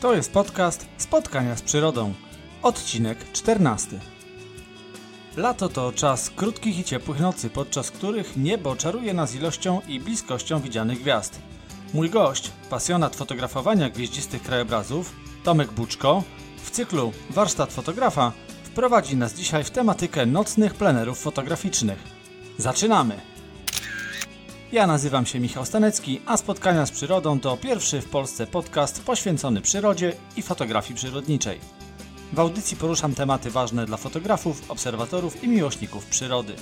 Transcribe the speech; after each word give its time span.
To 0.00 0.14
jest 0.14 0.32
podcast 0.32 0.86
Spotkania 0.98 1.56
z 1.56 1.62
Przyrodą, 1.62 2.14
odcinek 2.62 3.32
14. 3.32 4.00
Lato 5.36 5.68
to 5.68 5.92
czas 5.92 6.30
krótkich 6.30 6.78
i 6.78 6.84
ciepłych 6.84 7.20
nocy, 7.20 7.50
podczas 7.50 7.90
których 7.90 8.36
niebo 8.36 8.76
czaruje 8.76 9.14
nas 9.14 9.34
ilością 9.34 9.80
i 9.88 10.00
bliskością 10.00 10.60
widzianych 10.60 11.00
gwiazd. 11.00 11.38
Mój 11.94 12.10
gość, 12.10 12.50
pasjonat 12.70 13.16
fotografowania 13.16 13.90
gwieździstych 13.90 14.42
krajobrazów, 14.42 15.12
Tomek 15.44 15.72
Buczko, 15.72 16.22
w 16.64 16.70
cyklu 16.70 17.12
Warsztat 17.30 17.72
Fotografa 17.72 18.32
wprowadzi 18.64 19.16
nas 19.16 19.34
dzisiaj 19.34 19.64
w 19.64 19.70
tematykę 19.70 20.26
nocnych 20.26 20.74
plenerów 20.74 21.20
fotograficznych. 21.20 21.98
Zaczynamy! 22.58 23.27
Ja 24.72 24.86
nazywam 24.86 25.26
się 25.26 25.40
Michał 25.40 25.66
Stanecki, 25.66 26.20
a 26.26 26.36
Spotkania 26.36 26.86
z 26.86 26.90
Przyrodą 26.90 27.40
to 27.40 27.56
pierwszy 27.56 28.00
w 28.00 28.08
Polsce 28.08 28.46
podcast 28.46 29.02
poświęcony 29.02 29.60
przyrodzie 29.60 30.12
i 30.36 30.42
fotografii 30.42 30.94
przyrodniczej. 30.94 31.60
W 32.32 32.40
audycji 32.40 32.76
poruszam 32.76 33.14
tematy 33.14 33.50
ważne 33.50 33.86
dla 33.86 33.96
fotografów, 33.96 34.70
obserwatorów 34.70 35.44
i 35.44 35.48
miłośników 35.48 36.06
przyrody. 36.06 36.54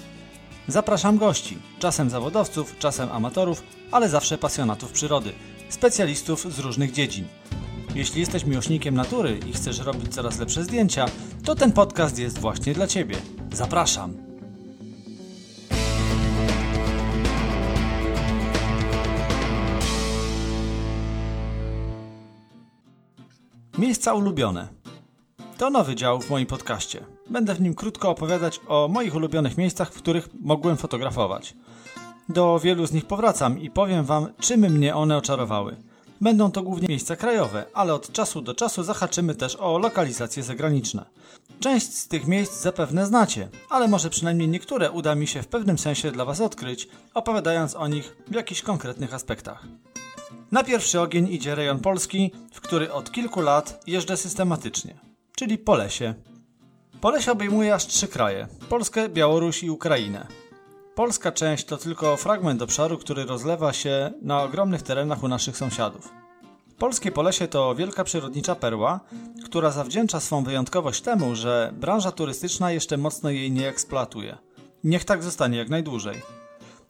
Zapraszam 0.69 1.19
gości, 1.19 1.59
czasem 1.79 2.10
zawodowców, 2.10 2.79
czasem 2.79 3.12
amatorów, 3.12 3.62
ale 3.91 4.09
zawsze 4.09 4.38
pasjonatów 4.38 4.93
przyrody, 4.93 5.32
specjalistów 5.68 6.54
z 6.54 6.59
różnych 6.59 6.93
dziedzin. 6.93 7.24
Jeśli 7.95 8.20
jesteś 8.20 8.45
miłośnikiem 8.45 8.95
natury 8.95 9.38
i 9.46 9.52
chcesz 9.52 9.79
robić 9.79 10.15
coraz 10.15 10.38
lepsze 10.38 10.65
zdjęcia, 10.65 11.07
to 11.45 11.54
ten 11.54 11.73
podcast 11.73 12.18
jest 12.18 12.38
właśnie 12.38 12.74
dla 12.74 12.87
Ciebie. 12.87 13.16
Zapraszam! 13.52 14.26
Miejsca 23.79 24.15
ulubione. 24.15 24.69
To 25.59 25.71
nowy 25.71 25.95
dział 25.95 26.21
w 26.21 26.30
moim 26.30 26.47
podcaście. 26.47 27.05
Będę 27.30 27.55
w 27.55 27.60
nim 27.60 27.74
krótko 27.74 28.10
opowiadać 28.10 28.60
o 28.68 28.88
moich 28.88 29.15
ulubionych 29.15 29.59
miejscach, 29.59 29.93
w 29.93 29.96
których 29.96 30.29
mogłem 30.41 30.77
fotografować. 30.77 31.55
Do 32.29 32.59
wielu 32.59 32.87
z 32.87 32.93
nich 32.93 33.07
powracam 33.07 33.59
i 33.59 33.71
powiem 33.71 34.05
Wam, 34.05 34.29
czym 34.41 34.60
mnie 34.60 34.95
one 34.95 35.16
oczarowały. 35.16 35.77
Będą 36.21 36.51
to 36.51 36.63
głównie 36.63 36.88
miejsca 36.88 37.16
krajowe, 37.16 37.65
ale 37.74 37.95
od 37.95 38.13
czasu 38.13 38.43
do 38.43 38.55
czasu 38.55 38.83
zahaczymy 38.83 39.35
też 39.35 39.57
o 39.57 39.79
lokalizacje 39.79 40.43
zagraniczne. 40.43 41.05
Część 41.61 41.95
z 41.95 42.09
tych 42.09 42.27
miejsc 42.27 42.63
zapewne 42.63 43.07
znacie, 43.07 43.49
ale 43.71 43.88
może 43.88 44.11
przynajmniej 44.11 44.49
niektóre 44.49 44.90
uda 44.90 45.15
mi 45.15 45.27
się 45.27 45.43
w 45.43 45.49
pewnym 45.49 45.79
sensie 45.79 46.13
dla 46.13 46.24
Was 46.24 46.40
odkryć, 46.40 46.88
opowiadając 47.15 47.74
o 47.74 47.88
nich 47.88 48.16
w 48.29 48.35
jakichś 48.35 48.63
konkretnych 48.63 49.15
aspektach. 49.15 49.66
Na 50.52 50.65
pierwszy 50.65 51.01
ogień 51.01 51.29
idzie 51.33 51.55
rejon 51.55 51.80
Polski, 51.80 52.33
w 52.52 52.61
który 52.61 52.93
od 52.93 53.13
kilku 53.13 53.41
lat 53.41 53.83
jeżdżę 53.87 54.16
systematycznie, 54.16 55.01
czyli 55.37 55.59
Polesie. 55.59 56.15
Polesie 57.01 57.33
obejmuje 57.33 57.75
aż 57.75 57.87
trzy 57.87 58.09
kraje: 58.09 58.49
Polskę, 58.69 59.09
Białoruś 59.09 59.63
i 59.63 59.71
Ukrainę. 59.71 60.27
Polska 60.95 61.33
część 61.33 61.65
to 61.65 61.77
tylko 61.77 62.17
fragment 62.17 62.63
obszaru, 62.63 62.99
który 62.99 63.24
rozlewa 63.24 63.73
się 63.73 64.12
na 64.22 64.43
ogromnych 64.43 64.83
terenach 64.83 65.22
u 65.22 65.28
naszych 65.28 65.56
sąsiadów. 65.56 66.12
Polskie 66.78 67.12
Polesie 67.12 67.49
to 67.49 67.75
wielka 67.75 68.05
przyrodnicza 68.05 68.55
perła, 68.55 69.00
która 69.44 69.71
zawdzięcza 69.71 70.21
swą 70.21 70.44
wyjątkowość 70.44 71.00
temu, 71.00 71.34
że 71.34 71.72
branża 71.75 72.12
turystyczna 72.12 72.71
jeszcze 72.71 72.97
mocno 72.97 73.31
jej 73.31 73.53
nie 73.53 73.69
eksploatuje. 73.69 74.37
Niech 74.84 75.05
tak 75.05 75.22
zostanie 75.22 75.59
jak 75.59 75.69
najdłużej. 75.69 76.35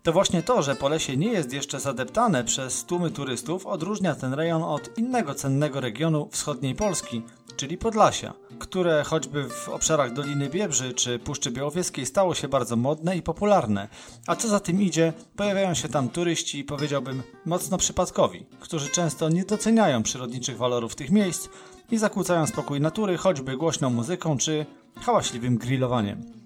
To 0.07 0.12
właśnie 0.12 0.43
to, 0.43 0.62
że 0.62 0.77
Polesie 0.77 1.17
nie 1.17 1.33
jest 1.33 1.53
jeszcze 1.53 1.81
zadeptane 1.81 2.45
przez 2.45 2.85
tłumy 2.85 3.11
turystów, 3.11 3.67
odróżnia 3.67 4.15
ten 4.15 4.35
rejon 4.35 4.62
od 4.62 4.99
innego 4.99 5.35
cennego 5.35 5.81
regionu 5.81 6.29
wschodniej 6.33 6.75
Polski, 6.75 7.23
czyli 7.57 7.79
Podlasia, 7.79 8.34
które 8.59 9.05
choćby 9.05 9.49
w 9.49 9.69
obszarach 9.69 10.12
Doliny 10.12 10.49
Biebrzy 10.49 10.95
czy 10.95 11.19
Puszczy 11.19 11.51
Białowieskiej 11.51 12.07
stało 12.07 12.34
się 12.34 12.49
bardzo 12.49 12.77
modne 12.77 13.17
i 13.17 13.23
popularne. 13.23 13.89
A 14.27 14.37
co 14.37 14.49
za 14.49 14.61
tym 14.61 14.83
idzie, 14.83 15.12
pojawiają 15.37 15.75
się 15.75 15.89
tam 15.89 16.09
turyści, 16.09 16.65
powiedziałbym, 16.65 17.22
mocno 17.45 17.78
przypadkowi, 17.78 18.47
którzy 18.61 18.89
często 18.89 19.28
nie 19.28 19.45
doceniają 19.45 20.03
przyrodniczych 20.03 20.56
walorów 20.56 20.95
tych 20.95 21.11
miejsc 21.11 21.49
i 21.91 21.99
zakłócają 21.99 22.47
spokój 22.47 22.81
natury 22.81 23.16
choćby 23.16 23.56
głośną 23.56 23.91
muzyką 23.91 24.39
czy 24.39 24.66
hałaśliwym 25.00 25.59
grillowaniem. 25.59 26.46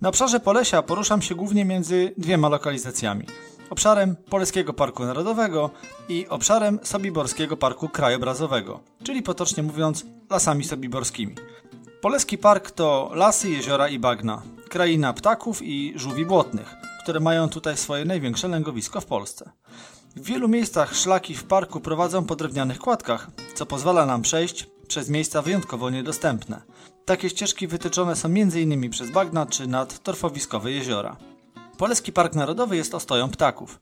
Na 0.00 0.08
obszarze 0.08 0.40
Polesia 0.40 0.82
poruszam 0.82 1.22
się 1.22 1.34
głównie 1.34 1.64
między 1.64 2.14
dwiema 2.18 2.48
lokalizacjami. 2.48 3.26
Obszarem 3.70 4.16
Polskiego 4.16 4.72
Parku 4.72 5.04
Narodowego 5.04 5.70
i 6.08 6.28
obszarem 6.28 6.78
Sobiborskiego 6.82 7.56
Parku 7.56 7.88
Krajobrazowego, 7.88 8.80
czyli 9.02 9.22
potocznie 9.22 9.62
mówiąc 9.62 10.04
lasami 10.30 10.64
sobiborskimi. 10.64 11.34
Poleski 12.00 12.38
Park 12.38 12.70
to 12.70 13.10
lasy, 13.14 13.50
jeziora 13.50 13.88
i 13.88 13.98
bagna, 13.98 14.42
kraina 14.68 15.12
ptaków 15.12 15.62
i 15.62 15.92
żółwi 15.96 16.26
błotnych, 16.26 16.74
które 17.02 17.20
mają 17.20 17.48
tutaj 17.48 17.76
swoje 17.76 18.04
największe 18.04 18.48
lęgowisko 18.48 19.00
w 19.00 19.06
Polsce. 19.06 19.50
W 20.16 20.24
wielu 20.24 20.48
miejscach 20.48 20.96
szlaki 20.96 21.34
w 21.34 21.44
parku 21.44 21.80
prowadzą 21.80 22.24
po 22.24 22.36
drewnianych 22.36 22.78
kładkach, 22.78 23.30
co 23.54 23.66
pozwala 23.66 24.06
nam 24.06 24.22
przejść 24.22 24.70
przez 24.88 25.08
miejsca 25.08 25.42
wyjątkowo 25.42 25.90
niedostępne. 25.90 26.62
Takie 27.04 27.30
ścieżki 27.30 27.66
wytyczone 27.66 28.16
są 28.16 28.28
m.in. 28.28 28.90
przez 28.90 29.10
bagna 29.10 29.46
czy 29.46 29.66
nad 29.66 30.02
torfowiskowe 30.02 30.72
jeziora. 30.72 31.16
Poleski 31.78 32.12
Park 32.12 32.34
Narodowy 32.34 32.76
jest 32.76 32.94
ostoją 32.94 33.28
ptaków. 33.28 33.80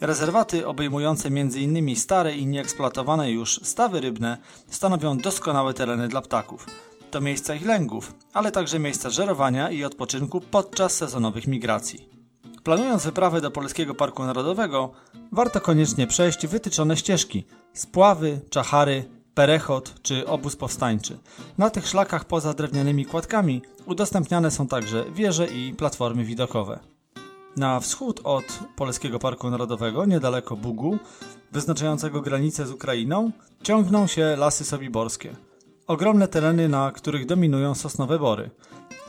Rezerwaty 0.00 0.66
obejmujące 0.66 1.28
m.in. 1.28 1.96
stare 1.96 2.36
i 2.36 2.46
nieeksploatowane 2.46 3.30
już 3.30 3.60
stawy 3.62 4.00
rybne 4.00 4.38
stanowią 4.70 5.18
doskonałe 5.18 5.74
tereny 5.74 6.08
dla 6.08 6.22
ptaków. 6.22 6.66
To 7.10 7.20
miejsca 7.20 7.54
ich 7.54 7.66
lęgów, 7.66 8.14
ale 8.32 8.52
także 8.52 8.78
miejsca 8.78 9.10
żerowania 9.10 9.70
i 9.70 9.84
odpoczynku 9.84 10.40
podczas 10.40 10.92
sezonowych 10.92 11.46
migracji. 11.46 12.08
Planując 12.64 13.04
wyprawę 13.04 13.40
do 13.40 13.50
Polskiego 13.50 13.94
Parku 13.94 14.24
Narodowego, 14.24 14.90
warto 15.32 15.60
koniecznie 15.60 16.06
przejść 16.06 16.46
wytyczone 16.46 16.96
ścieżki, 16.96 17.44
spławy, 17.72 18.40
czachary, 18.50 19.17
perechot 19.38 19.94
czy 20.02 20.26
obóz 20.26 20.56
powstańczy. 20.56 21.18
Na 21.58 21.70
tych 21.70 21.88
szlakach 21.88 22.24
poza 22.24 22.54
drewnianymi 22.54 23.06
kładkami 23.06 23.62
udostępniane 23.86 24.50
są 24.50 24.66
także 24.66 25.04
wieże 25.14 25.46
i 25.46 25.74
platformy 25.74 26.24
widokowe. 26.24 26.78
Na 27.56 27.80
wschód 27.80 28.20
od 28.24 28.44
Polskiego 28.76 29.18
Parku 29.18 29.50
Narodowego, 29.50 30.04
niedaleko 30.06 30.56
Bugu, 30.56 30.98
wyznaczającego 31.52 32.20
granicę 32.20 32.66
z 32.66 32.70
Ukrainą, 32.70 33.30
ciągną 33.62 34.06
się 34.06 34.36
lasy 34.38 34.64
sobiborskie. 34.64 35.36
Ogromne 35.86 36.28
tereny, 36.28 36.68
na 36.68 36.92
których 36.92 37.26
dominują 37.26 37.74
sosnowe 37.74 38.18
bory. 38.18 38.50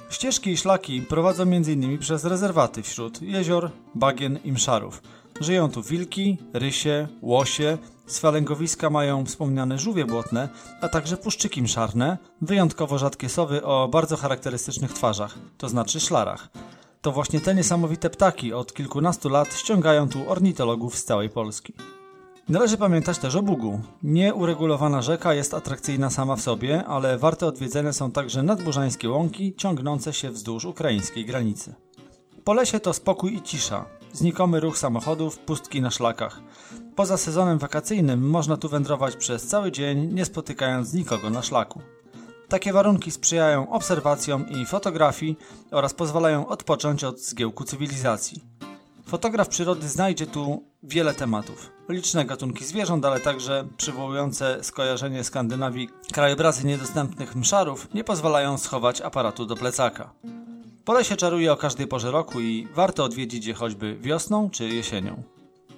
Ścieżki 0.10 0.50
i 0.52 0.58
szlaki 0.58 1.02
prowadzą 1.02 1.44
m.in. 1.44 1.98
przez 1.98 2.26
rezerwaty 2.26 2.84
wśród 2.84 3.22
jezior, 3.22 3.72
bagien 3.96 4.40
i 4.44 4.52
mszarów. 4.52 5.02
Żyją 5.40 5.72
tu 5.72 5.84
wilki, 5.84 6.38
rysie, 6.54 7.08
łosie, 7.22 7.78
Swe 8.10 8.32
lęgowiska 8.32 8.90
mają 8.90 9.26
wspomniane 9.26 9.80
żółwie 9.80 10.06
błotne, 10.06 10.50
a 10.82 10.90
także 10.90 11.18
puszczyki 11.18 11.62
mszarne, 11.62 12.18
wyjątkowo 12.42 12.98
rzadkie 12.98 13.30
sowy 13.30 13.64
o 13.64 13.88
bardzo 13.88 14.18
charakterystycznych 14.18 14.94
twarzach, 14.94 15.36
to 15.58 15.70
znaczy 15.70 16.00
szlarach. 16.00 16.50
To 17.02 17.12
właśnie 17.12 17.40
te 17.40 17.56
niesamowite 17.56 18.10
ptaki 18.10 18.54
od 18.54 18.74
kilkunastu 18.74 19.30
lat 19.30 19.54
ściągają 19.54 20.10
tu 20.10 20.32
ornitologów 20.32 20.98
z 20.98 21.04
całej 21.04 21.30
Polski. 21.30 21.74
Należy 22.50 22.78
pamiętać 22.78 23.18
też 23.18 23.36
o 23.36 23.42
Bugu. 23.42 23.82
Nieuregulowana 24.04 25.02
rzeka 25.02 25.34
jest 25.34 25.54
atrakcyjna 25.54 26.10
sama 26.10 26.36
w 26.36 26.42
sobie, 26.42 26.86
ale 26.86 27.18
warte 27.18 27.46
odwiedzenia 27.46 27.94
są 27.94 28.12
także 28.12 28.44
nadburzańskie 28.44 29.10
łąki 29.10 29.56
ciągnące 29.56 30.14
się 30.14 30.30
wzdłuż 30.30 30.66
ukraińskiej 30.66 31.26
granicy. 31.26 31.76
Polesie 32.44 32.80
to 32.80 32.94
spokój 32.94 33.36
i 33.36 33.42
cisza, 33.42 33.86
znikomy 34.14 34.60
ruch 34.60 34.78
samochodów, 34.78 35.40
pustki 35.40 35.82
na 35.82 35.92
szlakach. 35.92 36.42
Poza 36.96 37.18
sezonem 37.18 37.58
wakacyjnym 37.58 38.30
można 38.30 38.58
tu 38.58 38.70
wędrować 38.70 39.16
przez 39.16 39.48
cały 39.48 39.72
dzień, 39.72 40.14
nie 40.14 40.26
spotykając 40.26 40.94
nikogo 40.94 41.30
na 41.30 41.42
szlaku. 41.42 41.82
Takie 42.48 42.74
warunki 42.74 43.12
sprzyjają 43.12 43.70
obserwacjom 43.70 44.50
i 44.50 44.66
fotografii 44.66 45.38
oraz 45.72 45.94
pozwalają 45.94 46.48
odpocząć 46.48 47.04
od 47.04 47.20
zgiełku 47.20 47.64
cywilizacji. 47.64 48.44
Fotograf 49.06 49.48
przyrody 49.48 49.90
znajdzie 49.90 50.28
tu 50.28 50.64
wiele 50.84 51.14
tematów. 51.14 51.72
Liczne 51.90 52.26
gatunki 52.26 52.66
zwierząt, 52.66 53.06
ale 53.06 53.20
także 53.20 53.68
przywołujące 53.78 54.64
skojarzenie 54.64 55.24
Skandynawii 55.24 55.90
krajobrazy 56.14 56.68
niedostępnych 56.68 57.36
mszarów 57.36 57.94
nie 57.94 58.04
pozwalają 58.04 58.58
schować 58.58 59.02
aparatu 59.02 59.46
do 59.46 59.56
plecaka. 59.56 60.14
Pole 60.90 61.06
się 61.06 61.16
czaruje 61.16 61.54
o 61.54 61.58
każdej 61.58 61.88
porze 61.88 62.12
roku 62.12 62.42
i 62.42 62.68
warto 62.74 63.04
odwiedzić 63.04 63.46
je 63.46 63.54
choćby 63.54 63.98
wiosną 64.02 64.50
czy 64.50 64.70
jesienią. 64.70 65.24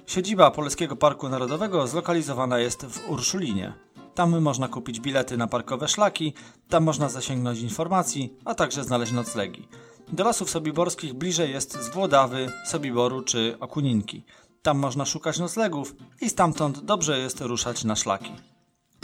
Siedziba 0.08 0.52
Polskiego 0.52 0.96
Parku 0.96 1.30
Narodowego 1.30 1.88
zlokalizowana 1.88 2.60
jest 2.60 2.86
w 2.86 3.10
Urszulinie. 3.10 3.74
Tam 4.16 4.42
można 4.42 4.68
kupić 4.68 5.00
bilety 5.00 5.38
na 5.38 5.48
parkowe 5.48 5.88
szlaki, 5.88 6.34
tam 6.70 6.84
można 6.84 7.10
zasięgnąć 7.10 7.60
informacji, 7.60 8.34
a 8.46 8.56
także 8.56 8.84
znaleźć 8.84 9.12
noclegi. 9.12 9.68
Do 10.12 10.24
lasów 10.24 10.50
sobiborskich 10.50 11.14
bliżej 11.14 11.52
jest 11.52 11.82
z 11.82 11.90
Włodawy, 11.90 12.52
Sobiboru 12.66 13.22
czy 13.22 13.58
Okuninki. 13.60 14.24
Tam 14.62 14.78
można 14.78 15.06
szukać 15.06 15.40
noclegów 15.40 15.96
i 16.22 16.30
stamtąd 16.30 16.80
dobrze 16.80 17.20
jest 17.20 17.42
ruszać 17.42 17.84
na 17.84 17.96
szlaki. 17.96 18.32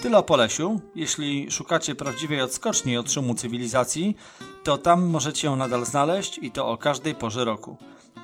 Tyle 0.01 0.17
o 0.17 0.23
Polesiu. 0.23 0.81
Jeśli 0.95 1.51
szukacie 1.51 1.95
prawdziwej 1.95 2.41
odskoczni 2.41 2.97
od 2.97 3.11
szumu 3.11 3.35
cywilizacji, 3.35 4.15
to 4.63 4.77
tam 4.77 5.05
możecie 5.05 5.47
ją 5.47 5.55
nadal 5.55 5.85
znaleźć 5.85 6.39
i 6.41 6.51
to 6.51 6.67
o 6.67 6.77
każdej 6.77 7.15
porze 7.15 7.45
roku. 7.45 7.77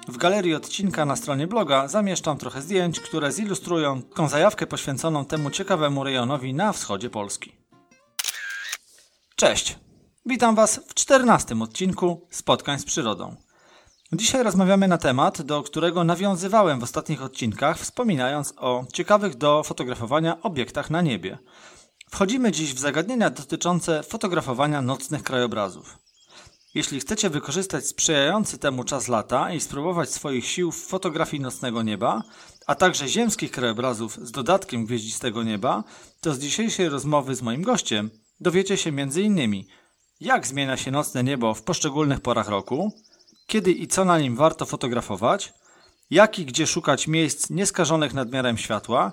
W 0.08 0.18
galerii 0.18 0.56
odcinka 0.56 1.06
na 1.06 1.16
stronie 1.16 1.48
bloga 1.48 1.88
zamieszczam 1.88 2.38
trochę 2.38 2.62
zdjęć, 2.62 3.00
które 3.00 3.32
zilustrują 3.32 4.02
tą 4.02 4.30
zajawkę 4.30 4.68
poświęconą 4.68 5.26
temu 5.26 5.52
ciekawemu 5.52 6.04
rejonowi 6.04 6.54
na 6.54 6.74
wschodzie 6.74 7.10
Polski. 7.10 7.56
Cześć! 9.36 9.78
Witam 10.26 10.56
Was 10.56 10.82
w 10.88 10.94
czternastym 10.94 11.62
odcinku 11.62 12.28
Spotkań 12.30 12.80
z 12.80 12.86
Przyrodą. 12.86 13.36
Dzisiaj 14.16 14.44
rozmawiamy 14.44 14.88
na 14.88 14.98
temat, 14.98 15.42
do 15.42 15.64
którego 15.64 16.04
nawiązywałem 16.04 16.80
w 16.80 16.84
ostatnich 16.84 17.22
odcinkach, 17.24 17.80
wspominając 17.80 18.54
o 18.58 18.86
ciekawych 18.94 19.36
do 19.36 19.64
fotografowania 19.64 20.42
obiektach 20.42 20.90
na 20.90 21.02
niebie. 21.02 21.38
Wchodzimy 22.10 22.52
dziś 22.52 22.74
w 22.74 22.80
zagadnienia 22.80 23.30
dotyczące 23.30 24.04
fotografowania 24.04 24.82
nocnych 24.82 25.24
krajobrazów. 25.24 25.98
Jeśli 26.74 27.00
chcecie 27.00 27.30
wykorzystać 27.30 27.88
sprzyjający 27.88 28.58
temu 28.58 28.84
czas 28.84 29.08
lata 29.08 29.54
i 29.54 29.60
spróbować 29.60 30.12
swoich 30.12 30.48
sił 30.48 30.72
w 30.72 30.86
fotografii 30.86 31.44
nocnego 31.44 31.84
nieba, 31.84 32.24
a 32.68 32.76
także 32.76 33.08
ziemskich 33.08 33.52
krajobrazów 33.52 34.28
z 34.28 34.32
dodatkiem 34.32 34.86
gwieździstego 34.86 35.44
nieba, 35.44 35.84
to 36.22 36.34
z 36.34 36.40
dzisiejszej 36.40 36.90
rozmowy 36.90 37.36
z 37.36 37.42
moim 37.42 37.62
gościem 37.62 38.10
dowiecie 38.40 38.78
się 38.78 38.90
m.in. 38.90 39.64
jak 40.20 40.48
zmienia 40.48 40.78
się 40.78 40.92
nocne 40.92 41.24
niebo 41.24 41.54
w 41.54 41.64
poszczególnych 41.64 42.22
porach 42.22 42.50
roku, 42.50 42.92
kiedy 43.48 43.72
i 43.72 43.88
co 43.88 44.06
na 44.06 44.20
nim 44.20 44.36
warto 44.36 44.66
fotografować, 44.66 45.54
jak 46.10 46.40
i 46.40 46.46
gdzie 46.46 46.68
szukać 46.68 47.08
miejsc 47.08 47.50
nieskażonych 47.50 48.14
nadmiarem 48.14 48.58
światła, 48.58 49.12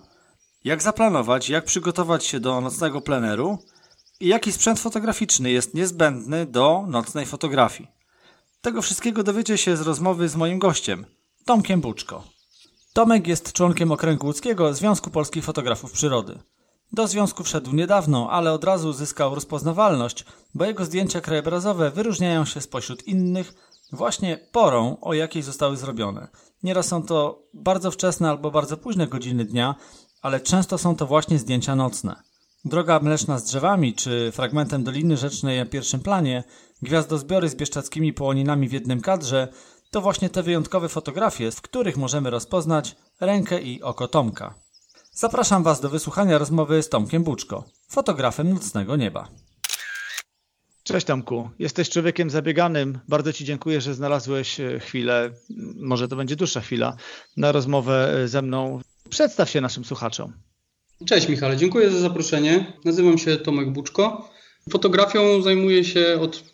jak 0.64 0.82
zaplanować, 0.82 1.48
jak 1.48 1.64
przygotować 1.64 2.24
się 2.24 2.40
do 2.40 2.60
nocnego 2.60 3.00
pleneru 3.00 3.58
i 4.20 4.28
jaki 4.28 4.52
sprzęt 4.52 4.80
fotograficzny 4.80 5.50
jest 5.50 5.74
niezbędny 5.74 6.46
do 6.46 6.84
nocnej 6.86 7.26
fotografii. 7.26 7.88
Tego 8.60 8.82
wszystkiego 8.82 9.22
dowiecie 9.22 9.58
się 9.58 9.76
z 9.76 9.80
rozmowy 9.80 10.28
z 10.28 10.36
moim 10.36 10.58
gościem, 10.58 11.06
Tomkiem 11.44 11.80
Buczko. 11.80 12.24
Tomek 12.92 13.26
jest 13.26 13.52
członkiem 13.52 13.92
Okręgu 13.92 14.26
Łódzkiego 14.26 14.74
Związku 14.74 15.10
Polskich 15.10 15.44
Fotografów 15.44 15.92
Przyrody. 15.92 16.38
Do 16.92 17.08
związku 17.08 17.44
wszedł 17.44 17.72
niedawno, 17.72 18.30
ale 18.30 18.52
od 18.52 18.64
razu 18.64 18.92
zyskał 18.92 19.34
rozpoznawalność, 19.34 20.24
bo 20.54 20.64
jego 20.64 20.84
zdjęcia 20.84 21.20
krajobrazowe 21.20 21.90
wyróżniają 21.90 22.44
się 22.44 22.60
spośród 22.60 23.08
innych 23.08 23.54
właśnie 23.92 24.38
porą, 24.52 24.96
o 25.00 25.14
jakiej 25.14 25.42
zostały 25.42 25.76
zrobione. 25.76 26.28
Nieraz 26.62 26.86
są 26.86 27.02
to 27.02 27.42
bardzo 27.54 27.90
wczesne 27.90 28.30
albo 28.30 28.50
bardzo 28.50 28.76
późne 28.76 29.06
godziny 29.06 29.44
dnia, 29.44 29.74
ale 30.22 30.40
często 30.40 30.78
są 30.78 30.96
to 30.96 31.06
właśnie 31.06 31.38
zdjęcia 31.38 31.76
nocne. 31.76 32.16
Droga 32.64 33.00
mleczna 33.00 33.38
z 33.38 33.44
drzewami, 33.44 33.94
czy 33.94 34.32
fragmentem 34.32 34.84
Doliny 34.84 35.16
Rzecznej 35.16 35.58
na 35.58 35.66
pierwszym 35.66 36.00
planie, 36.00 36.44
gwiazdozbiory 36.82 37.48
z 37.48 37.54
bieszczadzkimi 37.54 38.12
połoninami 38.12 38.68
w 38.68 38.72
jednym 38.72 39.00
kadrze, 39.00 39.48
to 39.90 40.00
właśnie 40.00 40.30
te 40.30 40.42
wyjątkowe 40.42 40.88
fotografie, 40.88 41.50
w 41.50 41.62
których 41.62 41.96
możemy 41.96 42.30
rozpoznać 42.30 42.96
rękę 43.20 43.62
i 43.62 43.82
oko 43.82 44.08
Tomka. 44.08 44.54
Zapraszam 45.12 45.62
Was 45.62 45.80
do 45.80 45.88
wysłuchania 45.88 46.38
rozmowy 46.38 46.82
z 46.82 46.88
Tomkiem 46.88 47.24
Buczko, 47.24 47.64
fotografem 47.88 48.54
nocnego 48.54 48.96
nieba. 48.96 49.28
Cześć 50.90 51.06
Tomku, 51.06 51.50
jesteś 51.58 51.90
człowiekiem 51.90 52.30
zabieganym. 52.30 52.98
Bardzo 53.08 53.32
Ci 53.32 53.44
dziękuję, 53.44 53.80
że 53.80 53.94
znalazłeś 53.94 54.60
e, 54.60 54.80
chwilę, 54.80 55.30
może 55.76 56.08
to 56.08 56.16
będzie 56.16 56.36
dłuższa 56.36 56.60
chwila, 56.60 56.96
na 57.36 57.52
rozmowę 57.52 58.22
e, 58.22 58.28
ze 58.28 58.42
mną. 58.42 58.80
Przedstaw 59.10 59.50
się 59.50 59.60
naszym 59.60 59.84
słuchaczom. 59.84 60.32
Cześć 61.06 61.28
Michale, 61.28 61.56
dziękuję 61.56 61.90
za 61.90 61.98
zaproszenie. 61.98 62.72
Nazywam 62.84 63.18
się 63.18 63.36
Tomek 63.36 63.72
Buczko. 63.72 64.30
Fotografią 64.70 65.42
zajmuję 65.42 65.84
się 65.84 66.18
od 66.20 66.44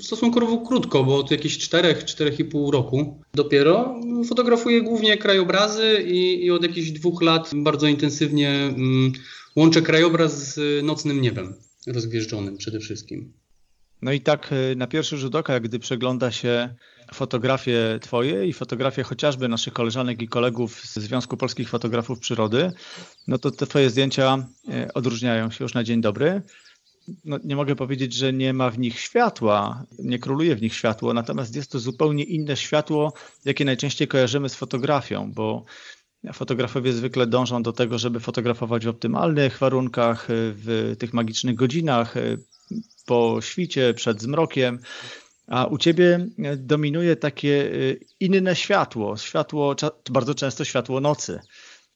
stosunkowo 0.00 0.58
krótko, 0.58 1.04
bo 1.04 1.16
od 1.16 1.30
jakichś 1.30 1.58
4-4,5 1.58 2.72
roku 2.72 3.20
dopiero. 3.34 4.00
Fotografuję 4.28 4.82
głównie 4.82 5.16
krajobrazy 5.16 6.04
i, 6.06 6.44
i, 6.44 6.50
od 6.50 6.62
jakichś 6.62 6.90
dwóch 6.90 7.22
lat 7.22 7.50
bardzo 7.54 7.86
intensywnie 7.86 8.50
mm, 8.50 9.12
łączę 9.56 9.82
krajobraz 9.82 10.54
z 10.54 10.84
nocnym 10.84 11.20
niebem 11.20 11.54
rozgwieżdżonym 11.86 12.56
przede 12.56 12.80
wszystkim. 12.80 13.43
No 14.04 14.12
i 14.12 14.20
tak 14.20 14.52
y, 14.52 14.76
na 14.76 14.86
pierwszy 14.86 15.16
rzut 15.16 15.34
oka, 15.34 15.60
gdy 15.60 15.78
przegląda 15.78 16.30
się 16.30 16.74
fotografie 17.14 17.98
Twoje 18.02 18.46
i 18.46 18.52
fotografie 18.52 19.02
chociażby 19.02 19.48
naszych 19.48 19.72
koleżanek 19.72 20.22
i 20.22 20.28
kolegów 20.28 20.80
z 20.80 20.98
Związku 20.98 21.36
Polskich 21.36 21.68
Fotografów 21.68 22.18
Przyrody, 22.18 22.72
no 23.28 23.38
to 23.38 23.50
te 23.50 23.66
Twoje 23.66 23.90
zdjęcia 23.90 24.46
y, 24.68 24.92
odróżniają 24.92 25.50
się 25.50 25.64
już 25.64 25.74
na 25.74 25.84
dzień 25.84 26.00
dobry. 26.00 26.42
No, 27.24 27.38
nie 27.44 27.56
mogę 27.56 27.76
powiedzieć, 27.76 28.14
że 28.14 28.32
nie 28.32 28.52
ma 28.52 28.70
w 28.70 28.78
nich 28.78 29.00
światła, 29.00 29.84
nie 29.98 30.18
króluje 30.18 30.56
w 30.56 30.62
nich 30.62 30.74
światło, 30.74 31.14
natomiast 31.14 31.56
jest 31.56 31.72
to 31.72 31.78
zupełnie 31.78 32.24
inne 32.24 32.56
światło, 32.56 33.12
jakie 33.44 33.64
najczęściej 33.64 34.08
kojarzymy 34.08 34.48
z 34.48 34.54
fotografią, 34.54 35.32
bo 35.32 35.64
fotografowie 36.32 36.92
zwykle 36.92 37.26
dążą 37.26 37.62
do 37.62 37.72
tego, 37.72 37.98
żeby 37.98 38.20
fotografować 38.20 38.86
w 38.86 38.88
optymalnych 38.88 39.58
warunkach, 39.58 40.26
w 40.28 40.94
tych 40.98 41.12
magicznych 41.12 41.54
godzinach, 41.54 42.14
po 43.06 43.38
świcie, 43.42 43.94
przed 43.94 44.22
zmrokiem, 44.22 44.78
a 45.46 45.66
u 45.66 45.78
ciebie 45.78 46.26
dominuje 46.56 47.16
takie 47.16 47.48
y, 47.48 48.00
inne 48.20 48.56
światło, 48.56 49.16
światło, 49.16 49.76
bardzo 50.10 50.34
często 50.34 50.64
światło 50.64 51.00
nocy. 51.00 51.40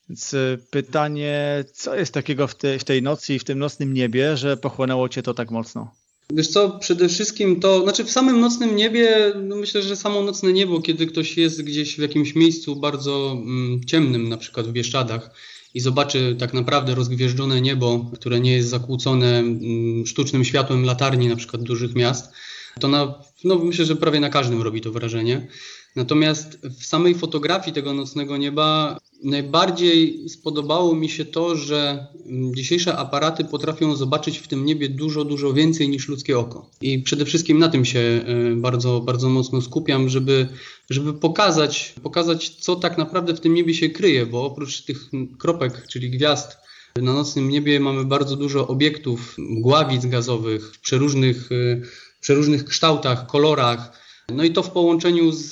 Więc 0.08 0.34
y, 0.34 0.58
pytanie, 0.70 1.64
co 1.72 1.94
jest 1.94 2.14
takiego 2.14 2.46
w, 2.46 2.54
te, 2.54 2.78
w 2.78 2.84
tej 2.84 3.02
nocy 3.02 3.34
i 3.34 3.38
w 3.38 3.44
tym 3.44 3.58
nocnym 3.58 3.94
niebie, 3.94 4.36
że 4.36 4.56
pochłonęło 4.56 5.08
cię 5.08 5.22
to 5.22 5.34
tak 5.34 5.50
mocno? 5.50 5.94
Wiesz 6.32 6.48
co, 6.48 6.78
przede 6.78 7.08
wszystkim 7.08 7.60
to, 7.60 7.82
znaczy 7.82 8.04
w 8.04 8.10
samym 8.10 8.40
nocnym 8.40 8.76
niebie, 8.76 9.32
no 9.42 9.56
myślę, 9.56 9.82
że 9.82 9.96
samo 9.96 10.22
nocne 10.22 10.52
niebo, 10.52 10.80
kiedy 10.80 11.06
ktoś 11.06 11.36
jest 11.36 11.62
gdzieś 11.62 11.96
w 11.96 11.98
jakimś 11.98 12.34
miejscu 12.34 12.76
bardzo 12.76 13.32
mm, 13.32 13.80
ciemnym, 13.84 14.28
na 14.28 14.36
przykład 14.36 14.66
w 14.66 14.72
Bieszczadach, 14.72 15.30
i 15.74 15.80
zobaczy 15.80 16.36
tak 16.38 16.54
naprawdę 16.54 16.94
rozgwieżdżone 16.94 17.60
niebo, 17.60 18.10
które 18.14 18.40
nie 18.40 18.52
jest 18.52 18.68
zakłócone 18.68 19.38
mm, 19.38 20.06
sztucznym 20.06 20.44
światłem 20.44 20.84
latarni 20.84 21.28
na 21.28 21.36
przykład 21.36 21.62
dużych 21.62 21.94
miast, 21.94 22.32
to 22.78 22.88
na, 22.88 23.14
no 23.44 23.58
myślę, 23.58 23.84
że 23.84 23.96
prawie 23.96 24.20
na 24.20 24.30
każdym 24.30 24.62
robi 24.62 24.80
to 24.80 24.92
wrażenie. 24.92 25.48
Natomiast 25.96 26.58
w 26.80 26.86
samej 26.86 27.14
fotografii 27.14 27.74
tego 27.74 27.94
nocnego 27.94 28.36
nieba 28.36 28.98
najbardziej 29.24 30.28
spodobało 30.28 30.94
mi 30.94 31.08
się 31.08 31.24
to, 31.24 31.56
że 31.56 32.06
dzisiejsze 32.54 32.96
aparaty 32.96 33.44
potrafią 33.44 33.96
zobaczyć 33.96 34.38
w 34.38 34.48
tym 34.48 34.64
niebie 34.64 34.88
dużo, 34.88 35.24
dużo 35.24 35.52
więcej 35.52 35.88
niż 35.88 36.08
ludzkie 36.08 36.38
oko. 36.38 36.70
I 36.80 36.98
przede 36.98 37.24
wszystkim 37.24 37.58
na 37.58 37.68
tym 37.68 37.84
się 37.84 37.98
e, 38.00 38.56
bardzo, 38.56 39.00
bardzo 39.00 39.28
mocno 39.28 39.60
skupiam, 39.60 40.08
żeby, 40.08 40.48
żeby 40.90 41.14
pokazać, 41.14 41.94
pokazać, 42.02 42.48
co 42.48 42.76
tak 42.76 42.98
naprawdę 42.98 43.34
w 43.34 43.40
tym 43.40 43.54
niebie 43.54 43.74
się 43.74 43.88
kryje, 43.88 44.26
bo 44.26 44.44
oprócz 44.44 44.82
tych 44.82 45.10
kropek, 45.38 45.86
czyli 45.88 46.10
gwiazd, 46.10 46.56
na 46.96 47.12
nocnym 47.12 47.48
niebie 47.48 47.80
mamy 47.80 48.04
bardzo 48.04 48.36
dużo 48.36 48.68
obiektów, 48.68 49.34
mgławic 49.38 50.06
gazowych 50.06 50.72
przeróżnych, 50.82 51.52
e, 51.52 51.80
przeróżnych 52.20 52.64
kształtach, 52.64 53.26
kolorach 53.26 53.98
no 54.34 54.44
i 54.44 54.50
to 54.50 54.62
w 54.62 54.70
połączeniu 54.70 55.32
z, 55.32 55.46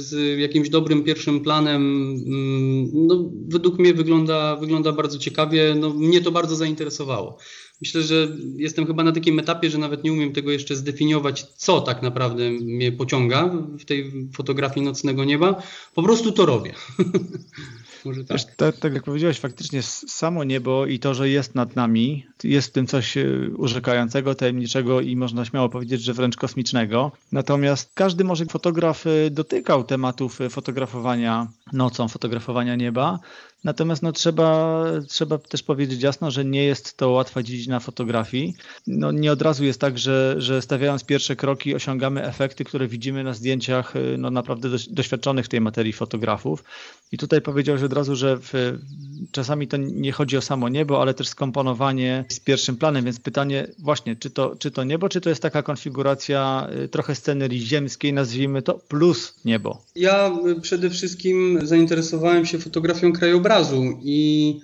z 0.00 0.40
jakimś 0.40 0.68
dobrym 0.68 1.04
pierwszym 1.04 1.40
planem, 1.40 1.82
mm, 2.26 2.90
no, 3.06 3.30
według 3.48 3.78
mnie 3.78 3.94
wygląda, 3.94 4.56
wygląda 4.56 4.92
bardzo 4.92 5.18
ciekawie. 5.18 5.74
No, 5.80 5.90
mnie 5.90 6.20
to 6.20 6.30
bardzo 6.30 6.56
zainteresowało. 6.56 7.38
Myślę, 7.80 8.02
że 8.02 8.36
jestem 8.56 8.86
chyba 8.86 9.04
na 9.04 9.12
takim 9.12 9.38
etapie, 9.38 9.70
że 9.70 9.78
nawet 9.78 10.04
nie 10.04 10.12
umiem 10.12 10.32
tego 10.32 10.50
jeszcze 10.50 10.76
zdefiniować, 10.76 11.46
co 11.56 11.80
tak 11.80 12.02
naprawdę 12.02 12.50
mnie 12.50 12.92
pociąga 12.92 13.50
w 13.78 13.84
tej 13.84 14.12
fotografii 14.36 14.86
nocnego 14.86 15.24
nieba. 15.24 15.62
Po 15.94 16.02
prostu 16.02 16.32
to 16.32 16.46
robię. 16.46 16.74
Tak. 18.04 18.26
Wiesz, 18.30 18.46
tak, 18.56 18.76
tak 18.76 18.94
jak 18.94 19.02
powiedziałeś, 19.02 19.40
faktycznie 19.40 19.82
samo 19.82 20.44
niebo 20.44 20.86
i 20.86 20.98
to, 20.98 21.14
że 21.14 21.28
jest 21.28 21.54
nad 21.54 21.76
nami, 21.76 22.26
jest 22.44 22.68
w 22.68 22.72
tym 22.72 22.86
coś 22.86 23.16
e, 23.16 23.26
urzekającego, 23.56 24.34
tajemniczego 24.34 25.00
i 25.00 25.16
można 25.16 25.44
śmiało 25.44 25.68
powiedzieć, 25.68 26.02
że 26.02 26.14
wręcz 26.14 26.36
kosmicznego. 26.36 27.12
Natomiast 27.32 27.90
każdy 27.94 28.24
może 28.24 28.46
fotograf 28.46 29.06
e, 29.06 29.30
dotykał 29.30 29.84
tematów 29.84 30.40
e, 30.40 30.50
fotografowania 30.50 31.48
nocą, 31.72 32.08
fotografowania 32.08 32.76
nieba. 32.76 33.18
Natomiast 33.64 34.02
no, 34.02 34.12
trzeba, 34.12 34.84
trzeba 35.08 35.38
też 35.38 35.62
powiedzieć 35.62 36.02
jasno, 36.02 36.30
że 36.30 36.44
nie 36.44 36.64
jest 36.64 36.96
to 36.96 37.10
łatwa 37.10 37.42
dziedzina 37.42 37.80
fotografii. 37.80 38.54
No, 38.86 39.12
nie 39.12 39.32
od 39.32 39.42
razu 39.42 39.64
jest 39.64 39.80
tak, 39.80 39.98
że, 39.98 40.34
że 40.38 40.62
stawiając 40.62 41.04
pierwsze 41.04 41.36
kroki 41.36 41.74
osiągamy 41.74 42.24
efekty, 42.24 42.64
które 42.64 42.88
widzimy 42.88 43.24
na 43.24 43.34
zdjęciach 43.34 43.94
no, 44.18 44.30
naprawdę 44.30 44.68
doświadczonych 44.90 45.46
w 45.46 45.48
tej 45.48 45.60
materii 45.60 45.92
fotografów. 45.92 46.64
I 47.12 47.18
tutaj 47.18 47.40
powiedziałeś 47.40 47.82
od 47.82 47.92
razu, 47.92 48.16
że 48.16 48.36
w, 48.36 48.78
czasami 49.32 49.68
to 49.68 49.76
nie 49.76 50.12
chodzi 50.12 50.36
o 50.36 50.40
samo 50.40 50.68
niebo, 50.68 51.02
ale 51.02 51.14
też 51.14 51.28
skomponowanie 51.28 52.24
z 52.28 52.40
pierwszym 52.40 52.76
planem, 52.76 53.04
więc 53.04 53.20
pytanie 53.20 53.66
właśnie, 53.78 54.16
czy 54.16 54.30
to, 54.30 54.56
czy 54.58 54.70
to 54.70 54.84
niebo, 54.84 55.08
czy 55.08 55.20
to 55.20 55.28
jest 55.28 55.42
taka 55.42 55.62
konfiguracja 55.62 56.68
y, 56.84 56.88
trochę 56.88 57.14
scenerii 57.14 57.60
ziemskiej, 57.60 58.12
nazwijmy 58.12 58.62
to, 58.62 58.74
plus 58.74 59.34
niebo? 59.44 59.82
Ja 59.96 60.30
przede 60.62 60.90
wszystkim 60.90 61.58
zainteresowałem 61.62 62.46
się 62.46 62.58
fotografią 62.58 63.12
krajobrazu 63.52 63.98
i 64.02 64.60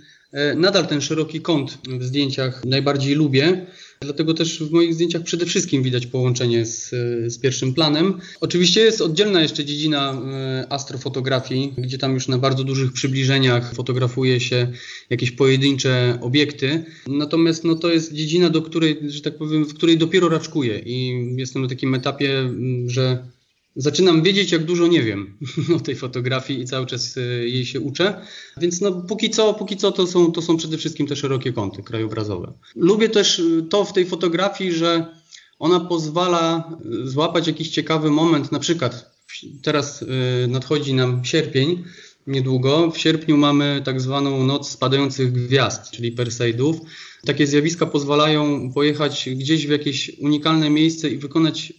nadal 0.57 0.87
ten 0.87 1.01
szeroki 1.01 1.41
kąt 1.41 1.79
w 1.89 2.05
zdjęciach 2.05 2.65
najbardziej 2.65 3.15
lubię. 3.15 3.67
Dlatego 4.01 4.35
też 4.35 4.63
w 4.63 4.71
moich 4.71 4.95
zdjęciach 4.95 5.23
przede 5.23 5.47
wszystkim 5.47 5.83
widać 5.83 6.07
połączenie 6.07 6.67
z, 6.67 6.91
z, 7.33 7.39
pierwszym 7.39 7.75
planem. 7.75 8.19
Oczywiście 8.41 8.81
jest 8.81 9.01
oddzielna 9.01 9.43
jeszcze 9.43 9.65
dziedzina 9.65 10.13
e, 10.13 10.73
astrofotografii, 10.73 11.75
gdzie 11.79 11.99
tam 11.99 12.15
już 12.15 12.29
na 12.29 12.39
bardzo 12.39 12.65
dużych 12.65 12.93
przybliżeniach 12.93 13.75
fotografuje 13.75 14.41
się 14.41 14.73
jakieś 15.11 15.31
pojedyncze 15.31 16.19
obiekty. 16.21 16.85
Natomiast 17.07 17.65
no, 17.65 17.75
to 17.75 17.89
jest 17.89 18.13
dziedzina, 18.13 18.51
do 18.51 18.63
której, 18.63 18.99
że 19.07 19.21
tak 19.21 19.39
powiem, 19.39 19.65
w 19.65 19.75
której 19.75 19.99
dopiero 19.99 20.29
raczkuję 20.29 20.79
i 20.79 21.27
jestem 21.37 21.63
na 21.63 21.69
takim 21.69 21.95
etapie, 21.95 22.51
że 22.87 23.25
zaczynam 23.79 24.23
wiedzieć, 24.23 24.53
jak 24.53 24.65
dużo 24.65 24.87
nie 24.87 25.03
wiem 25.03 25.37
o 25.77 25.81
tej 25.81 25.97
fotografii 25.97 26.61
i 26.61 26.65
cały 26.65 26.87
czas 26.87 27.17
e, 27.17 27.21
jej 27.49 27.67
się 27.67 27.81
uczę. 27.81 28.21
Więc 28.61 28.81
no, 28.81 28.93
póki 28.93 29.31
co, 29.31 29.55
póki 29.55 29.77
co 29.77 29.93
to, 29.93 30.07
są, 30.07 30.33
to 30.33 30.43
są 30.43 30.57
przede 30.57 30.79
wszystkim 30.79 31.07
te 31.07 31.17
szerokie 31.17 31.53
kąty 31.53 31.83
krajobrazowe. 31.83 32.53
Lubię 32.77 33.09
też 33.09 33.41
e, 33.41 33.63
to 33.63 33.85
w 33.85 33.93
tej 33.93 34.07
fotografii, 34.07 34.73
że 34.73 35.07
ona 35.59 35.81
pozwala 35.81 36.71
e, 37.05 37.07
złapać 37.07 37.47
jakiś 37.47 37.69
ciekawy 37.69 38.11
moment, 38.11 38.53
na 38.53 38.59
przykład 38.59 39.19
teraz 39.63 40.05
nadchodzi 40.49 40.95
nam 40.95 41.25
sierpień, 41.25 41.85
niedługo. 42.27 42.91
W 42.91 42.99
sierpniu 42.99 43.37
mamy 43.37 43.83
tak 43.85 44.01
zwaną 44.01 44.45
noc 44.45 44.71
spadających 44.71 45.33
gwiazd, 45.33 45.91
czyli 45.91 46.13
Perseidów. 46.13 46.77
Takie 47.27 47.47
zjawiska 47.47 47.87
pozwalają 47.87 48.73
pojechać 48.73 49.29
gdzieś 49.37 49.67
w 49.67 49.71
jakieś 49.71 50.11
unikalne 50.19 50.71
miejsce 50.71 51.11
i 51.11 51.19
wykonać 51.19 51.73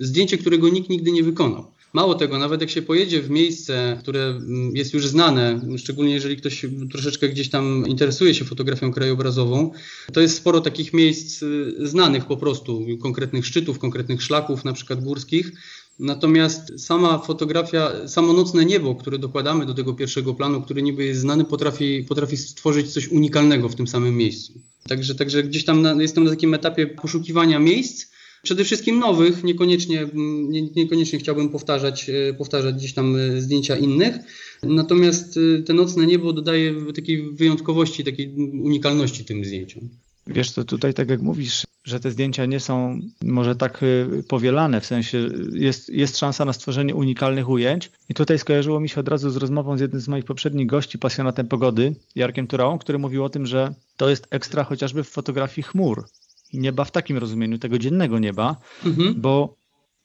zdjęcie, 0.00 0.38
którego 0.38 0.68
nikt 0.68 0.88
nigdy 0.88 1.12
nie 1.12 1.22
wykonał. 1.22 1.76
Mało 1.92 2.14
tego, 2.14 2.38
nawet 2.38 2.60
jak 2.60 2.70
się 2.70 2.82
pojedzie 2.82 3.22
w 3.22 3.30
miejsce, 3.30 3.96
które 4.00 4.24
mm, 4.24 4.76
jest 4.76 4.94
już 4.94 5.06
znane, 5.06 5.60
szczególnie 5.78 6.14
jeżeli 6.14 6.36
ktoś 6.36 6.66
troszeczkę 6.90 7.28
gdzieś 7.28 7.48
tam 7.48 7.84
interesuje 7.86 8.34
się 8.34 8.44
fotografią 8.44 8.92
krajobrazową, 8.92 9.70
to 10.12 10.20
jest 10.20 10.36
sporo 10.36 10.60
takich 10.60 10.92
miejsc 10.92 11.42
y, 11.42 11.74
znanych 11.88 12.24
po 12.24 12.36
prostu, 12.36 12.86
konkretnych 13.02 13.46
szczytów, 13.46 13.78
konkretnych 13.78 14.22
szlaków, 14.22 14.64
na 14.64 14.72
przykład 14.72 15.04
górskich. 15.04 15.52
Natomiast 15.98 16.80
sama 16.80 17.18
fotografia, 17.18 18.08
samo 18.08 18.32
nocne 18.32 18.64
niebo, 18.64 18.94
które 18.94 19.18
dokładamy 19.18 19.66
do 19.66 19.74
tego 19.74 19.94
pierwszego 19.94 20.34
planu, 20.34 20.62
który 20.62 20.82
niby 20.82 21.04
jest 21.04 21.20
znany, 21.20 21.44
potrafi, 21.44 22.04
potrafi 22.08 22.36
stworzyć 22.36 22.92
coś 22.92 23.08
unikalnego 23.08 23.68
w 23.68 23.74
tym 23.74 23.86
samym 23.86 24.16
miejscu. 24.16 24.52
Także, 24.88 25.14
także 25.14 25.42
gdzieś 25.42 25.64
tam 25.64 25.82
na, 25.82 26.02
jestem 26.02 26.24
na 26.24 26.30
takim 26.30 26.54
etapie 26.54 26.86
poszukiwania 26.86 27.58
miejsc, 27.58 28.06
przede 28.42 28.64
wszystkim 28.64 28.98
nowych, 28.98 29.44
niekoniecznie, 29.44 30.08
nie, 30.48 30.62
niekoniecznie 30.62 31.18
chciałbym 31.18 31.48
powtarzać, 31.48 32.10
e, 32.10 32.34
powtarzać 32.34 32.74
gdzieś 32.74 32.94
tam 32.94 33.16
e, 33.16 33.40
zdjęcia 33.40 33.76
innych. 33.76 34.16
Natomiast 34.62 35.38
e, 35.58 35.62
te 35.62 35.74
nocne 35.74 36.06
niebo 36.06 36.32
dodaje 36.32 36.74
takiej 36.92 37.30
wyjątkowości, 37.32 38.04
takiej 38.04 38.34
unikalności 38.62 39.24
tym 39.24 39.44
zdjęciom. 39.44 39.88
Wiesz 40.26 40.50
co, 40.50 40.64
tutaj 40.64 40.94
tak 40.94 41.10
jak 41.10 41.22
mówisz, 41.22 41.66
że 41.84 42.00
te 42.00 42.10
zdjęcia 42.10 42.46
nie 42.46 42.60
są 42.60 43.00
może 43.22 43.56
tak 43.56 43.84
powielane, 44.28 44.80
w 44.80 44.86
sensie 44.86 45.28
jest, 45.52 45.88
jest 45.88 46.18
szansa 46.18 46.44
na 46.44 46.52
stworzenie 46.52 46.94
unikalnych 46.94 47.48
ujęć. 47.48 47.90
I 48.08 48.14
tutaj 48.14 48.38
skojarzyło 48.38 48.80
mi 48.80 48.88
się 48.88 49.00
od 49.00 49.08
razu 49.08 49.30
z 49.30 49.36
rozmową 49.36 49.76
z 49.78 49.80
jednym 49.80 50.00
z 50.00 50.08
moich 50.08 50.24
poprzednich 50.24 50.66
gości, 50.66 50.98
pasjonatem 50.98 51.48
pogody, 51.48 51.94
Jarkiem 52.14 52.46
Turałą, 52.46 52.78
który 52.78 52.98
mówił 52.98 53.24
o 53.24 53.28
tym, 53.28 53.46
że 53.46 53.74
to 53.96 54.10
jest 54.10 54.26
ekstra 54.30 54.64
chociażby 54.64 55.04
w 55.04 55.08
fotografii 55.08 55.62
chmur 55.62 56.04
i 56.52 56.58
nieba 56.58 56.84
w 56.84 56.90
takim 56.90 57.18
rozumieniu, 57.18 57.58
tego 57.58 57.78
dziennego 57.78 58.18
nieba, 58.18 58.56
mhm. 58.84 59.14
bo 59.20 59.56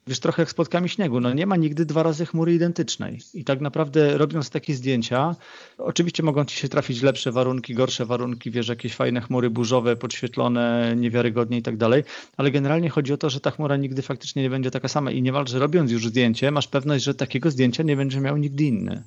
wiesz, 0.07 0.19
trochę 0.19 0.41
jak 0.41 0.49
spotkami 0.49 0.89
śniegu, 0.89 1.19
no 1.19 1.33
nie 1.33 1.45
ma 1.45 1.55
nigdy 1.55 1.85
dwa 1.85 2.03
razy 2.03 2.25
chmury 2.25 2.53
identycznej. 2.53 3.19
I 3.33 3.43
tak 3.43 3.61
naprawdę 3.61 4.17
robiąc 4.17 4.49
takie 4.49 4.73
zdjęcia, 4.73 5.35
oczywiście 5.77 6.23
mogą 6.23 6.45
ci 6.45 6.57
się 6.57 6.69
trafić 6.69 7.01
lepsze 7.01 7.31
warunki, 7.31 7.73
gorsze 7.73 8.05
warunki, 8.05 8.51
wiesz, 8.51 8.67
jakieś 8.67 8.95
fajne 8.95 9.21
chmury 9.21 9.49
burzowe, 9.49 9.95
podświetlone, 9.95 10.93
niewiarygodnie 10.97 11.57
i 11.57 11.61
tak 11.61 11.77
dalej, 11.77 12.03
ale 12.37 12.51
generalnie 12.51 12.89
chodzi 12.89 13.13
o 13.13 13.17
to, 13.17 13.29
że 13.29 13.39
ta 13.39 13.51
chmura 13.51 13.77
nigdy 13.77 14.01
faktycznie 14.01 14.41
nie 14.41 14.49
będzie 14.49 14.71
taka 14.71 14.87
sama 14.87 15.11
i 15.11 15.21
niemal, 15.21 15.47
że 15.47 15.59
robiąc 15.59 15.91
już 15.91 16.07
zdjęcie, 16.07 16.51
masz 16.51 16.67
pewność, 16.67 17.03
że 17.03 17.13
takiego 17.13 17.51
zdjęcia 17.51 17.83
nie 17.83 17.95
będzie 17.95 18.19
miał 18.19 18.37
nigdy 18.37 18.63
inny 18.63 19.03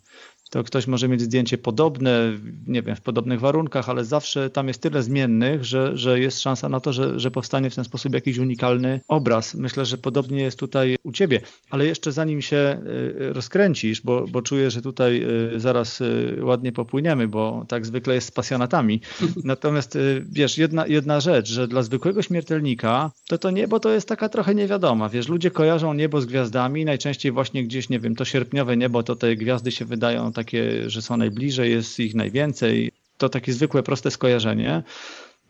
to 0.55 0.65
ktoś 0.65 0.87
może 0.87 1.09
mieć 1.09 1.21
zdjęcie 1.21 1.59
podobne, 1.59 2.33
nie 2.67 2.83
wiem, 2.83 2.97
w 2.97 3.01
podobnych 3.01 3.41
warunkach, 3.41 3.89
ale 3.89 4.05
zawsze 4.05 4.51
tam 4.51 4.69
jest 4.69 4.83
tyle 4.83 5.03
zmiennych, 5.03 5.65
że, 5.65 5.97
że 5.97 6.21
jest 6.21 6.41
szansa 6.41 6.69
na 6.69 6.81
to, 6.81 6.93
że, 6.93 7.21
że 7.21 7.31
powstanie 7.31 7.71
w 7.71 7.75
ten 7.75 7.85
sposób 7.85 8.15
jakiś 8.15 8.39
unikalny 8.39 9.01
obraz. 9.09 9.55
Myślę, 9.55 9.85
że 9.87 9.99
podobnie 9.99 10.43
jest 10.43 10.59
tutaj 10.59 10.84
u 11.03 11.13
ciebie, 11.13 11.41
ale 11.71 11.87
jeszcze 11.87 12.13
zanim 12.13 12.43
się 12.43 12.81
y, 13.21 13.33
rozkręcisz, 13.33 14.01
bo, 14.01 14.27
bo 14.29 14.43
czuję, 14.43 14.71
że 14.71 14.83
tutaj 14.83 15.25
y, 15.55 15.61
zaraz 15.61 16.01
y, 16.01 16.39
ładnie 16.43 16.73
popłyniemy, 16.73 17.29
bo 17.29 17.65
tak 17.69 17.87
zwykle 17.87 18.15
jest 18.15 18.29
z 18.29 18.31
pasjonatami. 18.31 19.01
Natomiast 19.45 19.99
wiesz, 20.33 20.59
jedna, 20.59 20.87
jedna 20.87 21.21
rzecz, 21.21 21.49
że 21.49 21.69
dla 21.69 21.83
zwykłego 21.83 22.23
śmiertelnika 22.23 23.11
to 23.29 23.39
to 23.39 23.51
niebo 23.51 23.81
to 23.81 23.91
jest 23.91 24.09
taka 24.09 24.29
trochę 24.29 24.55
niewiadoma. 24.55 25.09
Wiesz, 25.09 25.29
ludzie 25.29 25.51
kojarzą 25.51 25.95
niebo 25.95 26.21
z 26.21 26.27
gwiazdami, 26.27 26.85
najczęściej 26.85 27.33
właśnie 27.33 27.65
gdzieś, 27.65 27.89
nie 27.89 28.01
wiem, 28.01 28.17
to 28.17 28.25
sierpniowe 28.25 28.77
niebo, 28.77 29.03
to 29.03 29.17
te 29.17 29.37
gwiazdy 29.37 29.73
się 29.73 29.85
wydają 29.85 30.33
tak 30.33 30.45
takie, 30.45 30.91
że 30.91 31.03
są 31.03 31.17
najbliżej, 31.17 31.71
jest 31.71 32.01
ich 32.01 32.15
najwięcej. 32.15 32.93
To 33.19 33.29
takie 33.29 33.53
zwykłe, 33.53 33.83
proste 33.83 34.11
skojarzenie. 34.11 34.83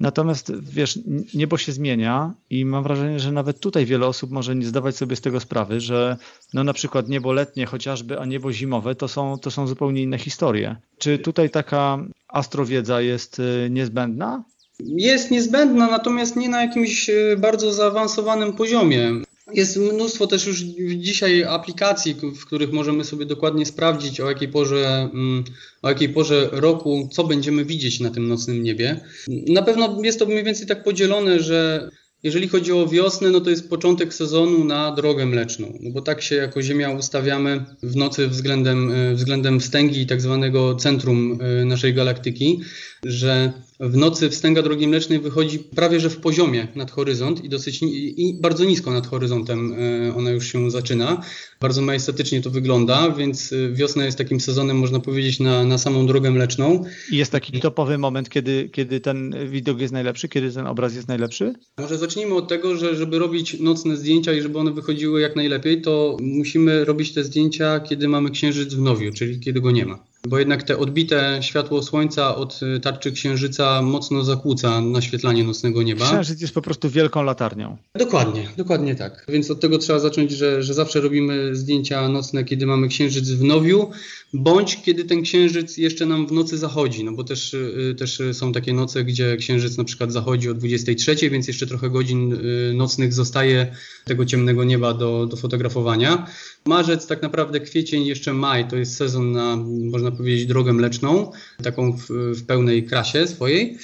Natomiast 0.01 0.53
wiesz, 0.61 0.99
niebo 1.35 1.59
się 1.59 1.73
zmienia 1.73 2.35
i 2.51 2.65
mam 2.65 2.83
wrażenie, 2.83 3.21
że 3.21 3.33
nawet 3.33 3.61
tutaj 3.61 3.87
wiele 3.87 4.07
osób 4.07 4.31
może 4.31 4.57
nie 4.57 4.67
zdawać 4.67 4.97
sobie 4.97 5.17
z 5.17 5.21
tego 5.21 5.41
sprawy, 5.41 5.81
że 5.81 6.17
no 6.55 6.65
na 6.65 6.73
przykład 6.73 7.09
niebo 7.09 7.33
letnie 7.33 7.67
chociażby, 7.67 8.21
a 8.21 8.25
niebo 8.25 8.53
zimowe 8.53 8.95
to 8.95 9.09
są, 9.09 9.39
to 9.39 9.51
są 9.51 9.67
zupełnie 9.67 10.03
inne 10.03 10.19
historie. 10.19 10.77
Czy 10.99 11.19
tutaj 11.19 11.51
taka 11.51 11.99
astrowiedza 12.29 13.01
jest 13.01 13.39
y, 13.39 13.69
niezbędna? 13.71 14.45
Jest 14.81 15.31
niezbędna, 15.31 15.91
natomiast 15.91 16.37
nie 16.37 16.49
na 16.49 16.63
jakimś 16.63 17.09
y, 17.09 17.37
bardzo 17.39 17.73
zaawansowanym 17.73 18.53
poziomie. 18.53 19.11
Jest 19.53 19.77
mnóstwo 19.77 20.27
też 20.27 20.47
już 20.47 20.61
dzisiaj 20.97 21.45
aplikacji, 21.45 22.15
w 22.15 22.47
których 22.47 22.73
możemy 22.73 23.05
sobie 23.05 23.27
dokładnie 23.27 23.67
sprawdzić, 23.67 24.21
o 24.21 24.29
jakiej 24.29 24.49
porze, 24.49 25.09
mm, 25.15 25.45
o 25.83 25.89
jakiej 25.89 26.09
porze 26.09 26.49
roku, 26.53 27.09
co 27.13 27.25
będziemy 27.25 27.65
widzieć 27.65 28.01
na 28.01 28.11
tym 28.11 28.29
nocnym 28.29 28.63
niebie. 28.63 29.01
Na 29.29 29.63
pewno 29.63 30.03
jest 30.03 30.19
to 30.19 30.27
mniej 30.27 30.45
więcej 30.45 30.67
tak 30.67 30.85
podzielone, 30.85 31.41
że 31.41 31.91
jeżeli 32.23 32.49
chodzi 32.49 32.73
o 32.73 32.87
wiosnę, 32.87 33.31
no 33.31 33.41
to 33.41 33.51
jest 33.51 33.71
początek 33.71 34.15
sezonu 34.15 34.65
na 34.65 34.93
drogę 34.93 35.27
mleczną, 35.27 35.79
no 35.81 35.91
bo 35.91 36.03
tak 36.03 36.23
się 36.23 36.35
jako 36.35 36.63
Ziemia 36.63 36.91
ustawiamy 36.91 37.65
w 37.83 37.97
nocy 37.97 38.29
względem, 38.29 38.93
względem 39.15 39.61
wstęgi 39.61 40.01
i 40.01 40.07
tak 40.07 40.21
zwanego 40.21 40.75
centrum 40.75 41.39
e, 41.41 41.65
naszej 41.65 41.95
galaktyki, 41.95 42.61
że 43.05 43.53
w 43.89 43.97
nocy 43.97 44.31
wstęga 44.31 44.63
drogi 44.63 44.89
mlecznej 44.89 45.21
wychodzi 45.21 45.59
prawie 45.59 46.01
że 46.01 46.11
w 46.11 46.17
poziomie 46.17 46.69
nad 46.75 46.91
horyzont 46.91 47.45
i 47.45 47.49
dosyć 47.49 47.83
i 47.83 48.39
bardzo 48.41 48.65
nisko 48.65 48.91
nad 48.91 49.07
horyzontem 49.07 49.75
e, 49.79 50.15
ona 50.17 50.31
już 50.31 50.53
się 50.53 50.71
zaczyna. 50.71 51.23
Bardzo 51.61 51.83
majestatycznie 51.83 52.41
to 52.43 52.51
wygląda, 52.51 53.11
więc 53.11 53.53
e, 53.53 53.73
wiosna 53.73 54.05
jest 54.05 54.19
takim 54.19 54.41
sezonem, 54.41 54.79
można 54.79 55.01
powiedzieć, 55.01 55.41
na, 55.41 55.65
na 55.65 55.79
samą 55.79 56.07
drogę 56.07 56.31
mleczną. 56.31 56.85
I 57.11 57.17
jest 57.17 57.33
taki 57.33 57.61
topowy 57.61 57.99
moment, 57.99 58.29
kiedy, 58.29 58.69
kiedy 58.73 59.01
ten 59.01 59.35
widok 59.49 59.81
jest 59.81 59.93
najlepszy, 59.93 60.29
kiedy 60.29 60.53
ten 60.53 60.67
obraz 60.67 60.95
jest 60.95 61.09
najlepszy? 61.09 61.53
Może 61.79 61.99
zacznijmy 61.99 62.35
od 62.35 62.49
tego, 62.49 62.77
że 62.77 62.97
żeby 62.97 63.19
robić 63.19 63.61
nocne 63.61 63.97
zdjęcia 63.97 64.33
i 64.33 64.43
żeby 64.43 64.59
one 64.59 64.73
wychodziły 64.73 65.21
jak 65.21 65.37
najlepiej, 65.37 65.83
to 65.83 66.17
musimy 66.21 66.85
robić 66.85 67.13
te 67.13 67.25
zdjęcia, 67.25 67.81
kiedy 67.81 68.09
mamy 68.09 68.31
księżyc 68.31 68.75
w 68.75 68.81
nowiu, 68.81 69.13
czyli 69.13 69.41
kiedy 69.41 69.61
go 69.61 69.71
nie 69.71 69.87
ma 69.87 70.14
bo 70.29 70.39
jednak 70.39 70.63
te 70.63 70.79
odbite 70.79 71.39
światło 71.41 71.83
słońca 71.83 72.37
od 72.37 72.61
y, 72.77 72.81
tarczy 72.81 73.13
księżyca 73.13 73.83
mocno 73.83 74.25
zakłóca 74.25 74.81
naświetlanie 74.81 75.45
nocnego 75.45 75.83
nieba. 75.83 76.07
Księżyc 76.07 76.41
jest 76.41 76.55
po 76.55 76.63
prostu 76.63 76.91
wielką 76.91 77.23
latarnią. 77.23 77.77
Dokładnie, 77.95 78.49
dokładnie 78.57 78.95
tak. 78.95 79.27
Więc 79.29 79.51
od 79.51 79.61
tego 79.61 79.79
trzeba 79.79 79.99
zacząć, 79.99 80.31
że, 80.31 80.63
że 80.63 80.75
zawsze 80.75 81.01
robimy 81.01 81.57
zdjęcia 81.57 82.09
nocne, 82.09 82.45
kiedy 82.45 82.67
mamy 82.67 82.89
księżyc 82.89 83.31
w 83.31 83.45
nowiu, 83.45 83.91
bądź 84.35 84.83
kiedy 84.83 85.05
ten 85.05 85.23
księżyc 85.23 85.77
jeszcze 85.77 86.07
nam 86.07 86.27
w 86.27 86.33
nocy 86.33 86.59
zachodzi, 86.59 87.05
no 87.05 87.13
bo 87.13 87.25
też, 87.25 87.55
y, 87.55 87.95
też 87.99 88.23
są 88.33 88.53
takie 88.53 88.73
noce, 88.73 89.05
gdzie 89.05 89.37
księżyc 89.37 89.77
na 89.77 89.85
przykład 89.85 90.13
zachodzi 90.13 90.51
o 90.51 90.55
23, 90.55 91.31
więc 91.31 91.49
jeszcze 91.49 91.67
trochę 91.67 91.91
godzin 91.91 92.33
y, 92.33 92.73
nocnych 92.75 93.13
zostaje 93.13 93.77
tego 94.05 94.27
ciemnego 94.27 94.65
nieba 94.65 94.95
do, 94.95 95.27
do 95.27 95.37
fotografowania. 95.37 96.27
Marzec, 96.67 97.07
tak 97.07 97.23
naprawdę 97.23 97.61
kwiecień, 97.61 98.07
jeszcze 98.07 98.33
maj 98.33 98.69
to 98.69 98.77
jest 98.77 98.97
sezon 98.97 99.33
na, 99.33 99.57
można 99.91 100.11
powiedzieć, 100.11 100.47
drogę 100.47 100.73
mleczną, 100.73 101.33
taką 101.63 101.93
w, 101.97 102.09
w 102.11 102.47
pełnej 102.47 102.87
krasie 102.87 103.27
swojej. 103.27 103.79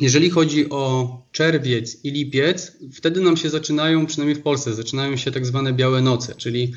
Jeżeli 0.00 0.30
chodzi 0.30 0.70
o 0.70 1.22
czerwiec 1.32 2.04
i 2.04 2.10
lipiec, 2.10 2.72
wtedy 2.92 3.20
nam 3.20 3.36
się 3.36 3.50
zaczynają, 3.50 4.06
przynajmniej 4.06 4.36
w 4.36 4.42
Polsce, 4.42 4.74
zaczynają 4.74 5.16
się 5.16 5.30
tak 5.30 5.46
zwane 5.46 5.72
białe 5.72 6.02
noce, 6.02 6.34
czyli 6.34 6.72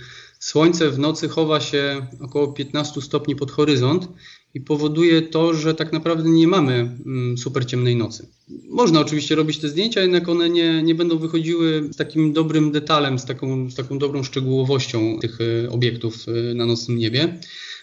słońce 0.46 0.92
w 0.92 1.00
nocy 1.00 1.30
chowa 1.30 1.60
się 1.62 2.08
około 2.22 2.48
15 2.48 3.02
stopni 3.02 3.36
pod 3.36 3.52
horyzont 3.52 4.08
i 4.54 4.62
powoduje 4.62 5.22
to, 5.22 5.54
że 5.54 5.76
tak 5.76 5.94
naprawdę 5.94 6.30
nie 6.30 6.48
mamy 6.48 6.74
mm, 7.06 7.38
super 7.38 7.66
ciemnej 7.66 7.96
nocy. 7.96 8.28
Można 8.70 9.00
oczywiście 9.00 9.36
robić 9.36 9.58
te 9.58 9.70
zdjęcia, 9.70 10.02
jednak 10.02 10.30
one 10.30 10.50
nie, 10.50 10.84
nie 10.84 10.96
będą 10.96 11.18
wychodziły 11.18 11.90
z 11.92 11.98
takim 11.98 12.34
dobrym 12.34 12.72
detalem, 12.72 13.20
z 13.20 13.26
taką, 13.26 13.70
z 13.70 13.76
taką 13.76 14.00
dobrą 14.00 14.24
szczegółowością 14.24 15.20
tych 15.20 15.38
e, 15.42 15.70
obiektów 15.70 16.26
e, 16.28 16.54
na 16.54 16.66
nocnym 16.66 16.98
niebie. 16.98 17.40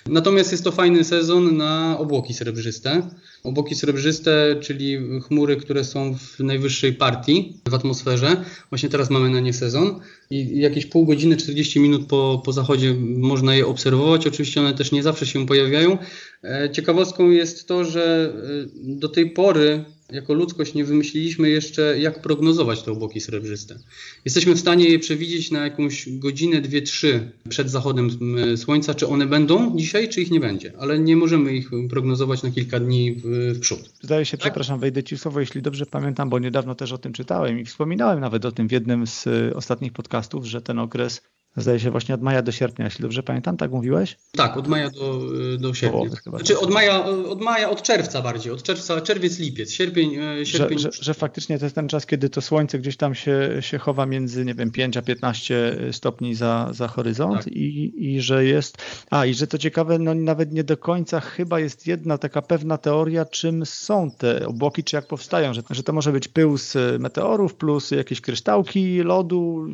Natomiast 0.08 0.52
jest 0.52 0.64
to 0.64 0.72
fajny 0.72 1.04
sezon 1.04 1.56
na 1.56 1.98
obłoki 1.98 2.34
srebrzyste. 2.34 3.02
Obłoki 3.44 3.74
srebrzyste, 3.74 4.56
czyli 4.60 4.98
chmury, 5.20 5.56
które 5.56 5.84
są 5.84 6.14
w 6.14 6.40
najwyższej 6.40 6.92
partii 6.92 7.60
w 7.68 7.74
atmosferze. 7.74 8.44
Właśnie 8.70 8.88
teraz 8.88 9.10
mamy 9.10 9.30
na 9.30 9.40
nie 9.40 9.52
sezon 9.52 10.00
i 10.30 10.60
jakieś 10.60 10.86
pół 10.86 11.06
godziny, 11.06 11.36
40 11.36 11.80
minut 11.80 12.06
po, 12.06 12.42
po 12.44 12.52
zachodzie 12.52 12.94
można 13.16 13.54
je 13.54 13.66
obserwować. 13.66 14.26
Oczywiście 14.26 14.60
one 14.60 14.74
też 14.74 14.92
nie 14.92 15.02
zawsze 15.02 15.26
się 15.26 15.46
pojawiają. 15.46 15.98
E, 16.44 16.70
ciekawostką 16.72 17.30
jest 17.30 17.68
to, 17.68 17.84
że 17.84 18.34
e, 18.34 18.96
do 18.96 19.08
tej 19.08 19.30
pory 19.30 19.84
jako 20.12 20.34
ludzkość 20.34 20.74
nie 20.74 20.84
wymyśliliśmy 20.84 21.50
jeszcze, 21.50 21.98
jak 21.98 22.22
prognozować 22.22 22.82
te 22.82 22.92
obłoki 22.92 23.20
srebrzyste. 23.20 23.78
Jesteśmy 24.24 24.54
w 24.54 24.60
stanie 24.60 24.88
je 24.88 24.98
przewidzieć 24.98 25.50
na 25.50 25.64
jakąś 25.64 26.08
godzinę, 26.08 26.60
dwie, 26.60 26.82
trzy 26.82 27.30
przed 27.48 27.70
zachodem 27.70 28.10
słońca, 28.56 28.94
czy 28.94 29.08
one 29.08 29.26
będą 29.26 29.76
dzisiaj, 29.76 30.08
czy 30.08 30.22
ich 30.22 30.30
nie 30.30 30.40
będzie, 30.40 30.72
ale 30.78 30.98
nie 30.98 31.16
możemy 31.16 31.54
ich 31.54 31.70
prognozować 31.90 32.42
na 32.42 32.50
kilka 32.50 32.80
dni 32.80 33.14
w, 33.14 33.22
w 33.56 33.60
przód. 33.60 33.90
Zdaje 34.02 34.24
się, 34.24 34.36
tak? 34.36 34.40
przepraszam, 34.40 34.80
wejdę 34.80 35.02
ci 35.02 35.18
słowo, 35.18 35.40
jeśli 35.40 35.62
dobrze 35.62 35.86
pamiętam, 35.86 36.30
bo 36.30 36.38
niedawno 36.38 36.74
też 36.74 36.92
o 36.92 36.98
tym 36.98 37.12
czytałem 37.12 37.58
i 37.58 37.64
wspominałem 37.64 38.20
nawet 38.20 38.44
o 38.44 38.52
tym 38.52 38.68
w 38.68 38.72
jednym 38.72 39.06
z 39.06 39.26
e, 39.26 39.54
ostatnich 39.54 39.92
podcastów, 39.92 40.46
że 40.46 40.62
ten 40.62 40.78
okres 40.78 41.22
Zdaje 41.56 41.80
się 41.80 41.90
właśnie 41.90 42.14
od 42.14 42.22
maja 42.22 42.42
do 42.42 42.52
sierpnia, 42.52 42.84
jeśli 42.84 43.02
dobrze 43.02 43.22
pamiętam, 43.22 43.56
tak 43.56 43.70
mówiłeś? 43.70 44.16
Tak, 44.36 44.56
od 44.56 44.68
maja 44.68 44.90
do, 44.90 45.20
do 45.58 45.74
sierpnia. 45.74 46.10
Znaczy 46.26 46.58
od 46.58 46.70
maja, 46.70 47.04
od 47.04 47.40
maja, 47.40 47.70
od 47.70 47.82
czerwca 47.82 48.22
bardziej, 48.22 48.52
od 48.52 48.62
czerwca, 48.62 49.00
czerwiec, 49.00 49.38
lipiec, 49.38 49.72
sierpień. 49.72 50.14
E, 50.14 50.46
sierpień. 50.46 50.78
Że, 50.78 50.92
że, 50.92 51.02
że, 51.02 51.14
faktycznie 51.14 51.58
to 51.58 51.64
jest 51.64 51.74
ten 51.74 51.88
czas, 51.88 52.06
kiedy 52.06 52.30
to 52.30 52.40
słońce 52.40 52.78
gdzieś 52.78 52.96
tam 52.96 53.14
się, 53.14 53.48
się 53.60 53.78
chowa 53.78 54.06
między, 54.06 54.44
nie 54.44 54.54
wiem, 54.54 54.70
5 54.70 54.96
a 54.96 55.02
15 55.02 55.76
stopni 55.92 56.34
za, 56.34 56.68
za 56.72 56.88
horyzont 56.88 57.44
tak. 57.44 57.52
i, 57.52 57.92
i 58.14 58.20
że 58.20 58.44
jest, 58.44 58.78
a 59.10 59.26
i 59.26 59.34
że 59.34 59.46
to 59.46 59.58
ciekawe, 59.58 59.98
no 59.98 60.14
nawet 60.14 60.52
nie 60.52 60.64
do 60.64 60.76
końca 60.76 61.20
chyba 61.20 61.60
jest 61.60 61.86
jedna 61.86 62.18
taka 62.18 62.42
pewna 62.42 62.78
teoria, 62.78 63.24
czym 63.24 63.66
są 63.66 64.10
te 64.10 64.46
obłoki, 64.46 64.84
czy 64.84 64.96
jak 64.96 65.06
powstają, 65.06 65.54
że, 65.54 65.62
że 65.70 65.82
to 65.82 65.92
może 65.92 66.12
być 66.12 66.28
pył 66.28 66.58
z 66.58 66.76
meteorów 67.00 67.54
plus 67.54 67.90
jakieś 67.90 68.20
kryształki 68.20 69.02
lodu, 69.02 69.66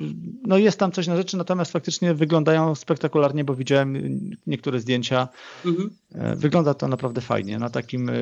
no 0.46 0.58
jest 0.58 0.78
tam 0.78 0.92
coś 0.92 1.06
na 1.06 1.16
rzeczy, 1.16 1.36
natomiast 1.36 1.67
faktycznie 1.70 2.14
wyglądają 2.14 2.74
spektakularnie, 2.74 3.44
bo 3.44 3.54
widziałem 3.54 4.20
niektóre 4.46 4.80
zdjęcia. 4.80 5.28
Mhm. 5.66 5.90
E, 6.14 6.36
wygląda 6.36 6.74
to 6.74 6.88
naprawdę 6.88 7.20
fajnie. 7.20 7.58
Na 7.58 7.70
takim 7.70 8.08
e, 8.08 8.12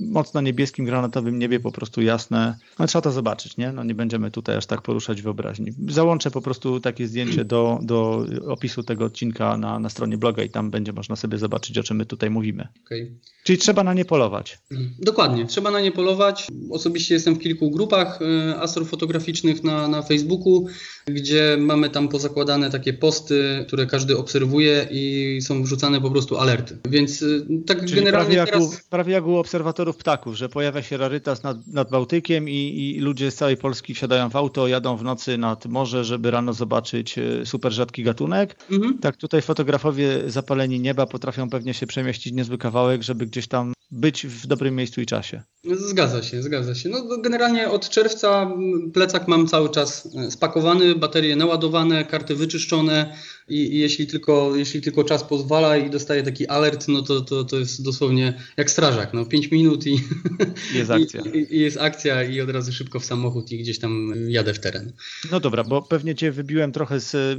mocno 0.00 0.40
niebieskim, 0.40 0.84
granatowym 0.84 1.38
niebie 1.38 1.60
po 1.60 1.72
prostu 1.72 2.02
jasne. 2.02 2.58
No, 2.78 2.86
trzeba 2.86 3.02
to 3.02 3.12
zobaczyć, 3.12 3.56
nie? 3.56 3.72
No, 3.72 3.84
nie 3.84 3.94
będziemy 3.94 4.30
tutaj 4.30 4.56
aż 4.56 4.66
tak 4.66 4.82
poruszać 4.82 5.22
wyobraźni. 5.22 5.72
Załączę 5.88 6.30
po 6.30 6.42
prostu 6.42 6.80
takie 6.80 7.06
zdjęcie 7.06 7.44
do, 7.44 7.78
do 7.82 8.26
opisu 8.46 8.82
tego 8.82 9.04
odcinka 9.04 9.56
na, 9.56 9.78
na 9.78 9.88
stronie 9.88 10.18
bloga 10.18 10.42
i 10.42 10.50
tam 10.50 10.70
będzie 10.70 10.92
można 10.92 11.16
sobie 11.16 11.38
zobaczyć, 11.38 11.78
o 11.78 11.82
czym 11.82 11.96
my 11.96 12.06
tutaj 12.06 12.30
mówimy. 12.30 12.68
Okay. 12.86 13.12
Czyli 13.44 13.58
trzeba 13.58 13.84
na 13.84 13.94
nie 13.94 14.04
polować. 14.04 14.58
Dokładnie, 14.98 15.46
trzeba 15.46 15.70
na 15.70 15.80
nie 15.80 15.92
polować. 15.92 16.48
Osobiście 16.70 17.14
jestem 17.14 17.34
w 17.34 17.38
kilku 17.38 17.70
grupach 17.70 18.18
e, 18.22 18.56
astrofotograficznych 18.60 19.64
na, 19.64 19.88
na 19.88 20.02
Facebooku, 20.02 20.66
gdzie 21.06 21.56
mamy 21.60 21.90
tam 21.90 22.08
pozakładane 22.08 22.70
takie 22.70 22.92
posty, 22.92 23.64
które 23.68 23.86
każdy 23.86 24.16
obserwuje 24.16 24.88
i 24.90 25.38
są 25.42 25.62
wrzucane 25.62 26.00
po 26.00 26.10
prostu 26.10 26.38
alerty. 26.38 26.78
Więc 26.88 27.22
e, 27.22 27.26
tak 27.66 27.80
Czyli 27.80 27.94
generalnie 27.94 28.34
prawie 28.34 28.50
teraz... 28.50 28.72
Jak 28.72 28.84
u, 28.84 28.90
prawie 28.90 29.12
jak 29.12 29.26
u 29.26 29.36
obserwatorów 29.36 29.85
ptaków, 29.94 30.34
że 30.36 30.48
pojawia 30.48 30.82
się 30.82 30.96
rarytas 30.96 31.42
nad, 31.42 31.66
nad 31.66 31.90
Bałtykiem 31.90 32.48
i, 32.48 32.54
i, 32.96 33.00
ludzie 33.00 33.30
z 33.30 33.34
całej 33.34 33.56
Polski 33.56 33.94
wsiadają 33.94 34.28
w 34.28 34.36
auto, 34.36 34.68
jadą 34.68 34.96
w 34.96 35.02
nocy 35.02 35.38
nad 35.38 35.66
morze, 35.66 36.04
żeby 36.04 36.30
rano 36.30 36.52
zobaczyć 36.52 37.18
e, 37.18 37.46
super 37.46 37.72
rzadki 37.72 38.02
gatunek. 38.02 38.56
Mhm. 38.70 38.98
Tak 38.98 39.16
tutaj 39.16 39.42
fotografowie 39.42 40.20
zapaleni 40.26 40.80
nieba 40.80 41.06
potrafią 41.06 41.50
pewnie 41.50 41.74
się 41.74 41.86
przemieścić 41.86 42.32
niezły 42.32 42.58
kawałek, 42.58 43.02
żeby 43.02 43.26
gdzieś 43.26 43.48
tam 43.48 43.72
być 43.90 44.26
w 44.26 44.46
dobrym 44.46 44.76
miejscu 44.76 45.00
i 45.00 45.06
czasie. 45.06 45.42
Zgadza 45.64 46.22
się, 46.22 46.42
zgadza 46.42 46.74
się. 46.74 46.88
No, 46.88 47.18
generalnie 47.18 47.70
od 47.70 47.88
czerwca 47.88 48.50
plecak 48.94 49.28
mam 49.28 49.46
cały 49.46 49.70
czas 49.70 50.08
e, 50.16 50.30
spakowany, 50.30 50.94
baterie 50.94 51.36
naładowane, 51.36 52.04
karty 52.04 52.34
wyczyszczone 52.34 53.16
i, 53.48 53.74
i 53.74 53.78
jeśli, 53.78 54.06
tylko, 54.06 54.56
jeśli 54.56 54.80
tylko 54.80 55.04
czas 55.04 55.24
pozwala 55.24 55.76
i 55.76 55.90
dostaję 55.90 56.22
taki 56.22 56.46
alert, 56.46 56.88
no 56.88 57.02
to, 57.02 57.20
to, 57.20 57.44
to 57.44 57.58
jest 57.58 57.84
dosłownie 57.84 58.34
jak 58.56 58.70
strażak. 58.70 59.14
No, 59.14 59.24
5 59.24 59.50
minut 59.50 59.86
i 59.86 60.00
jest 60.78 60.90
akcja. 60.90 61.20
I, 61.20 61.54
I, 61.54 61.60
jest 61.60 61.76
akcja 61.76 62.22
i 62.22 62.40
od 62.40 62.50
razu 62.50 62.72
szybko 62.72 63.00
w 63.00 63.04
samochód 63.04 63.52
i 63.52 63.58
gdzieś 63.58 63.78
tam 63.78 64.14
jadę 64.28 64.54
w 64.54 64.60
teren. 64.60 64.92
No 65.32 65.40
dobra, 65.40 65.64
bo 65.64 65.82
pewnie 65.82 66.14
cię 66.14 66.32
wybiłem 66.32 66.72
trochę 66.72 67.00
z 67.00 67.38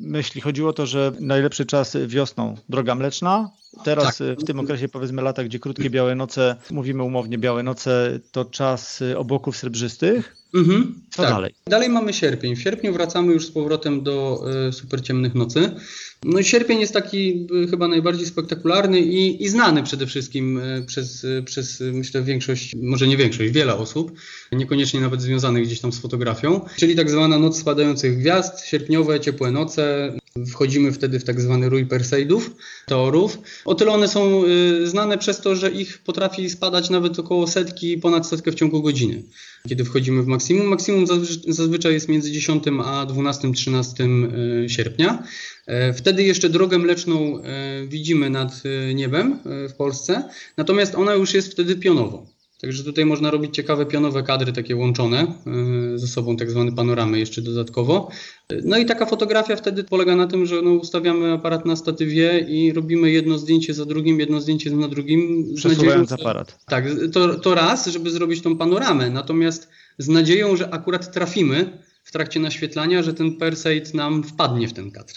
myśli. 0.00 0.40
Chodziło 0.40 0.70
o 0.70 0.72
to, 0.72 0.86
że 0.86 1.12
najlepszy 1.20 1.66
czas 1.66 1.96
wiosną 2.06 2.56
droga 2.68 2.94
mleczna, 2.94 3.50
Teraz 3.84 4.18
tak. 4.18 4.40
w 4.40 4.44
tym 4.44 4.60
okresie 4.60 4.88
powiedzmy 4.88 5.22
lata, 5.22 5.44
gdzie 5.44 5.58
krótkie 5.58 5.90
białe 5.90 6.14
noce, 6.14 6.56
mówimy 6.70 7.02
umownie 7.02 7.38
białe 7.38 7.62
noce, 7.62 8.20
to 8.32 8.44
czas 8.44 9.02
obłoków 9.16 9.56
srebrzystych. 9.56 10.39
Mhm, 10.54 10.94
Co 11.10 11.22
tak. 11.22 11.30
dalej? 11.30 11.54
Dalej 11.66 11.88
mamy 11.88 12.12
sierpień. 12.12 12.56
W 12.56 12.62
sierpniu 12.62 12.92
wracamy 12.92 13.32
już 13.32 13.46
z 13.46 13.50
powrotem 13.50 14.02
do 14.02 14.44
y, 14.68 14.72
super 14.72 15.02
ciemnych 15.02 15.34
nocy. 15.34 15.70
No 16.24 16.42
sierpień 16.42 16.80
jest 16.80 16.92
taki 16.92 17.46
y, 17.64 17.68
chyba 17.68 17.88
najbardziej 17.88 18.26
spektakularny 18.26 19.00
i, 19.00 19.44
i 19.44 19.48
znany 19.48 19.82
przede 19.82 20.06
wszystkim 20.06 20.58
y, 20.58 20.84
przez, 20.86 21.26
przez, 21.44 21.82
myślę, 21.92 22.22
większość, 22.22 22.76
może 22.82 23.08
nie 23.08 23.16
większość, 23.16 23.52
wiele 23.52 23.76
osób, 23.76 24.12
niekoniecznie 24.52 25.00
nawet 25.00 25.22
związanych 25.22 25.64
gdzieś 25.64 25.80
tam 25.80 25.92
z 25.92 25.98
fotografią, 25.98 26.60
czyli 26.76 26.96
tak 26.96 27.10
zwana 27.10 27.38
noc 27.38 27.58
spadających 27.58 28.18
gwiazd, 28.18 28.66
sierpniowe, 28.66 29.20
ciepłe 29.20 29.50
noce. 29.50 30.12
Wchodzimy 30.50 30.92
wtedy 30.92 31.20
w 31.20 31.24
tak 31.24 31.40
zwany 31.40 31.68
rój 31.68 31.86
Perseidów, 31.86 32.50
teorów. 32.86 33.38
O 33.64 33.74
tyle 33.74 33.92
one 33.92 34.08
są 34.08 34.42
znane 34.84 35.18
przez 35.18 35.40
to, 35.40 35.56
że 35.56 35.70
ich 35.70 35.98
potrafi 35.98 36.50
spadać 36.50 36.90
nawet 36.90 37.18
około 37.18 37.46
setki, 37.46 37.98
ponad 37.98 38.26
setkę 38.26 38.52
w 38.52 38.54
ciągu 38.54 38.82
godziny. 38.82 39.22
Kiedy 39.68 39.84
wchodzimy 39.84 40.22
w 40.22 40.26
maksimum, 40.26 40.66
maksimum 40.66 41.06
zazwyczaj 41.48 41.92
jest 41.92 42.08
między 42.08 42.32
10 42.32 42.64
a 42.84 43.06
12-13 43.06 44.68
sierpnia. 44.68 45.24
E, 45.66 45.92
wtedy 45.92 46.22
jeszcze 46.22 46.48
drogę 46.48 46.78
mleczną 46.78 47.42
e, 47.42 47.86
widzimy 47.86 48.30
nad 48.30 48.62
e, 48.64 48.94
niebem 48.94 49.38
w 49.44 49.72
Polsce, 49.76 50.28
natomiast 50.56 50.94
ona 50.94 51.14
już 51.14 51.34
jest 51.34 51.52
wtedy 51.52 51.76
pionowo. 51.76 52.26
Także 52.60 52.84
tutaj 52.84 53.04
można 53.04 53.30
robić 53.30 53.54
ciekawe 53.54 53.86
pionowe 53.86 54.22
kadry, 54.22 54.52
takie 54.52 54.76
łączone 54.76 55.26
ze 55.94 56.06
sobą, 56.06 56.36
tak 56.36 56.50
zwane 56.50 56.72
panoramy 56.72 57.18
jeszcze 57.18 57.42
dodatkowo. 57.42 58.10
No 58.64 58.78
i 58.78 58.86
taka 58.86 59.06
fotografia 59.06 59.56
wtedy 59.56 59.84
polega 59.84 60.16
na 60.16 60.26
tym, 60.26 60.46
że 60.46 60.62
no 60.62 60.70
ustawiamy 60.70 61.32
aparat 61.32 61.66
na 61.66 61.76
statywie 61.76 62.46
i 62.48 62.72
robimy 62.72 63.10
jedno 63.10 63.38
zdjęcie 63.38 63.74
za 63.74 63.84
drugim, 63.84 64.20
jedno 64.20 64.40
zdjęcie 64.40 64.70
na 64.70 64.88
drugim. 64.88 65.44
Przesuwając 65.54 66.12
aparat. 66.12 66.64
Tak, 66.66 66.84
to, 67.12 67.34
to 67.34 67.54
raz, 67.54 67.86
żeby 67.86 68.10
zrobić 68.10 68.42
tą 68.42 68.56
panoramę, 68.56 69.10
natomiast 69.10 69.68
z 69.98 70.08
nadzieją, 70.08 70.56
że 70.56 70.74
akurat 70.74 71.12
trafimy 71.12 71.78
w 72.10 72.12
trakcie 72.12 72.40
naświetlania, 72.40 73.02
że 73.02 73.14
ten 73.14 73.36
Perseid 73.36 73.94
nam 73.94 74.22
wpadnie 74.22 74.68
w 74.68 74.72
ten 74.72 74.90
kadr. 74.90 75.14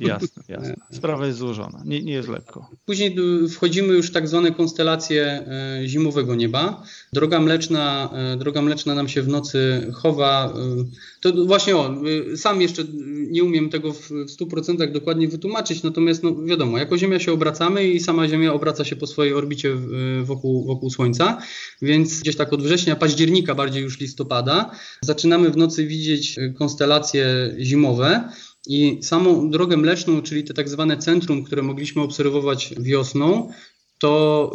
Jasne, 0.00 0.42
jasne. 0.48 0.74
Sprawa 0.98 1.26
jest 1.26 1.38
złożona, 1.38 1.82
nie, 1.84 2.02
nie 2.02 2.12
jest 2.12 2.28
lekko. 2.28 2.70
Później 2.84 3.16
wchodzimy 3.50 3.94
już 3.94 4.06
w 4.06 4.12
tak 4.12 4.28
zwane 4.28 4.52
konstelacje 4.52 5.24
e, 5.24 5.82
zimowego 5.86 6.34
nieba. 6.34 6.82
Droga 7.12 7.40
mleczna, 7.40 8.10
e, 8.12 8.36
droga 8.36 8.62
mleczna 8.62 8.94
nam 8.94 9.08
się 9.08 9.22
w 9.22 9.28
nocy 9.28 9.90
chowa. 9.94 10.54
E, 10.54 10.84
to 11.20 11.44
właśnie 11.44 11.76
o, 11.76 11.94
sam 12.36 12.62
jeszcze 12.62 12.84
nie 13.30 13.44
umiem 13.44 13.70
tego 13.70 13.92
w 13.92 14.10
100% 14.10 14.92
dokładnie 14.92 15.28
wytłumaczyć, 15.28 15.82
natomiast 15.82 16.22
no 16.22 16.44
wiadomo, 16.44 16.78
jako 16.78 16.98
Ziemia 16.98 17.18
się 17.18 17.32
obracamy 17.32 17.88
i 17.88 18.00
sama 18.00 18.28
Ziemia 18.28 18.52
obraca 18.52 18.84
się 18.84 18.96
po 18.96 19.06
swojej 19.06 19.34
orbicie 19.34 19.76
wokół, 20.22 20.66
wokół 20.66 20.90
Słońca, 20.90 21.38
więc 21.82 22.20
gdzieś 22.20 22.36
tak 22.36 22.52
od 22.52 22.62
września, 22.62 22.96
października, 22.96 23.54
bardziej 23.54 23.82
już 23.82 24.00
listopada, 24.00 24.70
zaczynamy 25.00 25.50
w 25.50 25.56
nocy 25.56 25.86
widzieć 25.86 26.35
konstelacje 26.58 27.54
zimowe. 27.58 28.28
I 28.68 28.98
samą 29.02 29.50
drogę 29.50 29.76
mleczną, 29.76 30.22
czyli 30.22 30.44
te 30.44 30.54
tak 30.54 30.68
zwane 30.68 30.96
centrum, 30.96 31.44
które 31.44 31.62
mogliśmy 31.62 32.02
obserwować 32.02 32.74
wiosną, 32.78 33.50
to 33.98 34.52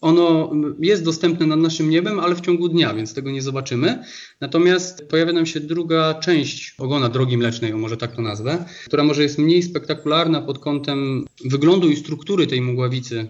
ono 0.00 0.52
jest 0.80 1.04
dostępne 1.04 1.46
nad 1.46 1.58
naszym 1.58 1.90
niebem, 1.90 2.20
ale 2.20 2.34
w 2.34 2.40
ciągu 2.40 2.68
dnia, 2.68 2.94
więc 2.94 3.14
tego 3.14 3.30
nie 3.30 3.42
zobaczymy. 3.42 4.04
Natomiast 4.40 5.08
pojawia 5.08 5.32
nam 5.32 5.46
się 5.46 5.60
druga 5.60 6.14
część 6.14 6.74
ogona 6.78 7.08
drogi 7.08 7.36
mlecznej, 7.38 7.72
o 7.72 7.78
może 7.78 7.96
tak 7.96 8.16
to 8.16 8.22
nazwę, 8.22 8.64
która 8.86 9.04
może 9.04 9.22
jest 9.22 9.38
mniej 9.38 9.62
spektakularna 9.62 10.42
pod 10.42 10.58
kątem 10.58 11.24
wyglądu 11.44 11.90
i 11.90 11.96
struktury 11.96 12.46
tej 12.46 12.60
mgławicy 12.60 13.28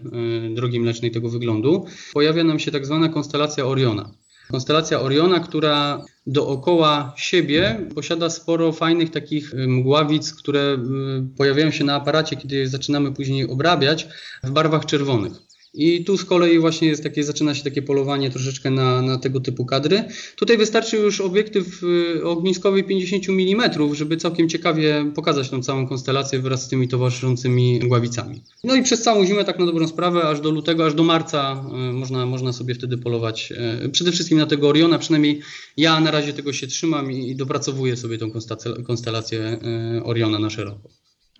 y, 0.50 0.54
drogi 0.54 0.80
mlecznej, 0.80 1.10
tego 1.10 1.28
wyglądu. 1.28 1.86
Pojawia 2.12 2.44
nam 2.44 2.58
się 2.58 2.70
tak 2.70 2.86
zwana 2.86 3.08
konstelacja 3.08 3.66
Oriona. 3.66 4.10
Konstelacja 4.50 5.00
Oriona, 5.00 5.40
która 5.40 6.04
dookoła 6.26 7.12
siebie 7.16 7.86
posiada 7.94 8.30
sporo 8.30 8.72
fajnych 8.72 9.10
takich 9.10 9.54
y, 9.54 9.68
mgławic, 9.68 10.34
które 10.34 10.60
y, 10.60 11.36
pojawiają 11.36 11.70
się 11.70 11.84
na 11.84 11.94
aparacie, 11.94 12.36
kiedy 12.36 12.68
zaczynamy 12.68 13.12
później 13.12 13.50
obrabiać 13.50 14.08
w 14.42 14.50
barwach 14.50 14.86
czerwonych. 14.86 15.49
I 15.74 16.04
tu 16.04 16.16
z 16.16 16.24
kolei 16.24 16.58
właśnie 16.58 16.88
jest 16.88 17.02
takie, 17.02 17.24
zaczyna 17.24 17.54
się 17.54 17.64
takie 17.64 17.82
polowanie 17.82 18.30
troszeczkę 18.30 18.70
na, 18.70 19.02
na 19.02 19.18
tego 19.18 19.40
typu 19.40 19.64
kadry. 19.64 20.04
Tutaj 20.36 20.58
wystarczy 20.58 20.96
już 20.96 21.20
obiektyw 21.20 21.82
y, 21.82 22.24
ogniskowy 22.24 22.82
50 22.82 23.28
mm, 23.28 23.70
żeby 23.92 24.16
całkiem 24.16 24.48
ciekawie 24.48 25.12
pokazać 25.14 25.50
tą 25.50 25.62
całą 25.62 25.86
konstelację 25.86 26.38
wraz 26.38 26.62
z 26.62 26.68
tymi 26.68 26.88
towarzyszącymi 26.88 27.78
gławicami. 27.78 28.42
No 28.64 28.74
i 28.74 28.82
przez 28.82 29.02
całą 29.02 29.26
zimę, 29.26 29.44
tak 29.44 29.58
na 29.58 29.66
dobrą 29.66 29.88
sprawę, 29.88 30.22
aż 30.22 30.40
do 30.40 30.50
lutego, 30.50 30.86
aż 30.86 30.94
do 30.94 31.02
marca 31.02 31.64
y, 31.90 31.92
można, 31.92 32.26
można 32.26 32.52
sobie 32.52 32.74
wtedy 32.74 32.98
polować 32.98 33.52
y, 33.84 33.88
przede 33.88 34.12
wszystkim 34.12 34.38
na 34.38 34.46
tego 34.46 34.68
Oriona, 34.68 34.98
przynajmniej 34.98 35.40
ja 35.76 36.00
na 36.00 36.10
razie 36.10 36.32
tego 36.32 36.52
się 36.52 36.66
trzymam 36.66 37.12
i, 37.12 37.30
i 37.30 37.36
dopracowuję 37.36 37.96
sobie 37.96 38.18
tą 38.18 38.30
konstelację 38.86 39.58
Oriona 40.04 40.38
na 40.38 40.50
szeroko. 40.50 40.88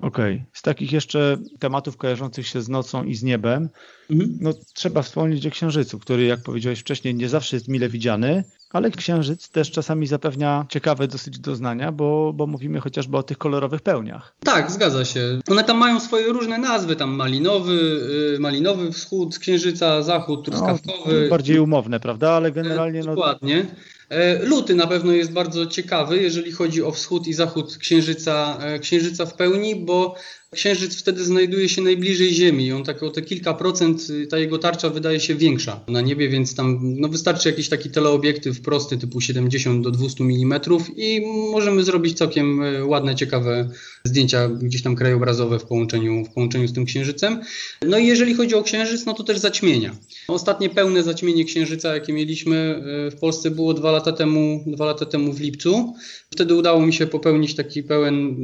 Okej. 0.00 0.34
Okay. 0.34 0.46
Z 0.52 0.62
takich 0.62 0.92
jeszcze 0.92 1.36
tematów 1.58 1.96
kojarzących 1.96 2.46
się 2.46 2.62
z 2.62 2.68
nocą 2.68 3.04
i 3.04 3.14
z 3.14 3.22
niebem, 3.22 3.68
mhm. 4.10 4.38
no 4.40 4.52
trzeba 4.74 5.02
wspomnieć 5.02 5.46
o 5.46 5.50
Księżycu, 5.50 5.98
który, 5.98 6.24
jak 6.24 6.42
powiedziałeś 6.42 6.80
wcześniej, 6.80 7.14
nie 7.14 7.28
zawsze 7.28 7.56
jest 7.56 7.68
mile 7.68 7.88
widziany, 7.88 8.44
ale 8.72 8.90
Księżyc 8.90 9.48
też 9.48 9.70
czasami 9.70 10.06
zapewnia 10.06 10.66
ciekawe 10.68 11.08
dosyć 11.08 11.38
doznania, 11.38 11.92
bo, 11.92 12.32
bo 12.32 12.46
mówimy 12.46 12.80
chociażby 12.80 13.16
o 13.16 13.22
tych 13.22 13.38
kolorowych 13.38 13.80
pełniach. 13.80 14.34
Tak, 14.44 14.70
zgadza 14.70 15.04
się. 15.04 15.40
One 15.50 15.64
tam 15.64 15.78
mają 15.78 16.00
swoje 16.00 16.32
różne 16.32 16.58
nazwy, 16.58 16.96
tam 16.96 17.10
malinowy, 17.10 18.00
y, 18.36 18.40
malinowy 18.40 18.92
wschód 18.92 19.38
Księżyca, 19.38 20.02
zachód 20.02 20.44
truskawkowy. 20.44 21.22
No, 21.22 21.30
bardziej 21.30 21.58
umowne, 21.58 22.00
prawda, 22.00 22.30
ale 22.30 22.52
generalnie... 22.52 23.00
No... 23.00 23.14
Dokładnie. 23.14 23.58
E, 23.58 23.99
luty 24.42 24.75
na 24.75 24.87
pewno 24.87 25.12
jest 25.12 25.33
bardzo 25.33 25.66
ciekawy, 25.66 26.23
jeżeli 26.23 26.53
chodzi 26.53 26.83
o 26.83 26.92
wschód 26.92 27.27
i 27.27 27.33
zachód 27.33 27.79
księżyca, 27.79 28.59
e, 28.61 28.79
księżyca 28.79 29.27
w 29.27 29.35
pełni, 29.35 29.77
bo 29.77 30.14
Księżyc 30.54 30.96
wtedy 30.96 31.24
znajduje 31.24 31.68
się 31.68 31.82
najbliżej 31.82 32.34
Ziemi. 32.34 32.72
On 32.72 32.84
tak 32.84 33.02
o 33.02 33.10
te 33.10 33.22
kilka 33.22 33.54
procent, 33.54 34.10
y, 34.10 34.26
ta 34.26 34.38
jego 34.38 34.58
tarcza 34.58 34.90
wydaje 34.90 35.20
się 35.20 35.34
większa 35.34 35.80
na 35.88 36.00
niebie, 36.00 36.28
więc 36.28 36.54
tam 36.54 36.78
no 36.82 37.08
wystarczy 37.08 37.48
jakiś 37.48 37.68
taki 37.68 37.90
teleobiektyw 37.90 38.60
prosty 38.60 38.98
typu 38.98 39.20
70 39.20 39.84
do 39.84 39.90
200 39.90 40.24
mm 40.24 40.60
i 40.96 41.20
możemy 41.52 41.84
zrobić 41.84 42.18
całkiem 42.18 42.62
y, 42.62 42.84
ładne, 42.84 43.14
ciekawe 43.14 43.70
zdjęcia 44.04 44.48
gdzieś 44.48 44.82
tam 44.82 44.96
krajobrazowe 44.96 45.58
w 45.58 45.64
połączeniu, 45.64 46.24
w 46.24 46.30
połączeniu 46.30 46.68
z 46.68 46.72
tym 46.72 46.84
Księżycem. 46.84 47.40
No 47.82 47.98
i 47.98 48.06
jeżeli 48.06 48.34
chodzi 48.34 48.54
o 48.54 48.62
Księżyc, 48.62 49.06
no 49.06 49.14
to 49.14 49.24
też 49.24 49.38
zaćmienia. 49.38 49.96
Ostatnie 50.28 50.70
pełne 50.70 51.02
zaćmienie 51.02 51.44
Księżyca, 51.44 51.94
jakie 51.94 52.12
mieliśmy 52.12 52.82
y, 53.08 53.10
w 53.10 53.20
Polsce 53.20 53.50
było 53.50 53.74
dwa 53.74 53.90
lata 53.90 54.12
temu, 54.12 54.64
dwa 54.66 54.84
lata 54.84 55.06
temu 55.06 55.32
w 55.32 55.40
lipcu. 55.40 55.94
Wtedy 56.30 56.54
udało 56.54 56.86
mi 56.86 56.92
się 56.92 57.06
popełnić 57.06 57.54
taki 57.54 57.82
pełen, 57.82 58.36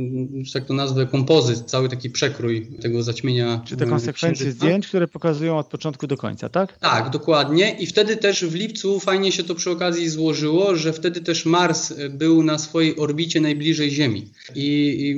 jak 0.55 0.65
to 0.65 0.75
nazwę, 0.75 1.07
kompozyt, 1.07 1.59
cały 1.67 1.89
taki 1.97 2.11
przekrój 2.11 2.67
tego 2.81 3.03
zaćmienia. 3.03 3.63
Czy 3.67 3.77
te 3.77 3.87
konsekwencje 3.87 4.53
zdjęć, 4.53 4.87
które 4.87 5.09
pokazują 5.09 5.59
od 5.59 5.67
początku 5.67 6.07
do 6.07 6.17
końca, 6.17 6.49
tak? 6.49 6.79
Tak, 6.79 7.11
dokładnie. 7.11 7.77
I 7.79 7.87
wtedy 7.87 8.17
też 8.17 8.45
w 8.45 8.55
lipcu 8.55 9.01
fajnie 9.01 9.33
się 9.33 9.45
to 9.45 9.55
przy 9.55 9.71
okazji 9.71 10.09
złożyło, 10.09 10.77
że 10.77 10.93
wtedy 10.93 11.21
też 11.21 11.47
Mars 11.47 11.95
był 12.11 12.43
na 12.43 12.59
swojej 12.59 12.97
orbicie 12.99 13.41
najbliżej 13.41 13.91
Ziemi. 13.91 14.29
I, 14.55 14.97
i 15.01 15.17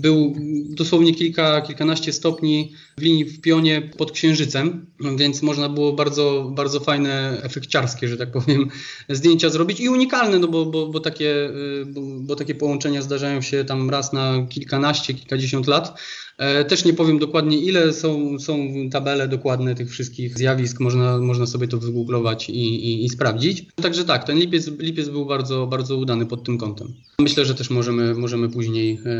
był 0.00 0.36
dosłownie 0.68 1.14
kilka, 1.14 1.60
kilkanaście 1.60 2.12
stopni 2.12 2.72
w 2.98 3.02
linii 3.02 3.24
w 3.24 3.40
pionie 3.40 3.90
pod 3.96 4.12
Księżycem, 4.12 4.86
więc 5.16 5.42
można 5.42 5.68
było 5.68 5.92
bardzo, 5.92 6.52
bardzo 6.54 6.80
fajne, 6.80 7.40
efekciarskie, 7.42 8.08
że 8.08 8.16
tak 8.16 8.32
powiem, 8.32 8.68
zdjęcia 9.08 9.50
zrobić 9.50 9.80
i 9.80 9.88
unikalne, 9.88 10.38
no 10.38 10.48
bo, 10.48 10.66
bo, 10.66 10.86
bo, 10.86 11.00
takie, 11.00 11.50
bo, 11.86 12.00
bo 12.20 12.36
takie 12.36 12.54
połączenia 12.54 13.02
zdarzają 13.02 13.40
się 13.40 13.64
tam 13.64 13.90
raz 13.90 14.12
na 14.12 14.46
kilkanaście, 14.48 15.14
kilkadziesiąt 15.14 15.66
lat. 15.66 16.00
E, 16.38 16.64
też 16.64 16.84
nie 16.84 16.92
powiem 16.92 17.18
dokładnie 17.18 17.58
ile, 17.58 17.92
są, 17.92 18.38
są 18.38 18.68
tabele 18.90 19.28
dokładne 19.28 19.74
tych 19.74 19.90
wszystkich 19.90 20.38
zjawisk, 20.38 20.80
można, 20.80 21.18
można 21.18 21.46
sobie 21.46 21.68
to 21.68 21.78
wygooglować 21.78 22.50
i, 22.50 22.52
i, 22.52 23.04
i, 23.04 23.08
sprawdzić. 23.08 23.66
Także 23.74 24.04
tak, 24.04 24.24
ten 24.24 24.38
lipiec, 24.38 24.70
lipiec 24.78 25.08
był 25.08 25.26
bardzo, 25.26 25.66
bardzo 25.66 25.96
udany 25.96 26.26
pod 26.26 26.44
tym 26.44 26.58
kątem. 26.58 26.94
Myślę, 27.20 27.44
że 27.44 27.54
też 27.54 27.70
możemy, 27.70 28.14
możemy 28.14 28.48
później 28.48 29.00
e, 29.06 29.10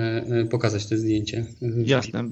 e, 0.41 0.45
pokazać 0.45 0.87
te 0.87 0.99
zdjęcie. 0.99 1.47
Jasne. 1.85 2.25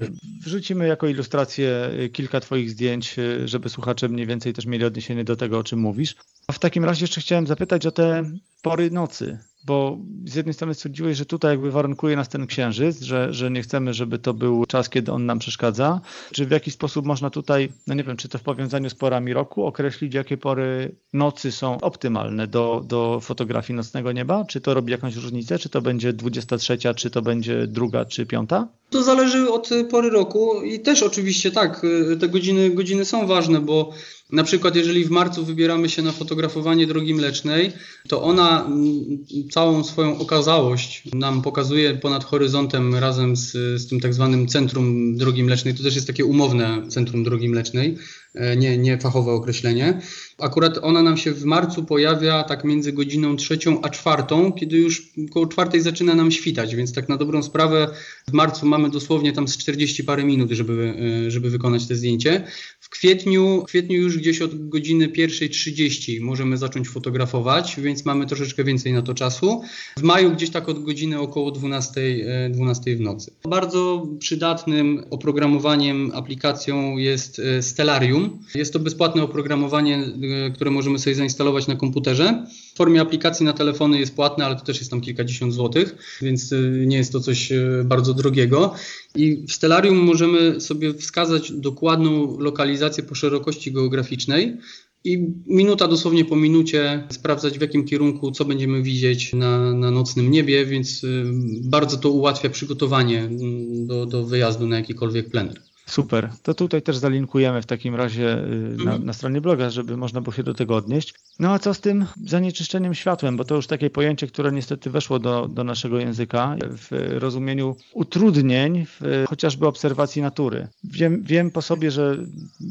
Wrzucimy 0.45 0.87
jako 0.87 1.07
ilustrację 1.07 1.91
kilka 2.13 2.39
Twoich 2.39 2.69
zdjęć, 2.69 3.15
żeby 3.45 3.69
słuchacze 3.69 4.09
mniej 4.09 4.27
więcej 4.27 4.53
też 4.53 4.65
mieli 4.65 4.85
odniesienie 4.85 5.23
do 5.23 5.35
tego, 5.35 5.59
o 5.59 5.63
czym 5.63 5.79
mówisz. 5.79 6.15
A 6.47 6.53
w 6.53 6.59
takim 6.59 6.85
razie 6.85 7.03
jeszcze 7.03 7.21
chciałem 7.21 7.47
zapytać 7.47 7.85
o 7.85 7.91
te 7.91 8.31
pory 8.61 8.91
nocy 8.91 9.39
bo 9.67 9.97
z 10.25 10.35
jednej 10.35 10.53
strony 10.53 10.73
stwierdziłeś, 10.73 11.17
że 11.17 11.25
tutaj 11.25 11.51
jakby 11.51 11.71
warunkuje 11.71 12.15
nas 12.15 12.29
ten 12.29 12.47
księżyc, 12.47 13.01
że, 13.01 13.33
że 13.33 13.51
nie 13.51 13.61
chcemy, 13.61 13.93
żeby 13.93 14.19
to 14.19 14.33
był 14.33 14.65
czas, 14.65 14.89
kiedy 14.89 15.11
on 15.11 15.25
nam 15.25 15.39
przeszkadza. 15.39 16.01
Czy 16.31 16.45
w 16.45 16.51
jakiś 16.51 16.73
sposób 16.73 17.05
można 17.05 17.29
tutaj, 17.29 17.69
no 17.87 17.93
nie 17.93 18.03
wiem, 18.03 18.17
czy 18.17 18.29
to 18.29 18.37
w 18.37 18.43
powiązaniu 18.43 18.89
z 18.89 18.95
porami 18.95 19.33
roku, 19.33 19.65
określić, 19.65 20.13
jakie 20.13 20.37
pory 20.37 20.95
nocy 21.13 21.51
są 21.51 21.81
optymalne 21.81 22.47
do, 22.47 22.83
do 22.87 23.19
fotografii 23.19 23.77
nocnego 23.77 24.11
nieba? 24.11 24.45
Czy 24.45 24.61
to 24.61 24.73
robi 24.73 24.91
jakąś 24.91 25.15
różnicę? 25.15 25.59
Czy 25.59 25.69
to 25.69 25.81
będzie 25.81 26.13
23, 26.13 26.77
czy 26.95 27.09
to 27.09 27.21
będzie 27.21 27.67
druga, 27.67 28.05
czy 28.05 28.25
piąta? 28.25 28.67
To 28.89 29.03
zależy 29.03 29.51
od 29.51 29.69
pory 29.91 30.09
roku 30.09 30.61
i 30.61 30.79
też 30.79 31.03
oczywiście 31.03 31.51
tak, 31.51 31.81
te 32.19 32.27
godziny, 32.29 32.69
godziny 32.69 33.05
są 33.05 33.27
ważne, 33.27 33.61
bo 33.61 33.93
na 34.31 34.43
przykład, 34.43 34.75
jeżeli 34.75 35.05
w 35.05 35.09
marcu 35.09 35.45
wybieramy 35.45 35.89
się 35.89 36.01
na 36.01 36.11
fotografowanie 36.11 36.87
drogi 36.87 37.13
mlecznej, 37.13 37.71
to 38.07 38.23
ona 38.23 38.65
mm, 38.65 39.25
całą 39.51 39.83
swoją 39.83 40.19
okazałość 40.19 41.03
nam 41.13 41.41
pokazuje 41.41 41.95
ponad 41.95 42.23
horyzontem 42.23 42.95
razem 42.95 43.35
z, 43.35 43.51
z 43.81 43.87
tym 43.87 43.99
tak 43.99 44.13
zwanym 44.13 44.47
centrum 44.47 45.17
drogi 45.17 45.43
mlecznej. 45.43 45.73
To 45.73 45.83
też 45.83 45.95
jest 45.95 46.07
takie 46.07 46.25
umowne 46.25 46.81
centrum 46.89 47.23
drogi 47.23 47.49
mlecznej, 47.49 47.97
e, 48.35 48.57
nie, 48.57 48.77
nie 48.77 48.97
fachowe 48.97 49.31
określenie. 49.31 50.01
Akurat 50.37 50.77
ona 50.81 51.03
nam 51.03 51.17
się 51.17 51.31
w 51.31 51.45
marcu 51.45 51.83
pojawia 51.83 52.43
tak 52.43 52.63
między 52.63 52.93
godziną 52.93 53.35
trzecią 53.35 53.81
a 53.81 53.89
czwartą, 53.89 54.51
kiedy 54.51 54.77
już 54.77 55.11
koło 55.33 55.47
czwartej 55.47 55.81
zaczyna 55.81 56.15
nam 56.15 56.31
świtać, 56.31 56.75
więc 56.75 56.93
tak 56.93 57.09
na 57.09 57.17
dobrą 57.17 57.43
sprawę 57.43 57.87
w 58.27 58.33
marcu 58.33 58.65
mamy 58.65 58.89
dosłownie 58.89 59.33
tam 59.33 59.47
z 59.47 59.57
40 59.57 60.03
parę 60.03 60.23
minut, 60.23 60.51
żeby, 60.51 60.93
e, 61.27 61.31
żeby 61.31 61.49
wykonać 61.49 61.87
te 61.87 61.95
zdjęcie. 61.95 62.43
W 62.87 62.89
kwietniu, 62.89 63.61
w 63.61 63.65
kwietniu 63.65 63.97
już 63.97 64.17
gdzieś 64.17 64.41
od 64.41 64.69
godziny 64.69 65.07
1.30 65.07 66.21
możemy 66.21 66.57
zacząć 66.57 66.89
fotografować, 66.89 67.75
więc 67.79 68.05
mamy 68.05 68.25
troszeczkę 68.25 68.63
więcej 68.63 68.93
na 68.93 69.01
to 69.01 69.13
czasu. 69.13 69.61
W 69.97 70.03
maju 70.03 70.31
gdzieś 70.31 70.49
tak 70.49 70.69
od 70.69 70.83
godziny 70.83 71.19
około 71.19 71.51
12, 71.51 72.01
12 72.49 72.91
e, 72.91 72.95
w 72.95 72.99
nocy. 72.99 73.31
Bardzo 73.43 74.07
przydatnym 74.19 75.03
oprogramowaniem, 75.09 76.11
aplikacją 76.13 76.97
jest 76.97 77.39
e, 77.39 77.63
Stellarium. 77.63 78.39
Jest 78.55 78.73
to 78.73 78.79
bezpłatne 78.79 79.23
oprogramowanie, 79.23 79.97
e, 79.97 80.51
które 80.51 80.71
możemy 80.71 80.99
sobie 80.99 81.15
zainstalować 81.15 81.67
na 81.67 81.75
komputerze. 81.75 82.47
W 82.77 82.83
formie 82.85 83.01
aplikacji 83.01 83.45
na 83.45 83.53
telefony 83.53 83.99
jest 83.99 84.15
płatne, 84.15 84.45
ale 84.45 84.55
to 84.55 84.61
też 84.61 84.79
jest 84.79 84.91
tam 84.91 85.01
kilkadziesiąt 85.01 85.53
złotych, 85.53 85.95
więc 86.21 86.53
nie 86.85 86.97
jest 86.97 87.11
to 87.11 87.19
coś 87.19 87.53
bardzo 87.85 88.13
drogiego. 88.13 88.73
I 89.15 89.45
w 89.47 89.51
Stellarium 89.51 89.97
możemy 89.97 90.61
sobie 90.61 90.93
wskazać 90.93 91.51
dokładną 91.51 92.39
lokalizację 92.39 93.03
po 93.03 93.15
szerokości 93.15 93.71
geograficznej 93.71 94.57
i 95.03 95.33
minuta 95.47 95.87
dosłownie 95.87 96.25
po 96.25 96.35
minucie 96.35 97.07
sprawdzać 97.11 97.57
w 97.57 97.61
jakim 97.61 97.85
kierunku, 97.85 98.31
co 98.31 98.45
będziemy 98.45 98.81
widzieć 98.81 99.33
na, 99.33 99.73
na 99.73 99.91
nocnym 99.91 100.31
niebie, 100.31 100.65
więc 100.65 101.03
y, 101.03 101.23
bardzo 101.63 101.97
to 101.97 102.09
ułatwia 102.09 102.49
przygotowanie 102.49 103.19
mm, 103.19 103.87
do, 103.87 104.05
do 104.05 104.25
wyjazdu 104.25 104.67
na 104.67 104.75
jakikolwiek 104.77 105.29
plener. 105.29 105.61
Super. 105.87 106.29
To 106.43 106.53
tutaj 106.53 106.81
też 106.81 106.97
zalinkujemy 106.97 107.61
w 107.61 107.65
takim 107.65 107.95
razie 107.95 108.37
y, 108.37 108.75
na, 108.77 108.83
mhm. 108.83 109.05
na, 109.05 109.13
stronie 109.13 109.41
bloga, 109.41 109.69
żeby 109.69 109.97
można 109.97 110.21
było 110.21 110.33
się 110.33 110.43
do 110.43 110.53
tego 110.53 110.75
odnieść. 110.75 111.13
No 111.39 111.53
a 111.53 111.59
co 111.59 111.73
z 111.73 111.79
tym 111.79 112.05
zanieczyszczeniem 112.25 112.93
światłem? 112.93 113.37
Bo 113.37 113.45
to 113.45 113.55
już 113.55 113.67
takie 113.67 113.89
pojęcie, 113.89 114.27
które 114.27 114.51
niestety 114.51 114.89
weszło 114.89 115.19
do, 115.19 115.47
do 115.47 115.63
naszego 115.63 115.99
języka 115.99 116.55
w 116.61 117.15
rozumieniu 117.19 117.75
utrudnień 117.93 118.85
w 118.85 119.25
chociażby 119.29 119.67
obserwacji 119.67 120.21
natury. 120.21 120.67
Wiem, 120.83 121.23
wiem 121.23 121.51
po 121.51 121.61
sobie, 121.61 121.91
że 121.91 122.17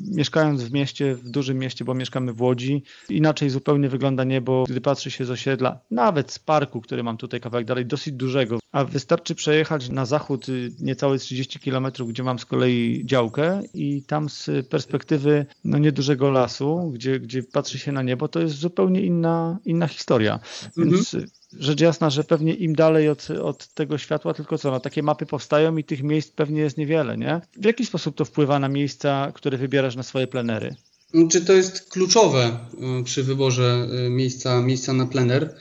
mieszkając 0.08 0.62
w 0.62 0.72
mieście, 0.72 1.14
w 1.14 1.28
dużym 1.28 1.58
mieście, 1.58 1.84
bo 1.84 1.94
mieszkamy 1.94 2.32
w 2.32 2.42
Łodzi, 2.42 2.82
inaczej 3.08 3.50
zupełnie 3.50 3.88
wygląda 3.88 4.24
niebo, 4.24 4.64
gdy 4.68 4.80
patrzy 4.80 5.10
się 5.10 5.24
z 5.24 5.30
osiedla, 5.30 5.80
nawet 5.90 6.32
z 6.32 6.38
parku, 6.38 6.80
który 6.80 7.02
mam 7.02 7.16
tutaj 7.16 7.40
kawałek 7.40 7.66
dalej, 7.66 7.86
dosyć 7.86 8.14
dużego. 8.14 8.58
A 8.72 8.84
wystarczy 8.84 9.34
przejechać 9.34 9.88
na 9.88 10.06
zachód 10.06 10.48
y, 10.48 10.72
niecałe 10.80 11.18
30 11.18 11.60
km, 11.60 11.86
gdzie 12.08 12.22
mam 12.22 12.38
z 12.38 12.44
kolei 12.44 13.05
działkę 13.06 13.62
i 13.74 14.02
tam 14.02 14.28
z 14.28 14.50
perspektywy 14.68 15.46
no, 15.64 15.78
niedużego 15.78 16.30
lasu, 16.30 16.90
gdzie, 16.94 17.20
gdzie 17.20 17.42
patrzy 17.42 17.78
się 17.78 17.92
na 17.92 18.02
niebo, 18.02 18.28
to 18.28 18.40
jest 18.40 18.54
zupełnie 18.54 19.00
inna, 19.00 19.58
inna 19.64 19.88
historia. 19.88 20.40
Więc 20.76 21.14
mhm. 21.14 21.30
rzecz 21.58 21.80
jasna, 21.80 22.10
że 22.10 22.24
pewnie 22.24 22.54
im 22.54 22.74
dalej 22.74 23.08
od, 23.08 23.30
od 23.30 23.66
tego 23.66 23.98
światła, 23.98 24.34
tylko 24.34 24.58
co, 24.58 24.70
no, 24.70 24.80
takie 24.80 25.02
mapy 25.02 25.26
powstają 25.26 25.76
i 25.76 25.84
tych 25.84 26.02
miejsc 26.02 26.30
pewnie 26.30 26.60
jest 26.60 26.78
niewiele, 26.78 27.16
nie? 27.18 27.40
W 27.56 27.64
jaki 27.64 27.86
sposób 27.86 28.16
to 28.16 28.24
wpływa 28.24 28.58
na 28.58 28.68
miejsca, 28.68 29.32
które 29.34 29.58
wybierasz 29.58 29.96
na 29.96 30.02
swoje 30.02 30.26
plenery? 30.26 30.74
Czy 31.30 31.44
to 31.44 31.52
jest 31.52 31.90
kluczowe 31.90 32.58
y, 33.00 33.04
przy 33.04 33.22
wyborze 33.22 33.88
y, 34.06 34.10
miejsca, 34.10 34.62
miejsca 34.62 34.92
na 34.92 35.06
plener? 35.06 35.54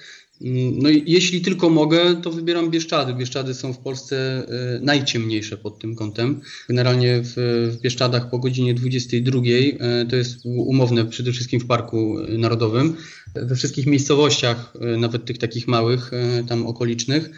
Mm, 0.45 0.79
no 0.79 0.89
i 0.89 1.03
jeśli 1.08 1.41
tylko 1.41 1.69
mogę, 1.69 2.21
to 2.21 2.31
wybieram 2.31 2.71
Bieszczady. 2.71 3.13
Bieszczady 3.13 3.53
są 3.53 3.73
w 3.73 3.77
Polsce 3.77 4.17
e, 4.17 4.79
najciemniejsze 4.81 5.58
pod 5.58 5.79
tym 5.79 5.95
kątem. 5.95 6.41
Generalnie 6.67 7.21
w, 7.23 7.34
w 7.71 7.81
Bieszczadach 7.81 8.29
po 8.29 8.39
godzinie 8.39 8.73
22, 8.73 9.39
e, 9.79 10.05
to 10.05 10.15
jest 10.15 10.45
umowne 10.45 11.05
przede 11.05 11.31
wszystkim 11.31 11.60
w 11.60 11.65
Parku 11.65 12.17
Narodowym, 12.38 12.95
we 13.36 13.55
wszystkich 13.55 13.86
miejscowościach, 13.86 14.73
e, 14.81 14.97
nawet 14.97 15.25
tych 15.25 15.38
takich 15.38 15.67
małych, 15.67 16.12
tam 16.47 16.67
okolicznych, 16.67 17.29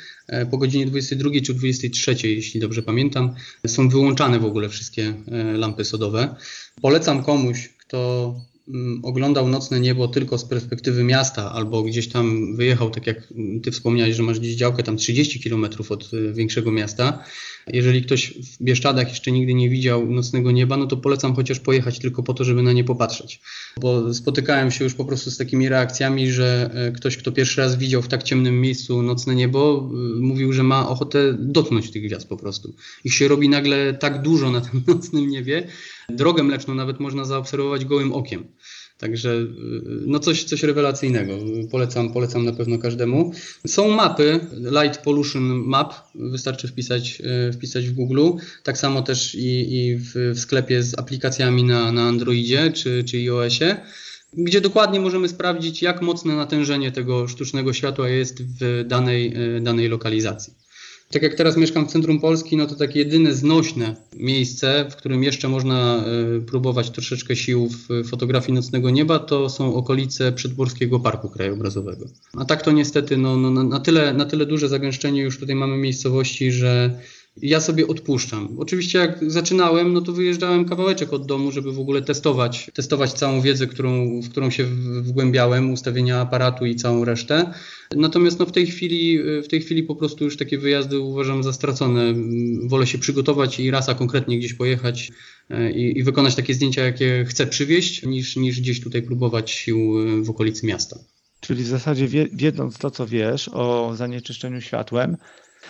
po 0.52 0.58
godzinie 0.58 0.86
22 0.86 1.42
czy 1.46 1.54
23, 1.54 2.16
jeśli 2.24 2.60
dobrze 2.60 2.82
pamiętam, 2.82 3.36
są 3.68 3.90
wyłączane 3.90 4.40
w 4.40 4.46
ogóle 4.46 4.70
wszystkie 4.70 5.14
lampy 5.58 5.86
sodowe. 5.86 6.36
Polecam 6.82 7.24
komuś, 7.24 7.70
kto 7.78 8.36
oglądał 9.04 9.48
nocne 9.48 9.80
niebo 9.80 10.08
tylko 10.08 10.38
z 10.38 10.46
perspektywy 10.46 11.04
miasta 11.04 11.52
albo 11.52 11.84
gdzieś 11.84 12.08
tam 12.08 12.56
wyjechał, 12.56 12.90
tak 12.90 13.08
jak 13.08 13.34
ty 13.64 13.72
wspomniałeś, 13.72 14.16
że 14.16 14.24
masz 14.24 14.40
gdzieś 14.40 14.56
działkę 14.56 14.84
tam 14.84 14.98
30 14.98 15.50
km 15.50 15.66
od 15.90 16.14
y, 16.14 16.34
większego 16.34 16.72
miasta. 16.72 17.24
Jeżeli 17.74 18.02
ktoś 18.02 18.34
w 18.34 18.64
Bieszczadach 18.64 19.10
jeszcze 19.10 19.32
nigdy 19.32 19.54
nie 19.54 19.70
widział 19.70 20.12
nocnego 20.12 20.52
nieba, 20.52 20.78
no 20.78 20.88
to 20.88 20.98
polecam 20.98 21.36
chociaż 21.36 21.60
pojechać 21.60 22.00
tylko 22.00 22.24
po 22.24 22.34
to, 22.34 22.44
żeby 22.44 22.64
na 22.64 22.74
nie 22.74 22.84
popatrzeć. 22.84 23.42
Bo 23.82 24.14
spotykałem 24.14 24.72
się 24.72 24.84
już 24.84 24.94
po 24.94 25.06
prostu 25.06 25.32
z 25.32 25.38
takimi 25.38 25.70
reakcjami, 25.70 26.32
że 26.32 26.70
e, 26.74 26.92
ktoś, 26.92 27.18
kto 27.18 27.32
pierwszy 27.32 27.62
raz 27.62 27.76
widział 27.76 28.02
w 28.02 28.08
tak 28.08 28.24
ciemnym 28.24 28.62
miejscu 28.62 29.02
nocne 29.02 29.36
niebo, 29.36 29.90
y, 30.18 30.22
mówił, 30.22 30.54
że 30.54 30.64
ma 30.64 30.90
ochotę 30.90 31.38
dotknąć 31.40 31.92
tych 31.92 32.04
gwiazd 32.04 32.30
po 32.30 32.38
prostu. 32.38 32.74
Ich 33.04 33.14
się 33.14 33.28
robi 33.28 33.50
nagle 33.50 33.94
tak 33.94 34.22
dużo 34.22 34.52
na 34.52 34.62
tym 34.62 34.84
nocnym 34.96 35.30
niebie, 35.30 35.68
Drogę 36.10 36.44
mleczną 36.44 36.76
nawet 36.76 37.00
można 37.00 37.26
zaobserwować 37.26 37.86
gołym 37.86 38.14
okiem. 38.14 38.48
Także 38.98 39.34
y, 39.34 39.48
no 40.06 40.20
coś, 40.20 40.44
coś 40.44 40.64
rewelacyjnego. 40.64 41.38
Polecam, 41.72 42.14
polecam 42.14 42.46
na 42.46 42.54
pewno 42.54 42.78
każdemu. 42.78 43.32
Są 43.68 43.88
mapy, 43.88 44.40
Light 44.54 45.02
Pollution 45.02 45.44
Map, 45.44 45.94
wystarczy 46.16 46.68
wpisać, 46.68 47.22
y, 47.50 47.54
wpisać 47.54 47.88
w 47.88 47.94
Google. 47.94 48.30
Tak 48.64 48.78
samo 48.78 49.02
też 49.02 49.36
i, 49.36 49.76
i 49.76 49.98
w, 49.98 50.14
w, 50.36 50.40
sklepie 50.40 50.84
z 50.84 51.00
aplikacjami 51.00 51.64
na, 51.64 51.92
na 51.92 52.02
Androidzie 52.02 52.72
czy, 52.72 53.04
czy 53.04 53.18
iOSie, 53.18 53.78
gdzie 54.34 54.62
dokładnie 54.62 55.00
możemy 55.00 55.30
sprawdzić, 55.30 55.82
jak 55.82 56.02
mocne 56.02 56.36
natężenie 56.36 56.92
tego 56.92 57.28
sztucznego 57.28 57.74
światła 57.74 58.10
jest 58.10 58.44
w 58.44 58.84
danej, 58.88 59.56
y, 59.58 59.62
danej 59.62 59.88
lokalizacji. 59.88 60.54
Tak 61.12 61.24
jak 61.24 61.36
teraz 61.36 61.58
mieszkam 61.58 61.88
w 61.88 61.92
centrum 61.92 62.20
Polski, 62.20 62.58
no 62.58 62.68
to 62.68 62.76
takie 62.76 63.00
jedyne 63.00 63.34
znośne 63.34 63.96
miejsce, 64.16 64.86
w 64.92 64.96
którym 64.96 65.24
jeszcze 65.24 65.48
można 65.48 66.06
e, 66.06 66.42
próbować 66.42 66.90
troszeczkę 66.90 67.36
sił 67.36 67.70
w 67.70 68.08
fotografii 68.10 68.54
nocnego 68.54 68.90
nieba, 68.90 69.20
to 69.20 69.50
są 69.50 69.76
okolice 69.76 70.32
Przedgórskiego 70.32 71.00
Parku 71.00 71.30
Krajobrazowego. 71.30 72.06
A 72.38 72.46
tak 72.46 72.62
to 72.62 72.72
niestety 72.72 73.18
no, 73.18 73.38
no, 73.38 73.64
na, 73.64 73.80
tyle, 73.80 74.14
na 74.14 74.26
tyle 74.26 74.46
duże 74.46 74.70
zagęszczenie 74.70 75.22
już 75.22 75.40
tutaj 75.40 75.56
mamy 75.56 75.78
miejscowości, 75.78 76.52
że 76.52 77.00
ja 77.42 77.62
sobie 77.62 77.88
odpuszczam. 77.88 78.56
Oczywiście 78.58 79.00
jak 79.00 79.32
zaczynałem, 79.32 79.94
no 79.94 80.02
to 80.02 80.14
wyjeżdżałem 80.14 80.66
kawałeczek 80.66 81.14
od 81.14 81.26
domu, 81.26 81.52
żeby 81.52 81.72
w 81.72 81.80
ogóle 81.80 82.02
testować, 82.02 82.72
testować 82.74 83.14
całą 83.14 83.42
wiedzę, 83.42 83.68
którą, 83.68 84.22
w 84.22 84.30
którą 84.30 84.50
się 84.50 84.64
wgłębiałem, 85.02 85.72
ustawienia 85.72 86.22
aparatu 86.22 86.66
i 86.66 86.76
całą 86.76 87.06
resztę. 87.06 87.54
Natomiast 87.96 88.40
no 88.40 88.46
w, 88.46 88.52
tej 88.52 88.68
chwili, 88.68 89.20
w 89.44 89.48
tej 89.48 89.62
chwili 89.62 89.84
po 89.84 89.96
prostu 89.96 90.24
już 90.24 90.38
takie 90.38 90.58
wyjazdy 90.58 91.00
uważam 91.00 91.44
za 91.44 91.54
stracone. 91.54 92.14
Wolę 92.64 92.88
się 92.88 92.98
przygotować 92.98 93.60
i 93.60 93.72
rasa 93.72 93.94
konkretnie 93.94 94.40
gdzieś 94.40 94.54
pojechać 94.54 95.12
e, 95.50 95.72
i, 95.72 96.00
i 96.00 96.04
wykonać 96.04 96.36
takie 96.36 96.54
zdjęcia, 96.54 96.84
jakie 96.84 97.26
chcę 97.28 97.48
przywieźć, 97.48 98.06
niż, 98.06 98.36
niż 98.36 98.62
gdzieś 98.62 98.82
tutaj 98.82 99.02
próbować 99.02 99.52
sił 99.52 99.94
w 100.24 100.30
okolicy 100.30 100.66
miasta. 100.66 101.00
Czyli 101.40 101.64
w 101.64 101.68
zasadzie 101.68 102.08
wiedząc 102.34 102.78
to, 102.78 102.92
co 102.92 103.08
wiesz 103.08 103.50
o 103.54 103.96
zanieczyszczeniu 103.96 104.62
światłem, 104.62 105.18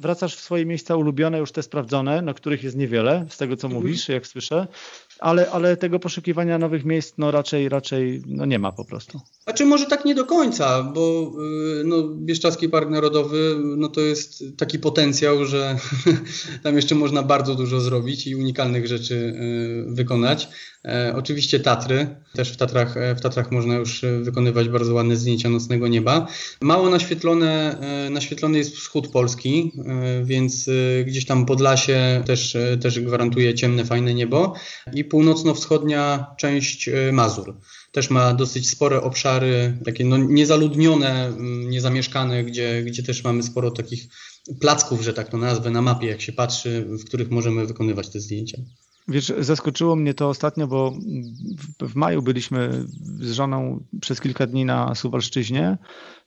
wracasz 0.01 0.36
w 0.36 0.39
swoje 0.39 0.65
miejsca 0.65 0.95
ulubione, 0.95 1.38
już 1.38 1.51
te 1.51 1.63
sprawdzone, 1.63 2.21
na 2.21 2.33
których 2.33 2.63
jest 2.63 2.75
niewiele, 2.75 3.25
z 3.29 3.38
tego 3.38 3.57
co 3.57 3.67
mhm. 3.67 3.83
mówisz, 3.83 4.10
jak 4.10 4.27
słyszę, 4.27 4.67
ale, 5.19 5.49
ale 5.51 5.77
tego 5.77 5.99
poszukiwania 5.99 6.58
nowych 6.58 6.86
miejsc 6.86 7.13
no 7.17 7.32
raczej, 7.32 7.69
raczej 7.69 8.21
no 8.25 8.45
nie 8.45 8.60
ma 8.60 8.71
po 8.71 8.86
prostu. 8.86 9.19
A 9.45 9.53
czy 9.53 9.65
może 9.65 9.86
tak 9.86 10.06
nie 10.06 10.15
do 10.15 10.25
końca, 10.25 10.84
bo 10.84 11.32
y, 11.80 11.84
no, 11.84 12.03
Bieszczadzki 12.03 12.69
Park 12.69 12.89
Narodowy 12.89 13.56
no, 13.77 13.88
to 13.88 14.01
jest 14.01 14.43
taki 14.58 14.80
potencjał, 14.80 15.45
że 15.45 15.77
tam 16.63 16.75
jeszcze 16.75 16.95
można 16.95 17.23
bardzo 17.23 17.56
dużo 17.56 17.80
zrobić 17.80 18.27
i 18.27 18.36
unikalnych 18.36 18.88
rzeczy 18.88 19.15
y, 19.15 19.93
wykonać. 19.93 20.49
E, 20.88 21.13
oczywiście 21.15 21.60
Tatry, 21.60 22.08
też 22.34 22.51
w 22.51 22.58
Tatrach, 22.58 22.97
e, 22.97 23.15
w 23.15 23.21
Tatrach 23.21 23.51
można 23.51 23.75
już 23.75 24.01
wykonywać 24.21 24.69
bardzo 24.69 24.93
ładne 24.93 25.15
zdjęcia 25.15 25.49
nocnego 25.49 25.88
nieba. 25.88 26.27
Mało 26.62 26.89
naświetlone, 26.89 27.80
e, 27.80 28.10
naświetlony 28.10 28.58
jest 28.58 28.75
wschód 28.75 29.08
Polski, 29.08 29.71
więc 30.23 30.69
gdzieś 31.06 31.25
tam 31.25 31.45
Podlasie 31.45 32.23
też, 32.25 32.58
też 32.82 32.99
gwarantuje 32.99 33.53
ciemne, 33.53 33.86
fajne 33.86 34.13
niebo 34.13 34.53
i 34.93 35.03
północno-wschodnia 35.10 36.36
część 36.38 36.89
Mazur 37.12 37.56
też 37.91 38.10
ma 38.10 38.34
dosyć 38.34 38.70
spore 38.70 39.02
obszary, 39.02 39.78
takie 39.86 40.06
no 40.06 40.17
niezaludnione, 40.17 41.28
mm, 41.28 41.70
niezamieszkane, 41.70 42.43
gdzie, 42.43 42.84
gdzie 42.84 43.04
też 43.04 43.24
mamy 43.24 43.43
sporo 43.43 43.72
takich 43.72 44.08
placków, 44.62 45.02
że 45.02 45.13
tak 45.13 45.30
to 45.30 45.38
nazwę, 45.38 45.70
na 45.70 45.82
mapie, 45.82 46.08
jak 46.08 46.22
się 46.22 46.34
patrzy, 46.34 46.86
w 46.89 47.06
których 47.06 47.32
możemy 47.32 47.65
wykonywać 47.65 48.10
te 48.10 48.20
zdjęcia. 48.20 48.58
Wiesz, 49.08 49.34
zaskoczyło 49.39 49.96
mnie 49.96 50.13
to 50.13 50.30
ostatnio, 50.30 50.67
bo 50.67 50.91
w, 51.82 51.89
w 51.91 51.96
maju 51.96 52.22
byliśmy 52.22 52.86
z 53.20 53.32
żoną 53.32 53.84
przez 54.02 54.22
kilka 54.22 54.48
dni 54.48 54.65
na 54.65 54.96
Suwalszczyźnie 54.96 55.78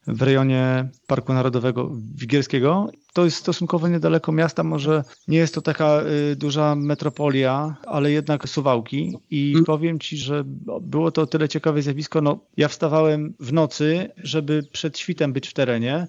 w 0.07 0.23
rejonie 0.23 0.89
Parku 1.07 1.33
Narodowego 1.33 1.91
Wigierskiego. 2.15 2.91
To 3.13 3.25
jest 3.25 3.37
stosunkowo 3.37 3.89
niedaleko 3.89 4.33
miasta, 4.33 4.63
może 4.63 5.05
nie 5.29 5.39
jest 5.39 5.55
to 5.55 5.63
taka 5.63 6.03
y, 6.33 6.37
duża 6.37 6.75
metropolia, 6.75 7.77
ale 7.87 8.13
jednak 8.13 8.49
Suwałki 8.49 9.17
i 9.31 9.53
hmm. 9.53 9.65
powiem 9.65 9.99
Ci, 9.99 10.17
że 10.17 10.45
było 10.81 11.11
to 11.11 11.23
o 11.23 11.27
tyle 11.27 11.49
ciekawe 11.49 11.83
zjawisko, 11.83 12.21
no 12.21 12.41
ja 12.57 12.69
wstawałem 12.69 13.35
w 13.41 13.53
nocy, 13.53 14.11
żeby 14.17 14.63
przed 14.73 14.99
świtem 14.99 15.33
być 15.33 15.49
w 15.49 15.55
terenie, 15.55 16.07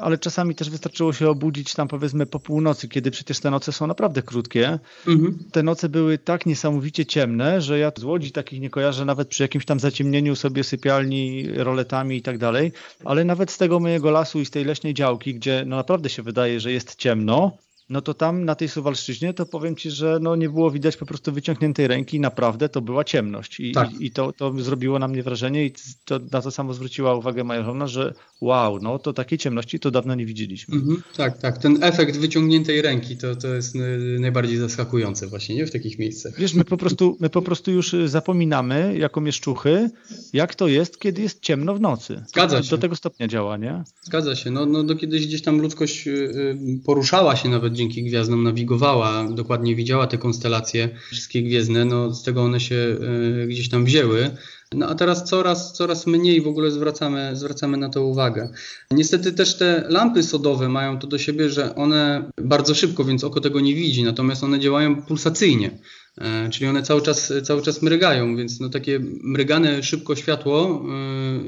ale 0.00 0.18
czasami 0.18 0.54
też 0.54 0.70
wystarczyło 0.70 1.12
się 1.12 1.28
obudzić 1.28 1.74
tam 1.74 1.88
powiedzmy 1.88 2.26
po 2.26 2.40
północy, 2.40 2.88
kiedy 2.88 3.10
przecież 3.10 3.40
te 3.40 3.50
noce 3.50 3.72
są 3.72 3.86
naprawdę 3.86 4.22
krótkie. 4.22 4.78
Mhm. 5.06 5.38
Te 5.52 5.62
noce 5.62 5.88
były 5.88 6.18
tak 6.18 6.46
niesamowicie 6.46 7.06
ciemne, 7.06 7.60
że 7.60 7.78
ja 7.78 7.92
z 7.98 8.04
Łodzi 8.04 8.32
takich 8.32 8.60
nie 8.60 8.70
kojarzę 8.70 9.04
nawet 9.04 9.28
przy 9.28 9.42
jakimś 9.42 9.64
tam 9.64 9.80
zaciemnieniu 9.80 10.36
sobie 10.36 10.64
sypialni, 10.64 11.48
roletami 11.56 12.16
i 12.16 12.22
tak 12.22 12.38
dalej, 12.38 12.72
ale 13.04 13.24
nawet 13.24 13.50
z 13.50 13.58
tego 13.58 13.80
mojego 13.80 14.10
lasu 14.10 14.40
i 14.40 14.46
z 14.46 14.50
tej 14.50 14.64
leśnej 14.64 14.94
działki, 14.94 15.34
gdzie 15.34 15.64
no 15.66 15.76
naprawdę 15.76 16.08
się 16.08 16.22
wydaje, 16.22 16.60
że 16.60 16.72
jest 16.72 16.96
ciemno, 16.96 17.52
no 17.88 18.00
to 18.00 18.14
tam 18.14 18.44
na 18.44 18.54
tej 18.54 18.68
Suwalszczyźnie 18.68 19.34
to 19.34 19.46
powiem 19.46 19.76
Ci, 19.76 19.90
że 19.90 20.18
no 20.22 20.36
nie 20.36 20.48
było 20.48 20.70
widać 20.70 20.96
po 20.96 21.06
prostu 21.06 21.32
wyciągniętej 21.32 21.88
ręki, 21.88 22.20
naprawdę 22.20 22.68
to 22.68 22.80
była 22.80 23.04
ciemność 23.04 23.60
i, 23.60 23.72
tak. 23.72 24.00
i, 24.00 24.06
i 24.06 24.10
to, 24.10 24.32
to 24.32 24.52
zrobiło 24.60 24.98
na 24.98 25.08
mnie 25.08 25.22
wrażenie 25.22 25.66
i 25.66 25.72
to, 26.04 26.20
na 26.32 26.42
to 26.42 26.50
samo 26.50 26.74
zwróciła 26.74 27.14
uwagę 27.14 27.44
moja 27.44 27.64
żona, 27.64 27.86
że 27.86 28.14
wow, 28.40 28.78
no 28.82 28.98
to 28.98 29.12
takiej 29.12 29.38
ciemności 29.38 29.80
to 29.80 29.90
dawno 29.90 30.14
nie 30.14 30.26
widzieliśmy. 30.26 30.74
Mhm, 30.74 31.02
tak, 31.16 31.38
tak, 31.38 31.58
ten 31.58 31.82
efekt 31.82 32.16
wyciągniętej 32.16 32.82
ręki 32.82 33.16
to, 33.16 33.36
to 33.36 33.48
jest 33.48 33.74
najbardziej 34.20 34.58
zaskakujące 34.58 35.26
właśnie, 35.26 35.54
nie? 35.54 35.66
W 35.66 35.70
takich 35.70 35.98
miejscach. 35.98 36.38
Wiesz, 36.38 36.54
my 36.54 36.64
po 36.64 36.76
prostu, 36.76 37.16
my 37.20 37.30
po 37.30 37.42
prostu 37.42 37.70
już 37.70 37.94
zapominamy 38.06 38.96
jako 38.98 39.20
mieszczuchy, 39.20 39.90
jak 40.32 40.54
to 40.54 40.68
jest, 40.68 41.00
kiedy 41.00 41.22
jest 41.22 41.40
ciemno 41.40 41.74
w 41.74 41.80
nocy. 41.80 42.24
Zgadza 42.28 42.62
się. 42.62 42.70
Do 42.70 42.78
tego 42.78 42.96
stopnia 42.96 43.28
działa, 43.28 43.56
nie? 43.56 43.84
Zgadza 44.02 44.36
się, 44.36 44.50
no, 44.50 44.66
no 44.66 44.84
do 44.84 44.96
kiedyś 44.96 45.26
gdzieś 45.26 45.42
tam 45.42 45.60
ludzkość 45.60 46.06
y, 46.06 46.10
y, 46.10 46.58
poruszała 46.84 47.36
się 47.36 47.48
nawet 47.48 47.71
dzięki 47.72 48.02
gwiazdom 48.02 48.42
nawigowała, 48.42 49.28
dokładnie 49.30 49.76
widziała 49.76 50.06
te 50.06 50.18
konstelacje 50.18 50.88
wszystkie 51.10 51.42
gwiezdne, 51.42 51.84
no 51.84 52.14
z 52.14 52.22
tego 52.22 52.42
one 52.42 52.60
się 52.60 52.74
y, 52.74 53.46
gdzieś 53.48 53.68
tam 53.68 53.84
wzięły. 53.84 54.30
No 54.74 54.88
a 54.88 54.94
teraz 54.94 55.24
coraz, 55.24 55.72
coraz 55.72 56.06
mniej 56.06 56.40
w 56.40 56.46
ogóle 56.46 56.70
zwracamy, 56.70 57.30
zwracamy 57.36 57.76
na 57.76 57.88
to 57.88 58.04
uwagę. 58.04 58.48
Niestety 58.90 59.32
też 59.32 59.56
te 59.56 59.84
lampy 59.88 60.22
sodowe 60.22 60.68
mają 60.68 60.98
to 60.98 61.06
do 61.06 61.18
siebie, 61.18 61.50
że 61.50 61.74
one 61.74 62.30
bardzo 62.38 62.74
szybko, 62.74 63.04
więc 63.04 63.24
oko 63.24 63.40
tego 63.40 63.60
nie 63.60 63.74
widzi, 63.74 64.04
natomiast 64.04 64.44
one 64.44 64.58
działają 64.58 65.02
pulsacyjnie. 65.02 65.70
E, 66.18 66.50
czyli 66.50 66.66
one 66.66 66.82
cały 66.82 67.02
czas, 67.02 67.32
cały 67.42 67.62
czas 67.62 67.82
mrygają, 67.82 68.36
więc 68.36 68.60
no 68.60 68.68
takie 68.68 69.00
mrygane 69.22 69.82
szybko 69.82 70.16
światło 70.16 70.84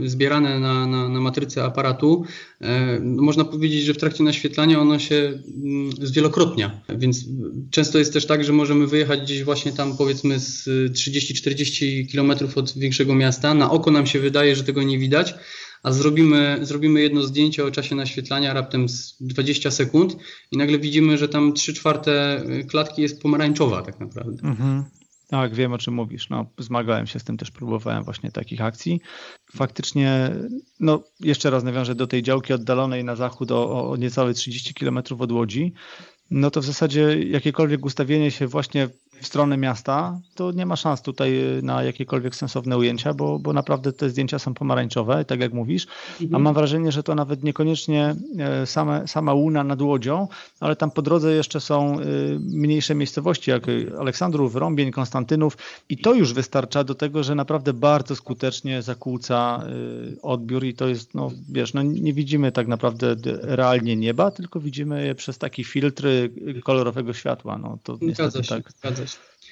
e, 0.03 0.09
zbierane 0.09 0.61
na, 0.61 0.87
na, 0.87 1.09
na 1.09 1.21
matryce 1.21 1.65
aparatu, 1.65 2.25
e, 2.61 3.01
no 3.01 3.23
można 3.23 3.45
powiedzieć, 3.45 3.85
że 3.85 3.95
w 3.95 3.99
trakcie 3.99 4.25
naświetlania 4.25 4.81
ono 4.81 4.99
się 4.99 5.41
mm, 5.65 5.93
zwielokrotnia, 6.03 6.81
więc 6.89 7.25
często 7.71 7.99
jest 7.99 8.13
też 8.13 8.27
tak, 8.27 8.45
że 8.45 8.53
możemy 8.53 8.87
wyjechać 8.87 9.21
gdzieś 9.21 9.45
właśnie 9.45 9.73
tam 9.73 9.97
powiedzmy 9.97 10.39
z 10.39 10.69
30-40 10.93 12.13
km 12.13 12.33
od 12.55 12.79
większego 12.79 13.15
miasta, 13.15 13.55
na 13.55 13.71
oko 13.71 13.91
nam 13.91 14.07
się 14.07 14.21
wydaje, 14.21 14.57
że 14.57 14.65
tego 14.65 14.83
nie 14.83 14.99
widać, 14.99 15.35
a 15.85 15.93
zrobimy, 15.93 16.59
zrobimy 16.63 17.01
jedno 17.01 17.23
zdjęcie 17.23 17.65
o 17.65 17.71
czasie 17.71 17.95
naświetlania 17.95 18.55
raptem 18.55 18.89
z 18.89 19.17
20 19.21 19.71
sekund 19.71 20.17
i 20.51 20.57
nagle 20.57 20.79
widzimy, 20.79 21.19
że 21.19 21.29
tam 21.29 21.53
3 21.53 21.75
czwarte 21.75 22.43
klatki 22.69 23.03
jest 23.03 23.23
pomarańczowa 23.23 23.83
tak 23.83 24.01
naprawdę. 24.01 24.49
Mhm. 24.49 24.85
Tak, 25.29 25.55
wiem 25.55 25.73
o 25.73 25.79
czym 25.79 25.95
mówisz. 25.95 26.31
No, 26.31 26.47
zmagałem 26.59 27.07
się 27.07 27.19
z 27.19 27.25
tym, 27.25 27.37
też 27.37 27.51
próbowałem 27.51 28.05
właśnie 28.05 28.31
takich 28.31 28.61
akcji. 28.61 29.01
Faktycznie, 29.57 30.31
no 30.81 31.03
jeszcze 31.21 31.51
raz 31.51 31.65
nawiążę 31.65 31.95
do 31.95 32.07
tej 32.07 32.23
działki 32.23 32.53
oddalonej 32.53 33.05
na 33.05 33.17
zachód 33.17 33.51
o, 33.51 33.91
o 33.91 33.97
niecałe 33.97 34.35
30 34.35 34.75
km 34.75 34.99
od 35.19 35.33
Łodzi 35.33 35.73
no 36.31 36.51
to 36.51 36.61
w 36.61 36.65
zasadzie 36.65 37.23
jakiekolwiek 37.23 37.85
ustawienie 37.85 38.31
się 38.31 38.47
właśnie 38.47 38.89
w 39.21 39.27
stronę 39.27 39.57
miasta, 39.57 40.21
to 40.35 40.53
nie 40.53 40.67
ma 40.67 40.77
szans 40.77 41.03
tutaj 41.03 41.59
y, 41.59 41.63
na 41.63 41.83
jakiekolwiek 41.83 42.35
sensowne 42.35 42.79
ujęcia, 42.79 43.15
bo, 43.15 43.39
bo 43.39 43.53
naprawdę 43.53 43.93
te 43.93 44.11
zdjęcia 44.11 44.39
są 44.39 44.55
pomarańczowe, 44.55 45.25
tak 45.25 45.41
jak 45.41 45.53
mówisz, 45.53 45.87
a 46.21 46.23
mhm. 46.23 46.43
mam 46.43 46.55
wrażenie, 46.55 46.93
że 46.93 47.03
to 47.03 47.15
nawet 47.15 47.45
niekoniecznie 47.45 48.15
e, 48.39 48.67
same, 48.67 49.09
sama 49.09 49.35
łuna 49.35 49.65
nad 49.65 49.83
Łodzią, 49.83 50.29
ale 50.61 50.77
tam 50.77 50.91
po 50.91 51.03
drodze 51.03 51.33
jeszcze 51.33 51.61
są 51.61 52.01
y, 52.01 52.05
mniejsze 52.41 52.95
miejscowości, 52.95 53.51
jak 53.51 53.67
Aleksandrów, 53.99 54.57
Rąbień, 54.57 54.91
Konstantynów 54.91 55.57
i 55.89 55.99
to 55.99 56.15
już 56.15 56.33
wystarcza 56.33 56.85
do 56.85 56.95
tego, 56.95 57.23
że 57.23 57.35
naprawdę 57.35 57.73
bardzo 57.73 58.17
skutecznie 58.17 58.83
zakłóca 58.83 59.65
y, 60.13 60.23
odbiór 60.23 60.65
i 60.65 60.75
to 60.75 60.89
jest, 60.89 61.15
no 61.15 61.31
wiesz, 61.49 61.75
no 61.75 61.83
nie 61.83 62.13
widzimy 62.13 62.53
tak 62.53 62.69
naprawdę 62.69 63.17
realnie 63.43 63.97
nieba, 63.97 64.31
tylko 64.31 64.61
widzimy 64.61 65.07
je 65.07 65.15
przez 65.15 65.39
taki 65.39 65.65
filtr 65.65 66.07
kolorowego 66.65 67.13
światła. 67.13 67.59
No 67.59 67.79
to 67.83 67.99
niestety 68.01 68.45
się, 68.45 68.63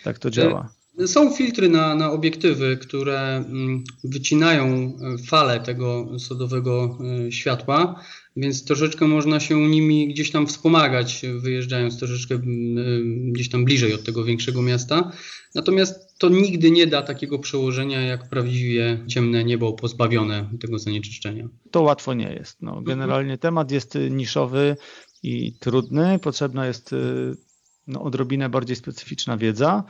tak, 0.05 0.19
to 0.19 0.31
działa. 0.31 0.69
E, 0.99 1.09
są 1.09 1.31
filtry 1.31 1.69
na, 1.69 1.95
na 1.95 2.13
obiektywy, 2.13 2.77
które 2.77 3.37
mm, 3.37 3.85
wycinają 4.05 4.67
e, 4.67 5.19
falę 5.19 5.61
tego 5.61 6.19
sodowego 6.19 6.99
e, 7.27 7.33
światła, 7.33 8.01
więc 8.37 8.65
troszeczkę 8.65 9.07
można 9.07 9.41
się 9.41 9.69
nimi 9.69 10.09
gdzieś 10.09 10.31
tam 10.31 10.47
wspomagać, 10.47 11.23
wyjeżdżając 11.39 11.99
troszeczkę 11.99 12.35
mm, 12.35 13.33
gdzieś 13.33 13.49
tam 13.49 13.65
bliżej 13.65 13.95
od 13.95 14.05
tego 14.05 14.25
większego 14.25 14.63
miasta. 14.63 15.13
Natomiast 15.55 16.19
to 16.19 16.29
nigdy 16.29 16.71
nie 16.71 16.87
da 16.87 17.03
takiego 17.03 17.39
przełożenia 17.39 18.01
jak 18.01 18.29
prawdziwie 18.29 19.05
ciemne 19.09 19.45
niebo 19.45 19.73
pozbawione 19.73 20.51
tego 20.61 20.79
zanieczyszczenia. 20.79 21.49
To 21.71 21.83
łatwo 21.83 22.15
nie 22.15 22.33
jest. 22.33 22.63
No, 22.63 22.83
generalnie 22.83 23.39
temat 23.39 23.71
jest 23.71 23.99
niszowy 24.11 24.77
i 25.23 25.53
trudny. 25.53 26.19
Potrzebna 26.19 26.67
jest 26.67 26.95
no, 27.87 28.03
odrobinę 28.03 28.49
bardziej 28.49 28.77
specyficzna 28.77 29.37
wiedza. 29.37 29.85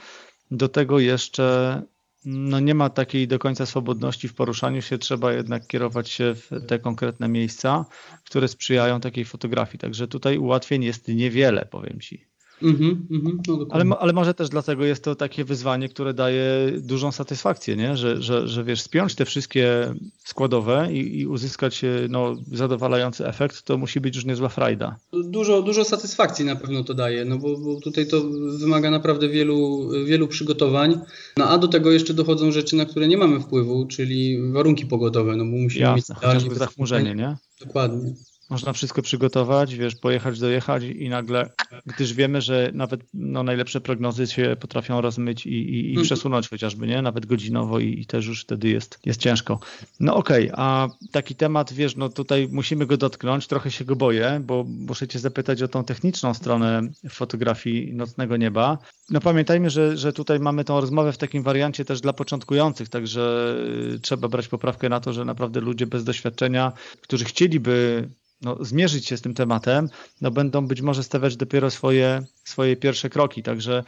Do 0.51 0.69
tego 0.69 0.99
jeszcze 0.99 1.83
no, 2.25 2.61
nie 2.61 2.75
ma 2.75 2.91
takiej 2.91 3.29
do 3.29 3.39
końca 3.39 3.67
swobodności 3.67 4.29
w 4.29 4.35
poruszaniu 4.35 4.83
się, 4.83 4.99
trzeba 4.99 5.33
jednak 5.33 5.67
kierować 5.67 6.11
się 6.11 6.35
w 6.35 6.51
te 6.67 6.79
konkretne 6.79 7.29
miejsca, 7.29 7.85
które 8.25 8.49
sprzyjają 8.49 9.01
takiej 9.01 9.25
fotografii. 9.25 9.79
Także 9.79 10.09
tutaj 10.09 10.39
ułatwień 10.39 10.85
jest 10.85 11.09
niewiele, 11.09 11.67
powiem 11.71 12.01
Ci. 12.01 12.32
Mm-hmm, 12.63 12.97
mm-hmm, 13.11 13.39
no 13.49 13.67
ale, 13.71 13.85
ale, 13.99 14.13
może 14.13 14.35
też 14.35 14.49
dlatego 14.49 14.85
jest 14.85 15.05
to 15.05 15.15
takie 15.15 15.45
wyzwanie, 15.45 15.89
które 15.89 16.15
daje 16.15 16.73
dużą 16.79 17.13
satysfakcję, 17.13 17.77
nie? 17.77 17.97
Że, 17.97 18.23
że, 18.23 18.49
że 18.49 18.65
wiesz, 18.65 18.81
spiąć 18.81 19.15
te 19.15 19.25
wszystkie 19.25 19.95
składowe 20.25 20.89
i, 20.93 21.21
i 21.21 21.27
uzyskać 21.27 21.83
no, 22.09 22.37
zadowalający 22.53 23.27
efekt, 23.27 23.63
to 23.63 23.79
musi 23.79 24.01
być 24.01 24.17
już 24.17 24.25
niezła 24.25 24.49
frajda. 24.49 24.97
Dużo, 25.13 25.63
dużo 25.63 25.85
satysfakcji 25.85 26.45
na 26.45 26.57
pewno 26.57 26.85
to 26.85 26.95
daje, 26.95 27.25
no 27.25 27.39
bo, 27.39 27.59
bo 27.59 27.81
tutaj 27.81 28.07
to 28.07 28.23
wymaga 28.59 28.91
naprawdę 28.91 29.29
wielu, 29.29 29.89
wielu 30.05 30.29
przygotowań. 30.29 31.01
No 31.37 31.49
a 31.49 31.59
do 31.59 31.69
tego 31.69 31.91
jeszcze 31.91 32.15
dochodzą 32.15 32.53
rzeczy, 32.53 32.77
na 32.77 32.85
które 32.85 33.09
nie 33.09 33.17
mamy 33.17 33.41
wpływu, 33.41 33.87
czyli 33.87 34.53
warunki 34.53 34.87
pogodowe, 34.87 35.37
no 35.37 35.45
bo 35.45 35.51
musimy 35.51 35.85
Jasne, 35.85 36.15
mieć 36.15 36.25
chociażby 36.25 36.55
zachmurzenie, 36.55 37.15
nie? 37.15 37.37
Dokładnie 37.61 38.15
można 38.53 38.73
wszystko 38.73 39.03
przygotować, 39.03 39.75
wiesz, 39.75 39.95
pojechać, 39.95 40.39
dojechać 40.39 40.83
i 40.83 41.09
nagle, 41.09 41.51
gdyż 41.87 42.15
wiemy, 42.15 42.41
że 42.41 42.71
nawet 42.75 43.01
no, 43.15 43.43
najlepsze 43.43 43.81
prognozy 43.81 44.27
się 44.27 44.57
potrafią 44.61 45.01
rozmyć 45.01 45.47
i, 45.47 45.51
i, 45.51 45.87
i 45.87 45.89
mhm. 45.89 46.05
przesunąć 46.05 46.49
chociażby, 46.49 46.87
nie? 46.87 47.03
Nawet 47.03 47.27
godzinowo 47.27 47.79
i, 47.79 48.01
i, 48.01 48.07
też 48.07 48.27
już 48.27 48.43
wtedy 48.43 48.69
jest, 48.69 48.99
jest 49.05 49.21
ciężko. 49.21 49.61
No 50.01 50.17
okej, 50.17 50.51
okay, 50.53 50.65
a 50.65 50.89
taki 51.13 51.35
temat, 51.35 51.73
wiesz, 51.73 51.97
no 51.97 52.09
tutaj 52.09 52.49
musimy 52.51 52.87
go 52.87 52.97
dotknąć, 52.97 53.47
trochę 53.47 53.71
się 53.71 53.85
go 53.85 53.97
boję, 53.97 54.41
bo 54.45 54.65
muszę 54.69 55.09
cię 55.09 55.19
zapytać 55.19 55.63
o 55.63 55.69
tą 55.69 55.85
techniczną 55.85 56.35
stronę 56.35 56.83
fotografii 57.11 57.95
nocnego 57.95 58.37
nieba. 58.37 58.79
No 59.11 59.21
pamiętajmy, 59.21 59.71
że, 59.71 59.97
że 59.97 60.13
tutaj 60.13 60.41
mamy 60.41 60.65
tą 60.65 60.81
rozmowę 60.81 61.13
w 61.13 61.19
takim 61.19 61.43
wariancie 61.43 61.85
też 61.85 62.01
dla 62.01 62.13
początkujących, 62.13 62.89
także 62.89 63.55
trzeba 64.03 64.29
brać 64.29 64.49
poprawkę 64.49 64.89
na 64.89 65.01
to, 65.01 65.13
że 65.13 65.25
naprawdę 65.25 65.61
ludzie 65.61 65.87
bez 65.87 66.05
doświadczenia, 66.05 66.73
którzy 67.03 67.25
chcieliby 67.25 68.09
no, 68.43 68.57
zmierzyć 68.61 69.07
się 69.07 69.17
z 69.17 69.23
tym 69.23 69.35
tematem, 69.35 69.89
no, 70.21 70.31
będą 70.31 70.67
być 70.67 70.81
może 70.81 71.03
stawiać 71.03 71.37
dopiero 71.37 71.71
swoje, 71.71 72.23
swoje 72.45 72.77
pierwsze 72.77 73.11
kroki. 73.11 73.43
Także 73.43 73.85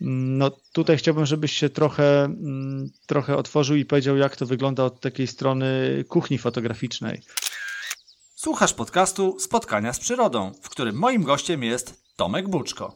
mm, 0.00 0.38
no, 0.38 0.50
tutaj 0.72 0.96
chciałbym, 0.96 1.26
żebyś 1.26 1.52
się 1.52 1.70
trochę, 1.70 2.24
mm, 2.24 2.90
trochę 3.06 3.36
otworzył 3.36 3.76
i 3.76 3.84
powiedział, 3.84 4.16
jak 4.16 4.36
to 4.36 4.46
wygląda 4.46 4.84
od 4.84 5.00
takiej 5.00 5.26
strony 5.26 5.66
kuchni 6.08 6.38
fotograficznej. 6.38 7.22
Słuchasz 8.34 8.74
podcastu 8.74 9.38
Spotkania 9.40 9.92
z 9.92 9.98
Przyrodą, 9.98 10.52
w 10.62 10.68
którym 10.68 10.96
moim 10.96 11.22
gościem 11.22 11.62
jest 11.62 12.02
Tomek 12.16 12.48
Buczko. 12.48 12.94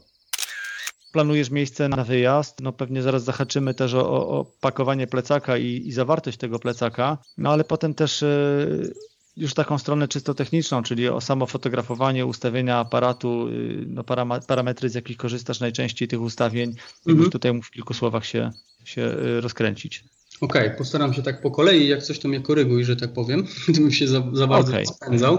Planujesz 1.13 1.51
miejsce 1.51 1.89
na 1.89 2.05
wyjazd, 2.05 2.61
no 2.61 2.73
pewnie 2.73 3.03
zaraz 3.03 3.25
zahaczymy 3.25 3.75
też 3.75 3.95
o, 3.95 4.29
o 4.29 4.45
pakowanie 4.61 5.07
plecaka 5.07 5.57
i, 5.57 5.83
i, 5.87 5.93
zawartość 5.93 6.39
tego 6.39 6.59
plecaka, 6.59 7.19
no 7.39 7.53
ale 7.53 7.65
potem 7.65 7.95
też 7.95 8.23
yy, 8.23 8.95
już 9.37 9.55
taką 9.55 9.79
stronę 9.79 10.09
czysto 10.09 10.35
techniczną, 10.35 10.83
czyli 10.83 11.09
o 11.09 11.21
samo 11.21 11.47
fotografowanie, 11.47 12.27
ustawienia 12.27 12.77
aparatu, 12.79 13.49
y, 13.49 13.85
no 13.87 14.05
parametry, 14.47 14.89
z 14.89 14.95
jakich 14.95 15.17
korzystasz 15.17 15.61
najczęściej 15.61 16.09
tych 16.09 16.21
ustawień. 16.21 16.75
Mhm. 17.07 17.31
tutaj 17.31 17.53
mógł 17.53 17.67
w 17.67 17.71
kilku 17.71 17.95
słowach 17.95 18.27
się, 18.27 18.51
się 18.85 19.03
y, 19.03 19.41
rozkręcić. 19.41 20.05
Okej, 20.41 20.67
okay, 20.67 20.79
postaram 20.79 21.15
się 21.15 21.23
tak 21.23 21.43
po 21.43 21.51
kolei, 21.51 21.89
jak 21.89 22.03
coś 22.03 22.19
to 22.19 22.29
mnie 22.29 22.41
koryguj, 22.41 22.85
że 22.85 22.97
tak 22.97 23.13
powiem, 23.13 23.47
gdybym 23.69 23.93
się 23.93 24.09
za, 24.09 24.23
za 24.33 24.47
bardzo 24.47 24.73
okay. 24.73 24.87
spędzał. 24.87 25.39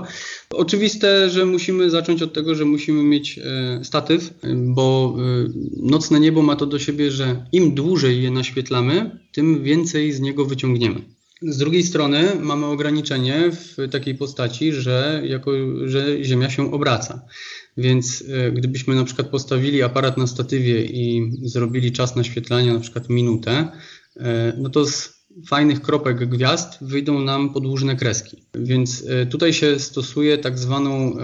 Oczywiste, 0.49 1.29
że 1.29 1.45
musimy 1.45 1.89
zacząć 1.89 2.21
od 2.21 2.33
tego, 2.33 2.55
że 2.55 2.65
musimy 2.65 3.03
mieć 3.03 3.39
e, 3.39 3.83
statyw, 3.83 4.33
bo 4.55 5.15
nocne 5.77 6.19
niebo 6.19 6.41
ma 6.41 6.55
to 6.55 6.65
do 6.65 6.79
siebie, 6.79 7.11
że 7.11 7.45
im 7.51 7.75
dłużej 7.75 8.23
je 8.23 8.31
naświetlamy, 8.31 9.19
tym 9.31 9.63
więcej 9.63 10.11
z 10.13 10.19
niego 10.19 10.45
wyciągniemy. 10.45 11.01
Z 11.41 11.57
drugiej 11.57 11.83
strony 11.83 12.31
mamy 12.39 12.65
ograniczenie 12.65 13.51
w 13.51 13.91
takiej 13.91 14.15
postaci, 14.15 14.73
że, 14.73 15.21
jako, 15.25 15.51
że 15.85 16.23
Ziemia 16.23 16.49
się 16.49 16.73
obraca. 16.73 17.25
Więc 17.77 18.23
e, 18.29 18.51
gdybyśmy 18.51 18.95
na 18.95 19.03
przykład 19.03 19.27
postawili 19.27 19.83
aparat 19.83 20.17
na 20.17 20.27
statywie 20.27 20.85
i 20.85 21.31
zrobili 21.43 21.91
czas 21.91 22.15
naświetlania 22.15 22.73
na 22.73 22.79
przykład 22.79 23.09
minutę, 23.09 23.71
e, 24.17 24.53
no 24.57 24.69
to 24.69 24.85
z 24.85 25.21
fajnych 25.47 25.81
kropek 25.81 26.29
gwiazd 26.29 26.77
wyjdą 26.81 27.19
nam 27.19 27.53
podłużne 27.53 27.95
kreski. 27.95 28.43
Więc 28.55 29.05
e, 29.07 29.25
tutaj 29.25 29.53
się 29.53 29.79
stosuje 29.79 30.37
tak 30.37 30.59
zwaną 30.59 31.17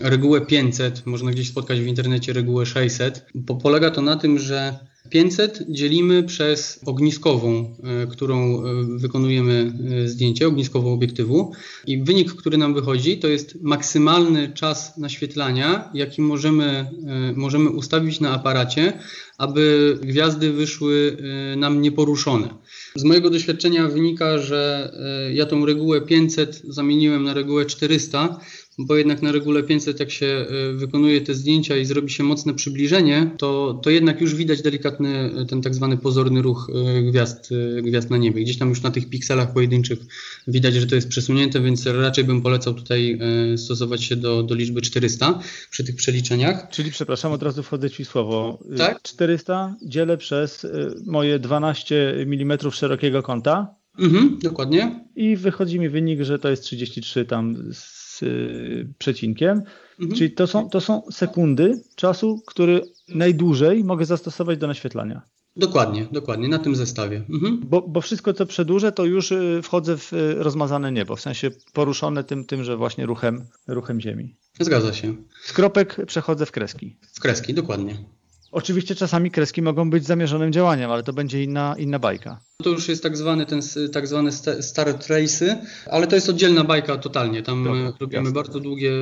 regułę 0.00 0.40
500, 0.40 1.06
można 1.06 1.30
gdzieś 1.30 1.48
spotkać 1.48 1.80
w 1.80 1.86
internecie 1.86 2.32
regułę 2.32 2.66
600. 2.66 3.26
Polega 3.62 3.90
to 3.90 4.02
na 4.02 4.16
tym, 4.16 4.38
że 4.38 4.78
500 5.10 5.64
dzielimy 5.68 6.22
przez 6.22 6.80
ogniskową, 6.86 7.76
e, 7.82 8.06
którą 8.06 8.64
e, 8.64 8.84
wykonujemy 8.98 9.72
e, 10.04 10.08
zdjęcie, 10.08 10.46
ogniskową 10.48 10.92
obiektywu 10.92 11.52
i 11.86 12.02
wynik, 12.02 12.32
który 12.32 12.58
nam 12.58 12.74
wychodzi, 12.74 13.18
to 13.18 13.28
jest 13.28 13.62
maksymalny 13.62 14.52
czas 14.54 14.98
naświetlania, 14.98 15.90
jaki 15.94 16.22
możemy, 16.22 16.90
możemy 17.36 17.70
ustawić 17.70 18.20
na 18.20 18.30
aparacie, 18.30 18.92
aby 19.38 19.98
gwiazdy 20.02 20.52
wyszły 20.52 21.16
nam 21.56 21.82
nieporuszone. 21.82 22.48
Z 22.94 23.04
mojego 23.04 23.30
doświadczenia 23.30 23.88
wynika, 23.88 24.38
że 24.38 24.92
ja 25.34 25.46
tą 25.46 25.66
regułę 25.66 26.00
500 26.00 26.62
zamieniłem 26.68 27.24
na 27.24 27.34
regułę 27.34 27.64
400, 27.66 28.40
bo 28.78 28.96
jednak 28.96 29.22
na 29.22 29.32
regule 29.32 29.62
500 29.62 30.00
jak 30.00 30.10
się 30.10 30.26
e, 30.26 30.72
wykonuje 30.72 31.20
te 31.20 31.34
zdjęcia 31.34 31.76
i 31.76 31.84
zrobi 31.84 32.10
się 32.10 32.24
mocne 32.24 32.54
przybliżenie, 32.54 33.30
to, 33.38 33.80
to 33.82 33.90
jednak 33.90 34.20
już 34.20 34.34
widać 34.34 34.62
delikatny 34.62 35.30
e, 35.36 35.46
ten 35.46 35.62
tak 35.62 35.74
zwany 35.74 35.96
pozorny 35.96 36.42
ruch 36.42 36.70
e, 36.74 37.02
gwiazd, 37.02 37.50
gwiazd 37.82 38.10
na 38.10 38.16
niebie. 38.16 38.42
Gdzieś 38.42 38.58
tam 38.58 38.68
już 38.68 38.82
na 38.82 38.90
tych 38.90 39.08
pikselach 39.08 39.52
pojedynczych 39.52 39.98
widać, 40.48 40.74
że 40.74 40.86
to 40.86 40.94
jest 40.94 41.08
przesunięte, 41.08 41.60
więc 41.60 41.86
raczej 41.86 42.24
bym 42.24 42.42
polecał 42.42 42.74
tutaj 42.74 43.18
stosować 43.56 44.04
się 44.04 44.16
do, 44.16 44.42
do 44.42 44.54
liczby 44.54 44.80
400 44.80 45.40
przy 45.70 45.84
tych 45.84 45.96
przeliczeniach. 45.96 46.68
Czyli 46.70 46.90
przepraszam, 46.90 47.32
od 47.32 47.42
razu 47.42 47.62
wchodzę 47.62 47.90
Ci 47.90 48.04
słowo. 48.04 48.58
Tak? 48.78 49.02
400 49.02 49.76
dzielę 49.82 50.16
przez 50.16 50.66
moje 51.06 51.38
12 51.38 52.14
mm 52.18 52.58
szerokiego 52.70 53.22
kąta. 53.22 53.74
Mhm, 53.98 54.38
dokładnie. 54.42 55.04
I 55.16 55.36
wychodzi 55.36 55.80
mi 55.80 55.88
wynik, 55.88 56.22
że 56.22 56.38
to 56.38 56.48
jest 56.48 56.62
33 56.62 57.24
tam 57.24 57.72
z 58.14 58.22
y, 58.22 58.88
przecinkiem. 58.98 59.62
Mhm. 60.00 60.18
Czyli 60.18 60.30
to 60.30 60.46
są, 60.46 60.70
to 60.70 60.80
są 60.80 61.02
sekundy 61.10 61.82
czasu, 61.96 62.42
który 62.46 62.82
najdłużej 63.08 63.84
mogę 63.84 64.04
zastosować 64.04 64.58
do 64.58 64.66
naświetlania. 64.66 65.22
Dokładnie, 65.56 66.06
dokładnie, 66.12 66.48
na 66.48 66.58
tym 66.58 66.76
zestawie. 66.76 67.24
Mhm. 67.30 67.60
Bo, 67.64 67.82
bo 67.82 68.00
wszystko, 68.00 68.32
co 68.32 68.46
przedłużę, 68.46 68.92
to 68.92 69.04
już 69.04 69.32
y, 69.32 69.60
wchodzę 69.62 69.96
w 69.96 70.12
y, 70.12 70.34
rozmazane 70.34 70.92
niebo, 70.92 71.16
w 71.16 71.20
sensie 71.20 71.50
poruszone 71.72 72.24
tym, 72.24 72.44
tymże 72.44 72.76
właśnie 72.76 73.06
ruchem, 73.06 73.46
ruchem 73.66 74.00
Ziemi. 74.00 74.36
Zgadza 74.60 74.92
się. 74.92 75.14
Z 75.44 75.52
kropek 75.52 75.96
przechodzę 76.06 76.46
w 76.46 76.52
kreski. 76.52 76.96
W 77.12 77.20
kreski, 77.20 77.54
dokładnie. 77.54 77.96
Oczywiście 78.52 78.94
czasami 78.94 79.30
kreski 79.30 79.62
mogą 79.62 79.90
być 79.90 80.06
zamierzonym 80.06 80.52
działaniem, 80.52 80.90
ale 80.90 81.02
to 81.02 81.12
będzie 81.12 81.42
inna, 81.42 81.74
inna 81.78 81.98
bajka. 81.98 82.40
To 82.62 82.70
już 82.70 82.88
jest 82.88 83.02
tak 83.02 83.16
zwany 83.16 83.46
ten 83.46 83.60
tak 83.92 84.06
zwany 84.06 84.32
stare 84.60 84.92
trace'y, 84.92 85.56
ale 85.90 86.06
to 86.06 86.14
jest 86.14 86.28
oddzielna 86.28 86.64
bajka 86.64 86.96
totalnie. 86.96 87.42
Tam 87.42 87.64
Dobra, 87.64 87.92
robimy 88.00 88.22
jasne. 88.22 88.32
bardzo 88.32 88.60
długie 88.60 88.92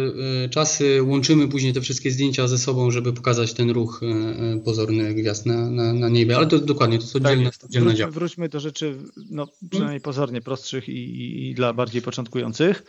e, 0.44 0.48
czasy, 0.48 1.02
łączymy 1.02 1.48
później 1.48 1.72
te 1.72 1.80
wszystkie 1.80 2.10
zdjęcia 2.10 2.48
ze 2.48 2.58
sobą, 2.58 2.90
żeby 2.90 3.12
pokazać 3.12 3.52
ten 3.52 3.70
ruch 3.70 4.00
e, 4.02 4.06
e, 4.06 4.60
pozorny 4.60 5.14
gwiazd 5.14 5.46
na, 5.46 5.70
na, 5.70 5.92
na 5.92 6.08
niebie, 6.08 6.36
ale 6.36 6.46
to 6.46 6.58
dokładnie, 6.58 6.98
to 6.98 7.04
jest 7.04 7.16
oddzielna, 7.16 7.50
tak 7.50 7.64
oddzielna 7.64 7.84
wróćmy, 7.84 7.98
działka. 7.98 8.12
Wróćmy 8.14 8.48
do 8.48 8.60
rzeczy, 8.60 8.98
no, 9.30 9.46
przynajmniej 9.70 10.00
pozornie 10.00 10.40
prostszych 10.40 10.88
i, 10.88 11.50
i, 11.50 11.54
dla 11.54 11.72
bardziej 11.72 12.02
początkujących. 12.02 12.82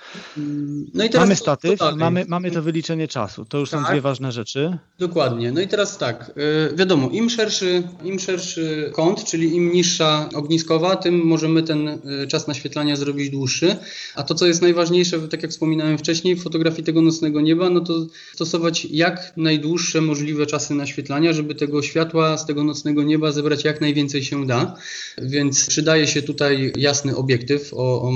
No 0.93 1.03
i 1.03 1.09
teraz 1.09 1.27
mamy 1.27 1.35
statyw, 1.35 1.79
mamy, 1.95 2.25
mamy 2.27 2.51
to 2.51 2.61
wyliczenie 2.61 3.07
czasu. 3.07 3.45
To 3.45 3.57
już 3.57 3.69
tak. 3.69 3.81
są 3.85 3.91
dwie 3.91 4.01
ważne 4.01 4.31
rzeczy. 4.31 4.77
Dokładnie. 4.99 5.51
No 5.51 5.61
i 5.61 5.67
teraz 5.67 5.97
tak, 5.97 6.31
wiadomo, 6.75 7.09
im 7.09 7.29
szerszy, 7.29 7.83
im 8.03 8.19
szerszy 8.19 8.91
kąt, 8.93 9.23
czyli 9.23 9.55
im 9.55 9.73
niższa 9.73 10.29
ogniska 10.35 10.52
ogniskowa, 10.53 10.95
tym 10.95 11.25
możemy 11.25 11.63
ten 11.63 11.87
e, 11.87 12.27
czas 12.27 12.47
naświetlania 12.47 12.95
zrobić 12.95 13.29
dłuższy. 13.29 13.75
A 14.15 14.23
to, 14.23 14.35
co 14.35 14.47
jest 14.47 14.61
najważniejsze, 14.61 15.19
tak 15.19 15.43
jak 15.43 15.51
wspominałem 15.51 15.97
wcześniej, 15.97 16.35
w 16.35 16.43
fotografii 16.43 16.83
tego 16.83 17.01
nocnego 17.01 17.41
nieba, 17.41 17.69
no 17.69 17.81
to 17.81 18.07
stosować 18.33 18.85
jak 18.85 19.33
najdłuższe 19.37 20.01
możliwe 20.01 20.45
czasy 20.45 20.75
naświetlania, 20.75 21.33
żeby 21.33 21.55
tego 21.55 21.81
światła 21.81 22.37
z 22.37 22.45
tego 22.45 22.63
nocnego 22.63 23.03
nieba 23.03 23.31
zebrać 23.31 23.63
jak 23.63 23.81
najwięcej 23.81 24.23
się 24.23 24.47
da. 24.47 24.75
Więc 25.21 25.67
przydaje 25.67 26.07
się 26.07 26.21
tutaj 26.21 26.73
jasny 26.77 27.15
obiektyw 27.15 27.73
o, 27.73 28.01
o 28.01 28.11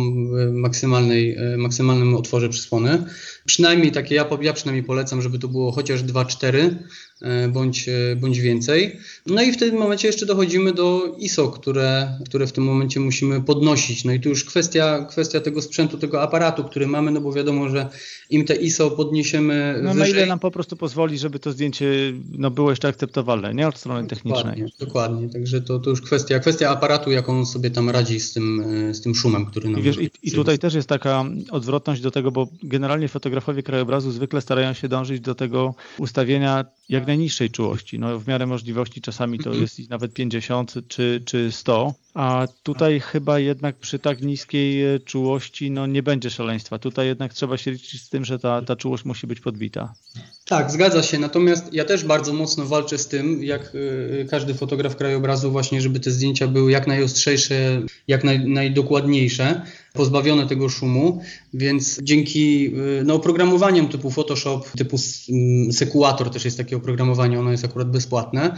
maksymalnej, 0.51 1.35
e, 1.35 1.57
maksymalnym 1.57 2.15
otworze 2.15 2.49
przysłony. 2.49 3.03
Przynajmniej 3.47 3.91
takie, 3.91 4.15
ja, 4.15 4.25
ja 4.41 4.53
przynajmniej 4.53 4.83
polecam, 4.83 5.21
żeby 5.21 5.39
to 5.39 5.47
było 5.47 5.71
chociaż 5.71 6.03
2-4 6.03 6.75
e, 7.21 7.47
bądź, 7.47 7.89
e, 7.89 8.15
bądź 8.15 8.39
więcej. 8.39 8.99
No 9.25 9.41
i 9.41 9.51
w 9.51 9.57
tym 9.57 9.75
momencie 9.75 10.07
jeszcze 10.07 10.25
dochodzimy 10.25 10.73
do 10.73 11.15
ISO, 11.19 11.47
które, 11.47 12.17
które 12.25 12.47
w 12.47 12.51
tym 12.51 12.63
momencie 12.63 12.99
musimy 12.99 13.41
podnosić. 13.41 14.05
No 14.05 14.13
i 14.13 14.19
tu 14.19 14.29
już 14.29 14.45
kwestia, 14.45 15.05
kwestia 15.09 15.41
tego 15.41 15.61
sprzętu, 15.61 15.97
tego 15.97 16.21
aparatu, 16.21 16.63
który 16.63 16.87
mamy, 16.87 17.11
no 17.11 17.21
bo 17.21 17.33
wiadomo, 17.33 17.69
że 17.69 17.89
im 18.29 18.45
te 18.45 18.55
ISO 18.55 18.91
podniesiemy 18.91 19.79
No 19.83 19.93
wyżej, 19.93 20.13
na 20.13 20.17
ile 20.17 20.25
nam 20.25 20.39
po 20.39 20.51
prostu 20.51 20.75
pozwoli, 20.75 21.17
żeby 21.17 21.39
to 21.39 21.51
zdjęcie 21.51 22.13
no, 22.31 22.51
było 22.51 22.69
jeszcze 22.69 22.87
akceptowalne, 22.87 23.53
nie? 23.53 23.67
Od 23.67 23.77
strony 23.77 24.07
technicznej. 24.07 24.43
Dokładnie, 24.43 24.71
dokładnie. 24.79 25.29
także 25.29 25.61
to, 25.61 25.79
to 25.79 25.89
już 25.89 26.01
kwestia, 26.01 26.39
kwestia 26.39 26.69
aparatu, 26.69 27.11
jak 27.11 27.29
on 27.29 27.45
sobie 27.45 27.71
tam 27.71 27.89
radzi 27.89 28.19
z 28.19 28.33
tym, 28.33 28.63
e, 28.89 28.93
z 28.93 29.01
tym 29.01 29.15
szumem, 29.15 29.45
który 29.45 29.69
nam... 29.69 29.79
I, 29.81 29.83
wiesz, 29.83 29.97
i, 30.01 30.09
i 30.23 30.31
tutaj 30.31 30.59
też 30.59 30.73
jest 30.73 30.89
taka 30.89 31.25
odwrotność 31.51 32.01
do 32.01 32.11
tego, 32.11 32.31
bo 32.31 32.47
generalnie 32.63 33.07
fotografia 33.07 33.36
fotografowie 33.41 33.63
krajobrazu 33.63 34.11
zwykle 34.11 34.41
starają 34.41 34.73
się 34.73 34.87
dążyć 34.87 35.19
do 35.21 35.35
tego 35.35 35.75
ustawienia 35.97 36.65
jak 36.89 37.07
najniższej 37.07 37.49
czułości. 37.49 37.99
No, 37.99 38.19
w 38.19 38.27
miarę 38.27 38.45
możliwości 38.45 39.01
czasami 39.01 39.39
to 39.39 39.53
jest 39.53 39.89
nawet 39.89 40.13
50 40.13 40.73
czy, 40.87 41.21
czy 41.25 41.51
100, 41.51 41.93
a 42.17 42.47
tutaj 42.63 42.99
chyba 42.99 43.39
jednak 43.39 43.75
przy 43.75 43.99
tak 43.99 44.21
niskiej 44.21 44.95
e, 44.95 44.99
czułości 44.99 45.71
no, 45.71 45.87
nie 45.87 46.03
będzie 46.03 46.29
szaleństwa. 46.29 46.79
Tutaj 46.79 47.07
jednak 47.07 47.33
trzeba 47.33 47.57
się 47.57 47.71
liczyć 47.71 48.01
z 48.01 48.09
tym, 48.09 48.25
że 48.25 48.39
ta, 48.39 48.61
ta 48.61 48.75
czułość 48.75 49.05
musi 49.05 49.27
być 49.27 49.39
podbita. 49.39 49.93
Tak, 50.45 50.71
zgadza 50.71 51.03
się. 51.03 51.19
Natomiast 51.19 51.73
ja 51.73 51.85
też 51.85 52.03
bardzo 52.03 52.33
mocno 52.33 52.65
walczę 52.65 52.97
z 52.97 53.07
tym, 53.07 53.43
jak 53.43 53.71
e, 54.21 54.25
każdy 54.25 54.53
fotograf 54.53 54.95
krajobrazu, 54.95 55.51
właśnie, 55.51 55.81
żeby 55.81 55.99
te 55.99 56.11
zdjęcia 56.11 56.47
były 56.47 56.71
jak 56.71 56.87
najostrzejsze, 56.87 57.81
jak 58.07 58.23
naj, 58.23 58.49
najdokładniejsze 58.49 59.61
pozbawione 59.93 60.47
tego 60.47 60.69
szumu, 60.69 61.21
więc 61.53 61.99
dzięki 62.03 62.67
y, 62.67 63.03
no, 63.05 63.13
oprogramowaniom 63.13 63.87
typu 63.87 64.11
Photoshop, 64.11 64.61
typu 64.77 64.97
Sequator 65.71 66.29
też 66.29 66.45
jest 66.45 66.57
takie 66.57 66.77
oprogramowanie, 66.77 67.39
ono 67.39 67.51
jest 67.51 67.65
akurat 67.65 67.91
bezpłatne, 67.91 68.57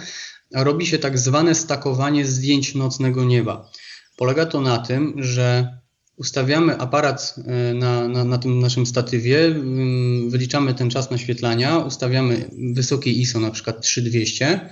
robi 0.53 0.85
się 0.85 0.99
tak 0.99 1.19
zwane 1.19 1.55
stakowanie 1.55 2.25
zdjęć 2.25 2.75
nocnego 2.75 3.23
nieba. 3.23 3.71
Polega 4.17 4.45
to 4.45 4.61
na 4.61 4.77
tym, 4.77 5.13
że 5.17 5.79
ustawiamy 6.19 6.77
aparat 6.77 7.35
y, 7.37 7.73
na, 7.73 8.07
na, 8.07 8.23
na, 8.23 8.37
tym 8.37 8.59
naszym 8.59 8.85
statywie, 8.85 9.45
mm, 9.45 10.29
wyliczamy 10.29 10.73
ten 10.73 10.89
czas 10.89 11.11
naświetlania, 11.11 11.77
ustawiamy 11.77 12.49
wysokie 12.73 13.11
ISO, 13.11 13.39
na 13.39 13.51
przykład 13.51 13.81
3200 13.81 14.69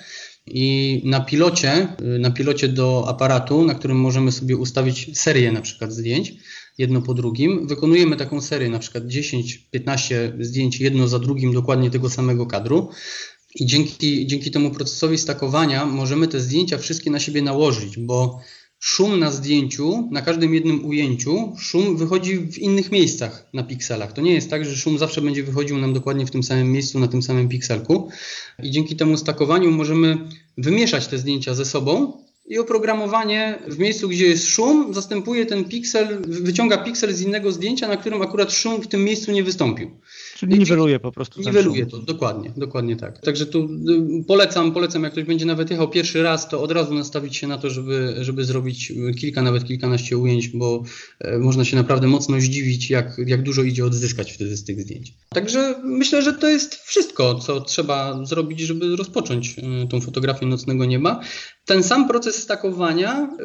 i 0.47 1.01
na 1.05 1.19
pilocie, 1.19 1.88
y, 2.15 2.19
na 2.19 2.32
pilocie 2.32 2.67
do 2.67 3.05
aparatu, 3.07 3.65
na 3.65 3.75
którym 3.75 3.97
możemy 3.97 4.32
sobie 4.32 4.57
ustawić 4.57 5.19
serię 5.19 5.51
na 5.51 5.61
przykład 5.61 5.91
zdjęć, 5.91 6.34
jedno 6.78 7.01
po 7.01 7.13
drugim. 7.13 7.67
Wykonujemy 7.67 8.15
taką 8.15 8.41
serię, 8.41 8.69
na 8.69 8.80
przykład 8.80 9.03
10-15 9.03 10.15
zdjęć 10.39 10.80
jedno 10.80 11.07
za 11.07 11.19
drugim 11.19 11.53
dokładnie 11.53 11.91
tego 11.91 12.09
samego 12.09 12.45
kadru. 12.45 12.89
I 13.60 13.66
dzięki, 13.66 14.28
dzięki 14.28 14.51
temu 14.51 14.72
procesowi 14.72 15.18
stakowania 15.18 15.86
możemy 15.86 16.28
te 16.28 16.39
zdjęcia 16.39 16.78
wszystkie 16.78 17.12
na 17.12 17.20
siebie 17.20 17.41
nałożyć, 17.41 17.97
bo 17.97 18.39
szum 18.80 19.20
na 19.20 19.32
zdjęciu, 19.32 20.10
na 20.12 20.22
każdym 20.22 20.53
jednym 20.53 20.86
ujęciu, 20.86 21.55
szum 21.60 21.97
wychodzi 21.97 22.38
w 22.38 22.58
innych 22.58 22.91
miejscach 22.91 23.49
na 23.53 23.64
pikselach. 23.64 24.14
To 24.14 24.22
nie 24.22 24.34
jest 24.34 24.49
tak, 24.49 24.66
że 24.66 24.76
szum 24.76 24.97
zawsze 24.97 25.22
będzie 25.22 25.43
wychodził 25.43 25.78
nam 25.78 25.93
dokładnie 25.93 26.26
w 26.26 26.32
tym 26.32 26.43
samym 26.43 26.72
miejscu, 26.72 26.99
na 26.99 27.08
tym 27.08 27.22
samym 27.22 27.49
pikselku. 27.49 28.10
I 28.64 28.72
dzięki 28.72 28.95
temu 28.95 29.18
stakowaniu 29.18 29.72
możemy 29.72 30.18
wymieszać 30.58 31.08
te 31.08 31.18
zdjęcia 31.18 31.53
ze 31.53 31.66
sobą 31.66 32.14
i 32.47 32.60
oprogramowanie 32.60 33.60
w 33.68 33.80
miejscu, 33.80 34.10
gdzie 34.10 34.28
jest 34.28 34.47
szum, 34.47 34.93
zastępuje 34.93 35.45
ten 35.45 35.66
piksel, 35.66 36.22
wyciąga 36.28 36.78
piksel 36.78 37.14
z 37.14 37.22
innego 37.22 37.51
zdjęcia, 37.51 37.88
na 37.88 37.97
którym 37.97 38.22
akurat 38.22 38.53
szum 38.53 38.82
w 38.82 38.88
tym 38.88 39.03
miejscu 39.03 39.32
nie 39.32 39.43
wystąpił. 39.43 39.91
Czyli 40.38 40.59
niweluje 40.59 40.99
po 40.99 41.11
prostu. 41.11 41.41
Niweluje 41.41 41.85
to, 41.85 41.97
dokładnie, 41.97 42.53
dokładnie 42.57 42.95
tak. 42.95 43.21
Także 43.21 43.45
tu 43.45 43.69
y, 44.21 44.25
polecam, 44.27 44.71
polecam, 44.71 45.03
jak 45.03 45.11
ktoś 45.11 45.23
będzie 45.23 45.45
nawet 45.45 45.71
jechał 45.71 45.89
pierwszy 45.89 46.23
raz, 46.23 46.49
to 46.49 46.61
od 46.61 46.71
razu 46.71 46.93
nastawić 46.93 47.35
się 47.35 47.47
na 47.47 47.57
to, 47.57 47.69
żeby, 47.69 48.15
żeby 48.21 48.45
zrobić 48.45 48.93
kilka, 49.19 49.41
nawet 49.41 49.63
kilkanaście 49.63 50.17
ujęć, 50.17 50.47
bo 50.47 50.83
e, 51.19 51.39
można 51.39 51.65
się 51.65 51.75
naprawdę 51.75 52.07
mocno 52.07 52.41
zdziwić, 52.41 52.89
jak, 52.89 53.17
jak 53.25 53.43
dużo 53.43 53.63
idzie 53.63 53.85
odzyskać 53.85 54.31
wtedy 54.31 54.57
z 54.57 54.63
tych 54.63 54.81
zdjęć. 54.81 55.13
Także 55.29 55.75
myślę, 55.83 56.21
że 56.21 56.33
to 56.33 56.49
jest 56.49 56.75
wszystko, 56.75 57.35
co 57.35 57.61
trzeba 57.61 58.25
zrobić, 58.25 58.59
żeby 58.59 58.95
rozpocząć 58.95 59.55
tą 59.89 60.01
fotografię 60.01 60.45
nocnego 60.45 60.85
nieba. 60.85 61.21
Ten 61.65 61.83
sam 61.83 62.07
proces 62.07 62.35
stakowania 62.35 63.38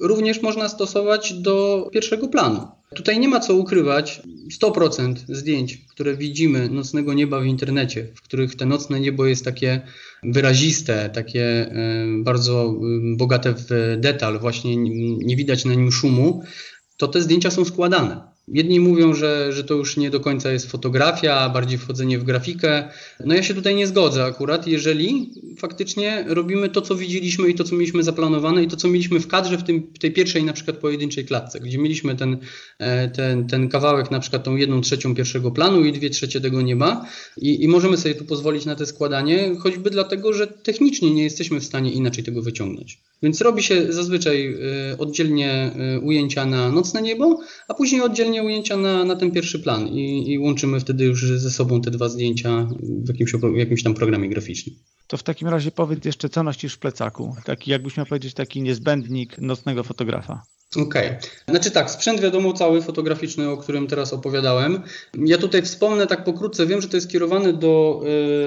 również 0.00 0.42
można 0.42 0.68
stosować 0.68 1.32
do 1.32 1.86
pierwszego 1.92 2.28
planu. 2.28 2.77
Tutaj 2.94 3.18
nie 3.18 3.28
ma 3.28 3.40
co 3.40 3.54
ukrywać. 3.54 4.22
100% 4.62 5.14
zdjęć, 5.28 5.78
które 5.88 6.16
widzimy 6.16 6.68
nocnego 6.68 7.14
nieba 7.14 7.40
w 7.40 7.46
internecie, 7.46 8.08
w 8.14 8.22
których 8.22 8.56
to 8.56 8.66
nocne 8.66 9.00
niebo 9.00 9.26
jest 9.26 9.44
takie 9.44 9.80
wyraziste, 10.22 11.10
takie 11.10 11.42
e, 11.42 12.06
bardzo 12.18 12.64
e, 12.64 13.16
bogate 13.16 13.54
w 13.54 13.96
detal, 13.98 14.38
właśnie 14.38 14.76
nie 15.16 15.36
widać 15.36 15.64
na 15.64 15.74
nim 15.74 15.92
szumu, 15.92 16.42
to 16.96 17.08
te 17.08 17.22
zdjęcia 17.22 17.50
są 17.50 17.64
składane. 17.64 18.37
Jedni 18.52 18.80
mówią, 18.80 19.14
że, 19.14 19.52
że 19.52 19.64
to 19.64 19.74
już 19.74 19.96
nie 19.96 20.10
do 20.10 20.20
końca 20.20 20.52
jest 20.52 20.70
fotografia, 20.70 21.34
a 21.34 21.48
bardziej 21.48 21.78
wchodzenie 21.78 22.18
w 22.18 22.24
grafikę. 22.24 22.88
No 23.24 23.34
ja 23.34 23.42
się 23.42 23.54
tutaj 23.54 23.74
nie 23.74 23.86
zgodzę 23.86 24.24
akurat, 24.24 24.66
jeżeli 24.66 25.30
faktycznie 25.58 26.24
robimy 26.28 26.68
to, 26.68 26.82
co 26.82 26.96
widzieliśmy 26.96 27.48
i 27.48 27.54
to, 27.54 27.64
co 27.64 27.74
mieliśmy 27.74 28.02
zaplanowane 28.02 28.62
i 28.62 28.68
to, 28.68 28.76
co 28.76 28.88
mieliśmy 28.88 29.20
w 29.20 29.28
kadrze 29.28 29.58
w, 29.58 29.62
tym, 29.62 29.90
w 29.94 29.98
tej 29.98 30.12
pierwszej 30.12 30.44
na 30.44 30.52
przykład 30.52 30.76
pojedynczej 30.76 31.24
klatce, 31.24 31.60
gdzie 31.60 31.78
mieliśmy 31.78 32.16
ten, 32.16 32.38
e, 32.78 33.08
ten, 33.08 33.46
ten 33.46 33.68
kawałek, 33.68 34.10
na 34.10 34.20
przykład 34.20 34.44
tą 34.44 34.56
jedną 34.56 34.80
trzecią 34.80 35.14
pierwszego 35.14 35.50
planu 35.50 35.84
i 35.84 35.92
dwie 35.92 36.10
trzecie 36.10 36.40
tego 36.40 36.62
nieba 36.62 37.06
i, 37.36 37.64
i 37.64 37.68
możemy 37.68 37.96
sobie 37.96 38.14
tu 38.14 38.24
pozwolić 38.24 38.64
na 38.64 38.74
te 38.74 38.86
składanie, 38.86 39.56
choćby 39.58 39.90
dlatego, 39.90 40.32
że 40.32 40.46
technicznie 40.46 41.10
nie 41.14 41.22
jesteśmy 41.22 41.60
w 41.60 41.64
stanie 41.64 41.92
inaczej 41.92 42.24
tego 42.24 42.42
wyciągnąć. 42.42 42.98
Więc 43.22 43.40
robi 43.40 43.62
się 43.62 43.92
zazwyczaj 43.92 44.54
e, 44.92 44.98
oddzielnie 44.98 45.50
e, 45.50 46.00
ujęcia 46.00 46.46
na 46.46 46.72
nocne 46.72 47.02
niebo, 47.02 47.38
a 47.68 47.74
później 47.74 48.02
oddzielnie 48.02 48.42
ujęcia 48.42 48.76
na, 48.76 49.04
na 49.04 49.16
ten 49.16 49.30
pierwszy 49.30 49.58
plan 49.58 49.88
i, 49.88 50.32
i 50.32 50.38
łączymy 50.38 50.80
wtedy 50.80 51.04
już 51.04 51.24
ze 51.24 51.50
sobą 51.50 51.80
te 51.80 51.90
dwa 51.90 52.08
zdjęcia 52.08 52.68
w 52.82 53.08
jakimś, 53.08 53.32
jakimś 53.56 53.82
tam 53.82 53.94
programie 53.94 54.28
graficznym. 54.28 54.76
To 55.06 55.16
w 55.16 55.22
takim 55.22 55.48
razie 55.48 55.70
powiedz 55.70 56.04
jeszcze, 56.04 56.28
co 56.28 56.42
nosisz 56.42 56.74
w 56.74 56.78
plecaku? 56.78 57.36
Taki, 57.44 57.70
jakbyś 57.70 57.96
miał 57.96 58.06
powiedzieć, 58.06 58.34
taki 58.34 58.62
niezbędnik 58.62 59.38
nocnego 59.38 59.84
fotografa. 59.84 60.42
Okej. 60.76 61.06
Okay. 61.06 61.18
Znaczy 61.48 61.70
tak, 61.70 61.90
sprzęt 61.90 62.20
wiadomo 62.20 62.52
cały 62.52 62.82
fotograficzny, 62.82 63.50
o 63.50 63.56
którym 63.56 63.86
teraz 63.86 64.12
opowiadałem. 64.12 64.82
Ja 65.14 65.38
tutaj 65.38 65.62
wspomnę 65.62 66.06
tak 66.06 66.24
pokrótce, 66.24 66.66
wiem, 66.66 66.80
że 66.80 66.88
to 66.88 66.96
jest 66.96 67.08
skierowane 67.08 67.52
do, 67.52 68.02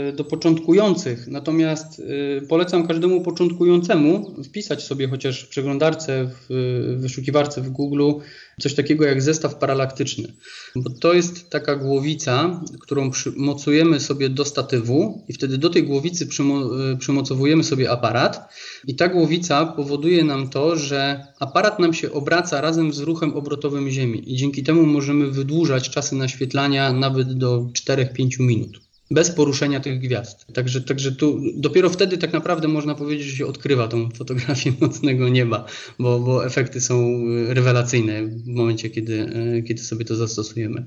e, 0.10 0.12
do 0.12 0.24
początkujących, 0.24 1.28
natomiast 1.28 2.02
e, 2.40 2.42
polecam 2.42 2.88
każdemu 2.88 3.22
początkującemu 3.22 4.36
wpisać 4.44 4.84
sobie 4.84 5.08
chociaż 5.08 5.44
w 5.44 5.50
przeglądarce, 5.50 6.30
w 6.50 6.98
wyszukiwarce 7.00 7.62
w 7.62 7.70
Google 7.70 8.12
coś 8.60 8.74
takiego 8.74 9.06
jak 9.06 9.22
zestaw 9.22 9.56
paralaktyczny. 9.56 10.34
Bo 10.76 10.90
to 10.90 11.14
jest 11.14 11.50
taka 11.50 11.76
głowica, 11.76 12.62
którą 12.80 13.12
przymocujemy 13.12 14.00
sobie 14.00 14.30
do 14.30 14.46
statywu 14.46 15.26
i 15.28 15.34
wtedy 15.34 15.58
do 15.58 15.70
tej 15.70 15.84
głowicy 15.84 16.28
przymo 16.28 16.84
e, 16.92 16.98
przymocowujemy 16.98 17.64
sobie 17.64 17.92
aparat 17.92 18.54
i 18.88 18.96
ta 18.96 19.08
głowica 19.08 19.66
powoduje 19.66 20.24
nam 20.24 20.50
to, 20.50 20.76
że 20.76 21.28
aparat 21.40 21.80
nam 21.80 21.94
się 21.94 22.12
obraca 22.12 22.62
razem 22.62 22.94
z 22.94 23.00
ruchem 23.00 23.34
obrotowym 23.34 23.90
Ziemi 23.90 24.34
i 24.34 24.36
dzięki 24.36 24.64
temu 24.64 24.86
możemy 24.86 25.32
wydłużać 25.32 25.90
czasy 25.90 26.16
naświetlania 26.16 26.94
nawet 26.94 27.34
do 27.34 27.68
4-5 27.74 28.40
minut. 28.40 28.91
Bez 29.12 29.32
poruszenia 29.32 29.80
tych 29.80 30.00
gwiazd. 30.00 30.46
Także, 30.54 30.82
także 30.82 31.12
tu 31.12 31.42
dopiero 31.56 31.90
wtedy 31.90 32.18
tak 32.18 32.34
naprawdę 32.34 32.68
można 32.68 32.96
powiedzieć, 32.96 33.28
że 33.28 33.36
się 33.36 33.46
odkrywa 33.46 33.88
tą 33.88 34.10
fotografię 34.10 34.74
nocnego 34.82 35.30
nieba, 35.30 35.66
bo, 36.00 36.20
bo 36.20 36.46
efekty 36.46 36.82
są 36.82 37.22
rewelacyjne 37.48 38.24
w 38.24 38.48
momencie, 38.48 38.90
kiedy, 38.90 39.34
kiedy 39.68 39.82
sobie 39.82 40.06
to 40.06 40.16
zastosujemy. 40.16 40.86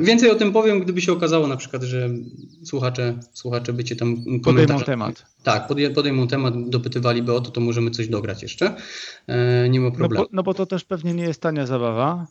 Więcej 0.00 0.30
o 0.30 0.34
tym 0.34 0.52
powiem, 0.52 0.80
gdyby 0.80 1.00
się 1.00 1.12
okazało 1.12 1.46
na 1.46 1.56
przykład, 1.56 1.82
że 1.82 2.10
słuchacze, 2.64 3.18
słuchacze 3.32 3.72
by 3.72 3.84
cię 3.84 3.96
tam 3.96 4.16
podejmą 4.44 4.80
temat. 4.80 5.24
Tak, 5.42 5.68
podejmą 5.94 6.28
temat, 6.28 6.68
dopytywaliby 6.68 7.32
o 7.32 7.40
to, 7.40 7.50
to 7.50 7.60
możemy 7.60 7.90
coś 7.90 8.08
dograć 8.08 8.42
jeszcze. 8.42 8.74
E, 9.26 9.68
nie 9.68 9.80
ma 9.80 9.90
problemu. 9.90 10.22
No 10.22 10.28
bo, 10.30 10.36
no 10.36 10.42
bo 10.42 10.54
to 10.54 10.66
też 10.66 10.84
pewnie 10.84 11.14
nie 11.14 11.24
jest 11.24 11.40
tania 11.40 11.66
zabawa. 11.66 12.26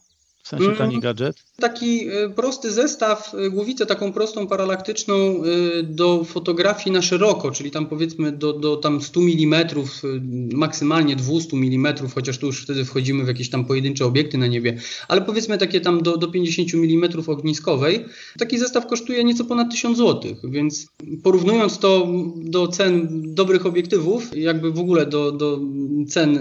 W 0.47 0.49
sensie 0.49 0.75
tani 0.77 0.93
mm, 0.93 1.01
gadżet? 1.01 1.43
Taki 1.59 2.07
e, 2.09 2.29
prosty 2.29 2.71
zestaw, 2.71 3.33
e, 3.33 3.49
głowicę 3.49 3.85
taką 3.85 4.13
prostą, 4.13 4.47
paralaktyczną 4.47 5.15
e, 5.15 5.83
do 5.83 6.23
fotografii 6.23 6.93
na 6.93 7.01
szeroko, 7.01 7.51
czyli 7.51 7.71
tam 7.71 7.85
powiedzmy 7.85 8.31
do, 8.31 8.53
do 8.53 8.77
tam 8.77 9.01
100 9.01 9.19
mm, 9.19 9.67
maksymalnie 10.53 11.15
200 11.15 11.57
mm, 11.57 11.95
chociaż 12.15 12.37
tu 12.37 12.45
już 12.45 12.63
wtedy 12.63 12.85
wchodzimy 12.85 13.23
w 13.23 13.27
jakieś 13.27 13.49
tam 13.49 13.65
pojedyncze 13.65 14.05
obiekty 14.05 14.37
na 14.37 14.47
niebie, 14.47 14.77
ale 15.07 15.21
powiedzmy 15.21 15.57
takie 15.57 15.81
tam 15.81 16.03
do, 16.03 16.17
do 16.17 16.27
50 16.27 16.73
mm 16.73 17.09
ogniskowej. 17.27 18.05
Taki 18.39 18.59
zestaw 18.59 18.87
kosztuje 18.87 19.23
nieco 19.23 19.45
ponad 19.45 19.71
1000 19.71 19.97
zł, 19.97 20.35
więc 20.43 20.87
porównując 21.23 21.79
to 21.79 22.07
do 22.35 22.67
cen 22.67 23.07
dobrych 23.33 23.65
obiektywów, 23.65 24.37
jakby 24.37 24.71
w 24.71 24.79
ogóle 24.79 25.05
do, 25.05 25.31
do 25.31 25.59
cen 26.09 26.39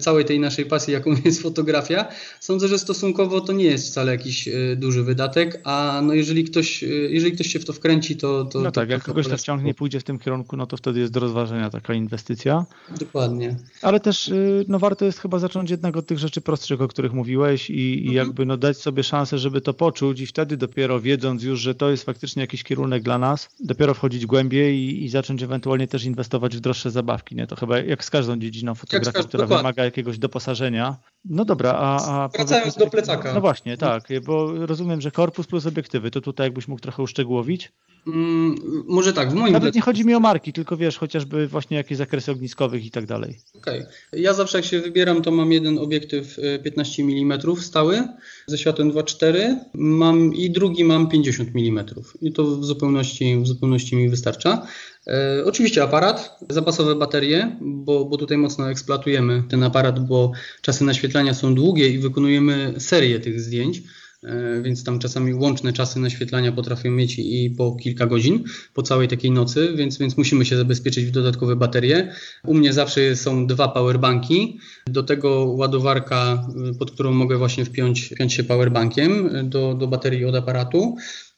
całej 0.00 0.24
tej 0.24 0.40
naszej 0.40 0.66
pasji, 0.66 0.92
jaką 0.92 1.16
jest 1.24 1.42
fotografia, 1.42 2.06
sądzę, 2.40 2.68
że 2.68 2.78
stosunkowo 2.78 3.33
to 3.40 3.52
nie 3.52 3.64
jest 3.64 3.86
wcale 3.86 4.12
jakiś 4.12 4.48
e, 4.48 4.76
duży 4.76 5.02
wydatek, 5.02 5.60
a 5.64 6.00
no 6.04 6.14
jeżeli 6.14 6.44
ktoś, 6.44 6.84
e, 6.84 6.86
jeżeli 6.86 7.32
ktoś 7.32 7.46
się 7.46 7.58
w 7.58 7.64
to 7.64 7.72
wkręci, 7.72 8.16
to... 8.16 8.44
to 8.44 8.60
no 8.60 8.70
tak, 8.70 8.86
to, 8.86 8.92
jak 8.92 9.02
kogoś 9.02 9.28
to 9.28 9.36
wciągnie, 9.36 9.74
pójdzie 9.74 10.00
w 10.00 10.04
tym 10.04 10.18
kierunku, 10.18 10.56
no 10.56 10.66
to 10.66 10.76
wtedy 10.76 11.00
jest 11.00 11.12
do 11.12 11.20
rozważenia 11.20 11.70
taka 11.70 11.94
inwestycja. 11.94 12.64
Dokładnie. 13.00 13.56
Ale 13.82 14.00
też 14.00 14.28
e, 14.28 14.34
no 14.68 14.78
warto 14.78 15.04
jest 15.04 15.18
chyba 15.18 15.38
zacząć 15.38 15.70
jednak 15.70 15.96
od 15.96 16.06
tych 16.06 16.18
rzeczy 16.18 16.40
prostszych, 16.40 16.80
o 16.80 16.88
których 16.88 17.12
mówiłeś 17.12 17.70
i, 17.70 17.92
mhm. 17.92 18.12
i 18.12 18.14
jakby 18.14 18.46
no 18.46 18.56
dać 18.56 18.76
sobie 18.76 19.02
szansę, 19.02 19.38
żeby 19.38 19.60
to 19.60 19.74
poczuć 19.74 20.20
i 20.20 20.26
wtedy 20.26 20.56
dopiero 20.56 21.00
wiedząc 21.00 21.42
już, 21.42 21.60
że 21.60 21.74
to 21.74 21.90
jest 21.90 22.04
faktycznie 22.04 22.40
jakiś 22.40 22.64
kierunek 22.64 23.02
dla 23.02 23.18
nas, 23.18 23.48
dopiero 23.60 23.94
wchodzić 23.94 24.26
głębiej 24.26 24.78
i, 24.78 25.04
i 25.04 25.08
zacząć 25.08 25.42
ewentualnie 25.42 25.88
też 25.88 26.04
inwestować 26.04 26.56
w 26.56 26.60
droższe 26.60 26.90
zabawki, 26.90 27.36
nie? 27.36 27.46
To 27.46 27.56
chyba 27.56 27.78
jak 27.78 28.04
z 28.04 28.10
każdą 28.10 28.36
dziedziną 28.36 28.74
fotografii, 28.74 29.28
która 29.28 29.42
dokładnie. 29.42 29.62
wymaga 29.62 29.84
jakiegoś 29.84 30.18
doposażenia. 30.18 30.96
No 31.24 31.44
dobra, 31.44 31.74
a... 31.78 32.24
a 32.24 32.28
Wracając 32.28 32.76
do 32.76 32.86
plecaka. 32.86 33.23
No 33.32 33.40
właśnie, 33.40 33.76
tak, 33.76 34.02
bo 34.24 34.66
rozumiem, 34.66 35.00
że 35.00 35.10
korpus 35.10 35.46
plus 35.46 35.66
obiektywy, 35.66 36.10
to 36.10 36.20
tutaj 36.20 36.46
jakbyś 36.46 36.68
mógł 36.68 36.80
trochę 36.80 37.02
uszczegółowić? 37.02 37.72
Mm, 38.06 38.56
może 38.86 39.12
tak, 39.12 39.30
w 39.30 39.34
moim 39.34 39.52
Nawet 39.52 39.74
nie 39.74 39.80
chodzi 39.80 40.04
mi 40.04 40.14
o 40.14 40.20
marki, 40.20 40.52
tylko 40.52 40.76
wiesz, 40.76 40.98
chociażby 40.98 41.48
właśnie 41.48 41.76
jakieś 41.76 41.98
zakresy 41.98 42.32
ogniskowych 42.32 42.86
i 42.86 42.90
tak 42.90 43.06
dalej. 43.06 43.38
Okej. 43.56 43.80
Okay. 43.80 44.20
Ja 44.20 44.34
zawsze 44.34 44.58
jak 44.58 44.64
się 44.64 44.80
wybieram, 44.80 45.22
to 45.22 45.30
mam 45.30 45.52
jeden 45.52 45.78
obiektyw 45.78 46.36
15 46.64 47.02
y, 47.02 47.06
mm 47.06 47.40
stały 47.60 48.08
ze 48.46 48.58
światłem 48.58 48.92
2.4 48.92 49.56
mam 49.74 50.34
i 50.34 50.50
drugi 50.50 50.84
mam 50.84 51.08
50 51.08 51.50
mm 51.54 51.84
i 52.22 52.32
to 52.32 52.44
w 52.44 52.64
zupełności, 52.64 53.36
w 53.36 53.46
zupełności 53.46 53.96
mi 53.96 54.08
wystarcza. 54.08 54.66
E, 55.06 55.44
oczywiście 55.44 55.82
aparat, 55.82 56.38
zapasowe 56.50 56.94
baterie, 56.94 57.56
bo, 57.60 58.04
bo 58.04 58.16
tutaj 58.16 58.38
mocno 58.38 58.70
eksploatujemy 58.70 59.42
ten 59.48 59.62
aparat, 59.62 60.06
bo 60.06 60.32
czasy 60.62 60.84
naświetlania 60.84 61.34
są 61.34 61.54
długie 61.54 61.88
i 61.88 61.98
wykonujemy 61.98 62.74
serię 62.78 63.20
tych 63.20 63.40
zdjęć. 63.40 63.82
E, 64.24 64.62
więc 64.62 64.84
tam 64.84 64.98
czasami 64.98 65.34
łączne 65.34 65.72
czasy 65.72 66.00
naświetlania 66.00 66.52
potrafią 66.52 66.90
mieć 66.90 67.18
i 67.18 67.54
po 67.58 67.76
kilka 67.76 68.06
godzin 68.06 68.44
po 68.74 68.82
całej 68.82 69.08
takiej 69.08 69.30
nocy, 69.30 69.72
więc, 69.76 69.98
więc 69.98 70.16
musimy 70.16 70.44
się 70.44 70.56
zabezpieczyć 70.56 71.04
w 71.06 71.10
dodatkowe 71.10 71.56
baterie. 71.56 72.12
U 72.46 72.54
mnie 72.54 72.72
zawsze 72.72 73.16
są 73.16 73.46
dwa 73.46 73.68
powerbanki, 73.68 74.58
do 74.86 75.02
tego 75.02 75.44
ładowarka, 75.44 76.46
pod 76.78 76.90
którą 76.90 77.12
mogę 77.12 77.36
właśnie 77.38 77.64
wpiąć, 77.64 78.04
wpiąć 78.14 78.32
się 78.32 78.44
powerbankiem 78.44 79.30
do, 79.50 79.74
do 79.74 79.86
baterii 79.86 80.24
od 80.24 80.34
aparatu. 80.34 80.96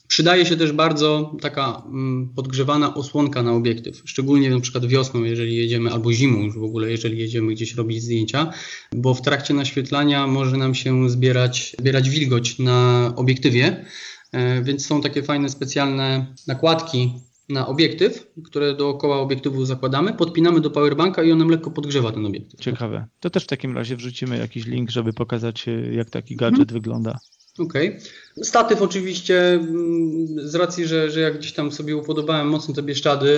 Przydaje 0.09 0.47
się 0.47 0.57
też 0.57 0.73
bardzo 0.73 1.37
taka 1.41 1.83
mm, 1.87 2.29
podgrzewana 2.37 2.95
osłonka 2.95 3.43
na 3.43 3.53
obiektyw, 3.53 4.03
szczególnie 4.05 4.51
na 4.51 4.61
przykład 4.61 4.87
wiosną, 4.87 5.25
jeżeli 5.25 5.57
jedziemy, 5.57 5.93
albo 5.93 6.13
zimą 6.13 6.43
już 6.43 6.59
w 6.59 6.65
ogóle, 6.65 6.91
jeżeli 6.91 7.19
jedziemy 7.19 7.53
gdzieś 7.53 7.75
robić 7.75 8.03
zdjęcia, 8.03 8.53
bo 8.93 9.15
w 9.15 9.23
trakcie 9.23 9.55
naświetlania 9.55 10.27
może 10.27 10.57
nam 10.57 10.75
się 10.75 11.11
zbierać, 11.11 11.77
zbierać 11.79 12.11
wilgoć 12.11 12.59
na 12.59 13.13
obiektywie, 13.17 13.85
e, 14.33 14.63
więc 14.63 14.87
są 14.87 15.01
takie 15.01 15.23
fajne 15.23 15.49
specjalne 15.49 16.35
nakładki 16.47 17.13
na 17.49 17.67
obiektyw, 17.67 18.33
które 18.45 18.75
dookoła 18.75 19.17
obiektywu 19.17 19.65
zakładamy, 19.65 20.13
podpinamy 20.13 20.61
do 20.61 20.71
powerbanka 20.71 21.23
i 21.23 21.33
on 21.33 21.49
lekko 21.49 21.71
podgrzewa 21.71 22.13
ten 22.13 22.27
obiektyw. 22.27 22.61
Ciekawe. 22.61 23.07
To 23.21 23.31
też 23.31 23.45
w 23.45 23.47
takim 23.47 23.77
razie 23.77 23.97
wrzucimy 23.97 24.39
jakiś 24.39 24.67
link, 24.67 24.91
żeby 24.91 25.13
pokazać 25.13 25.69
e, 25.69 25.95
jak 25.95 26.11
taki 26.11 26.37
gadżet 26.37 26.69
hmm. 26.69 26.75
wygląda. 26.75 27.19
Okej. 27.59 27.89
Okay. 27.89 28.45
Statyw 28.45 28.83
oczywiście, 28.83 29.53
mm, 29.53 30.49
z 30.49 30.55
racji, 30.55 30.87
że, 30.87 31.11
że 31.11 31.21
jak 31.21 31.39
gdzieś 31.39 31.53
tam 31.53 31.73
sobie 31.73 31.97
upodobałem 31.97 32.49
mocno 32.49 32.75
te 32.75 32.83
bieszczady, 32.83 33.29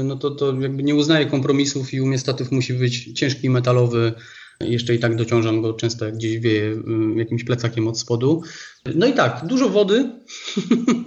y, 0.00 0.04
no 0.04 0.16
to, 0.16 0.30
to 0.30 0.60
jakby 0.60 0.82
nie 0.82 0.94
uznaję 0.94 1.26
kompromisów 1.26 1.94
i 1.94 2.00
u 2.00 2.06
mnie 2.06 2.18
statyw 2.18 2.52
musi 2.52 2.74
być 2.74 3.12
ciężki, 3.12 3.50
metalowy. 3.50 4.12
Jeszcze 4.60 4.94
i 4.94 4.98
tak 4.98 5.16
dociążam 5.16 5.62
go 5.62 5.72
często 5.72 6.04
jak 6.04 6.14
gdzieś 6.14 6.38
wieje 6.38 6.64
y, 6.64 6.78
jakimś 7.16 7.44
plecakiem 7.44 7.88
od 7.88 7.98
spodu. 7.98 8.42
No 8.94 9.06
i 9.06 9.12
tak, 9.12 9.46
dużo 9.46 9.68
wody. 9.68 10.10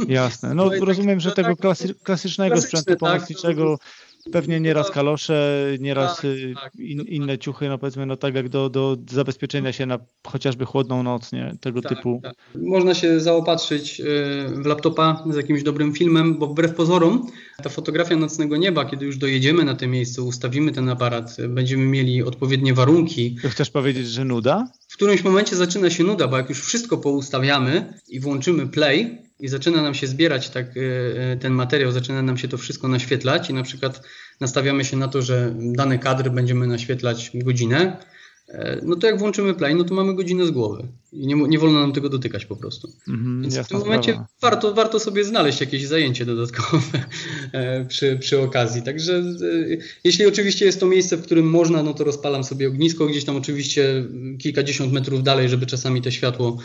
Jasne. 0.08 0.54
No, 0.54 0.66
no 0.80 0.86
rozumiem, 0.86 1.20
że 1.20 1.32
tego 1.32 1.56
klasy, 1.56 1.96
klasycznego 2.04 2.62
sprzętu 2.62 2.90
tak, 2.90 3.00
pomocniczego 3.00 3.78
tak, 3.78 4.07
Pewnie 4.32 4.60
nieraz 4.60 4.92
kalosze, 4.92 5.66
nieraz 5.80 6.16
tak, 6.16 6.26
y, 6.26 6.54
tak, 6.64 6.76
in, 6.76 7.02
inne 7.02 7.38
ciuchy, 7.38 7.70
no 7.70 7.78
powiedzmy, 7.78 8.06
no 8.06 8.18
tak 8.18 8.36
jak 8.36 8.50
do, 8.50 8.70
do 8.70 8.98
zabezpieczenia 9.10 9.74
się 9.74 9.86
na 9.86 10.00
chociażby 10.28 10.66
chłodną 10.66 11.04
noc, 11.04 11.32
nie? 11.32 11.58
Tego 11.62 11.82
tak, 11.82 11.96
typu. 11.96 12.20
Tak. 12.24 12.36
Można 12.56 12.94
się 12.94 13.20
zaopatrzyć 13.20 14.00
y, 14.00 14.04
w 14.64 14.66
laptopa 14.66 15.24
z 15.30 15.36
jakimś 15.36 15.64
dobrym 15.64 15.94
filmem, 15.94 16.40
bo 16.40 16.48
wbrew 16.48 16.76
pozorom 16.76 17.28
ta 17.64 17.70
fotografia 17.70 18.16
nocnego 18.16 18.58
nieba, 18.58 18.86
kiedy 18.86 19.06
już 19.06 19.18
dojedziemy 19.18 19.66
na 19.66 19.76
to 19.76 19.88
miejsce, 19.88 20.22
ustawimy 20.22 20.72
ten 20.72 20.90
aparat, 20.90 21.38
będziemy 21.50 21.86
mieli 21.86 22.24
odpowiednie 22.24 22.74
warunki. 22.74 23.36
To 23.42 23.50
chcesz 23.50 23.70
powiedzieć, 23.70 24.08
że 24.08 24.26
nuda? 24.26 24.68
W 24.88 24.96
którymś 24.96 25.24
momencie 25.24 25.56
zaczyna 25.56 25.90
się 25.90 26.04
nuda, 26.04 26.28
bo 26.28 26.38
jak 26.38 26.50
już 26.50 26.62
wszystko 26.62 26.98
poustawiamy 26.98 27.94
i 28.10 28.20
włączymy 28.20 28.68
play, 28.68 29.27
i 29.40 29.48
zaczyna 29.48 29.82
nam 29.82 29.94
się 29.94 30.08
zbierać 30.08 30.50
tak, 30.50 30.66
e, 30.78 30.82
e, 31.32 31.38
ten 31.38 31.54
materiał, 31.54 31.92
zaczyna 31.92 32.22
nam 32.22 32.38
się 32.38 32.48
to 32.48 32.58
wszystko 32.58 32.88
naświetlać 32.88 33.50
i 33.50 33.54
na 33.54 33.64
przykład 33.64 34.02
nastawiamy 34.40 34.86
się 34.86 34.98
na 34.98 35.08
to, 35.08 35.22
że 35.22 35.54
dany 35.60 36.00
kadr 36.00 36.30
będziemy 36.30 36.68
naświetlać 36.68 37.32
godzinę, 37.34 37.98
no 38.84 38.96
to 38.96 39.08
jak 39.08 39.20
włączymy 39.20 39.54
play, 39.54 39.76
no 39.76 39.84
to 39.84 39.96
mamy 39.96 40.16
godzinę 40.16 40.46
z 40.46 40.52
głowy 40.52 40.88
i 41.14 41.28
nie, 41.28 41.36
nie 41.36 41.60
wolno 41.60 41.80
nam 41.80 41.94
tego 41.94 42.10
dotykać 42.10 42.46
po 42.46 42.56
prostu. 42.56 42.92
Mm, 43.08 43.42
Więc 43.42 43.58
w 43.58 43.68
tym 43.68 43.80
momencie 43.80 44.20
warto, 44.42 44.74
warto 44.74 45.00
sobie 45.00 45.24
znaleźć 45.24 45.62
jakieś 45.62 45.88
zajęcie 45.88 46.26
dodatkowe 46.26 47.06
e, 47.52 47.86
przy, 47.86 48.18
przy 48.20 48.40
okazji. 48.40 48.82
Także 48.82 49.14
e, 49.14 49.78
jeśli 50.04 50.26
oczywiście 50.26 50.66
jest 50.66 50.80
to 50.80 50.86
miejsce, 50.86 51.18
w 51.18 51.22
którym 51.22 51.50
można, 51.50 51.84
no 51.84 51.94
to 51.94 52.04
rozpalam 52.04 52.44
sobie 52.44 52.68
ognisko, 52.68 53.06
gdzieś 53.06 53.26
tam 53.26 53.36
oczywiście 53.36 54.06
kilkadziesiąt 54.40 54.94
metrów 54.94 55.24
dalej, 55.24 55.50
żeby 55.50 55.66
czasami 55.66 56.02
to 56.02 56.12
światło, 56.12 56.58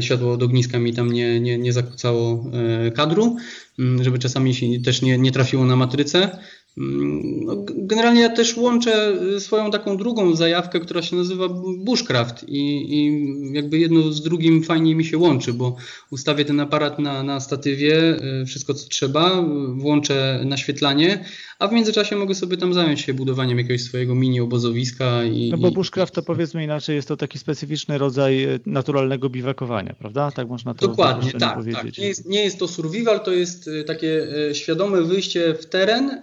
światło 0.00 0.32
od 0.32 0.42
ogniska 0.42 0.78
mi 0.78 0.94
tam 0.94 1.12
nie, 1.12 1.40
nie, 1.40 1.58
nie 1.58 1.72
zakłócało 1.72 2.50
kadru, 2.94 3.36
mm, 3.78 4.04
żeby 4.04 4.18
czasami 4.18 4.54
się 4.54 4.66
też 4.84 5.02
nie, 5.02 5.18
nie 5.18 5.32
trafiło 5.32 5.64
na 5.64 5.76
matrycę. 5.76 6.38
No, 6.80 7.56
generalnie 7.68 8.20
ja 8.20 8.28
też 8.28 8.56
łączę 8.56 9.12
y, 9.36 9.40
swoją 9.40 9.70
taką 9.70 9.96
drugą 9.96 10.36
zajawkę, 10.36 10.80
która 10.80 11.02
się 11.02 11.16
nazywa 11.16 11.48
bushcraft 11.78 12.48
i, 12.48 12.94
i 12.96 13.22
jakby 13.54 13.78
jedno 13.78 14.12
z 14.12 14.22
drugim 14.22 14.62
fajnie 14.62 14.94
mi 14.94 15.04
się 15.04 15.18
łączy, 15.18 15.52
bo 15.52 15.76
ustawię 16.10 16.44
ten 16.44 16.60
aparat 16.60 16.98
na, 16.98 17.22
na 17.22 17.40
statywie, 17.40 18.16
y, 18.42 18.46
wszystko 18.46 18.74
co 18.74 18.88
trzeba, 18.88 19.44
włączę 19.68 20.42
naświetlanie, 20.44 21.24
a 21.58 21.68
w 21.68 21.72
międzyczasie 21.72 22.16
mogę 22.16 22.34
sobie 22.34 22.56
tam 22.56 22.74
zająć 22.74 23.00
się 23.00 23.14
budowaniem 23.14 23.58
jakiegoś 23.58 23.82
swojego 23.82 24.14
mini 24.14 24.40
obozowiska. 24.40 25.24
I, 25.24 25.50
no 25.50 25.58
bo 25.58 25.70
bushcraft 25.70 26.14
to 26.14 26.22
powiedzmy 26.22 26.64
inaczej, 26.64 26.96
jest 26.96 27.08
to 27.08 27.16
taki 27.16 27.38
specyficzny 27.38 27.98
rodzaj 27.98 28.46
naturalnego 28.66 29.30
biwakowania, 29.30 29.94
prawda? 29.98 30.30
Tak 30.30 30.48
można 30.48 30.74
to 30.74 30.88
Dokładnie, 30.88 31.32
tak, 31.32 31.40
tak. 31.72 31.98
Nie 31.98 32.06
jest, 32.06 32.28
nie 32.28 32.44
jest 32.44 32.58
to 32.58 32.68
survival, 32.68 33.20
to 33.20 33.32
jest 33.32 33.70
takie 33.86 34.26
świadome 34.52 35.02
wyjście 35.02 35.54
w 35.54 35.66
teren 35.66 36.22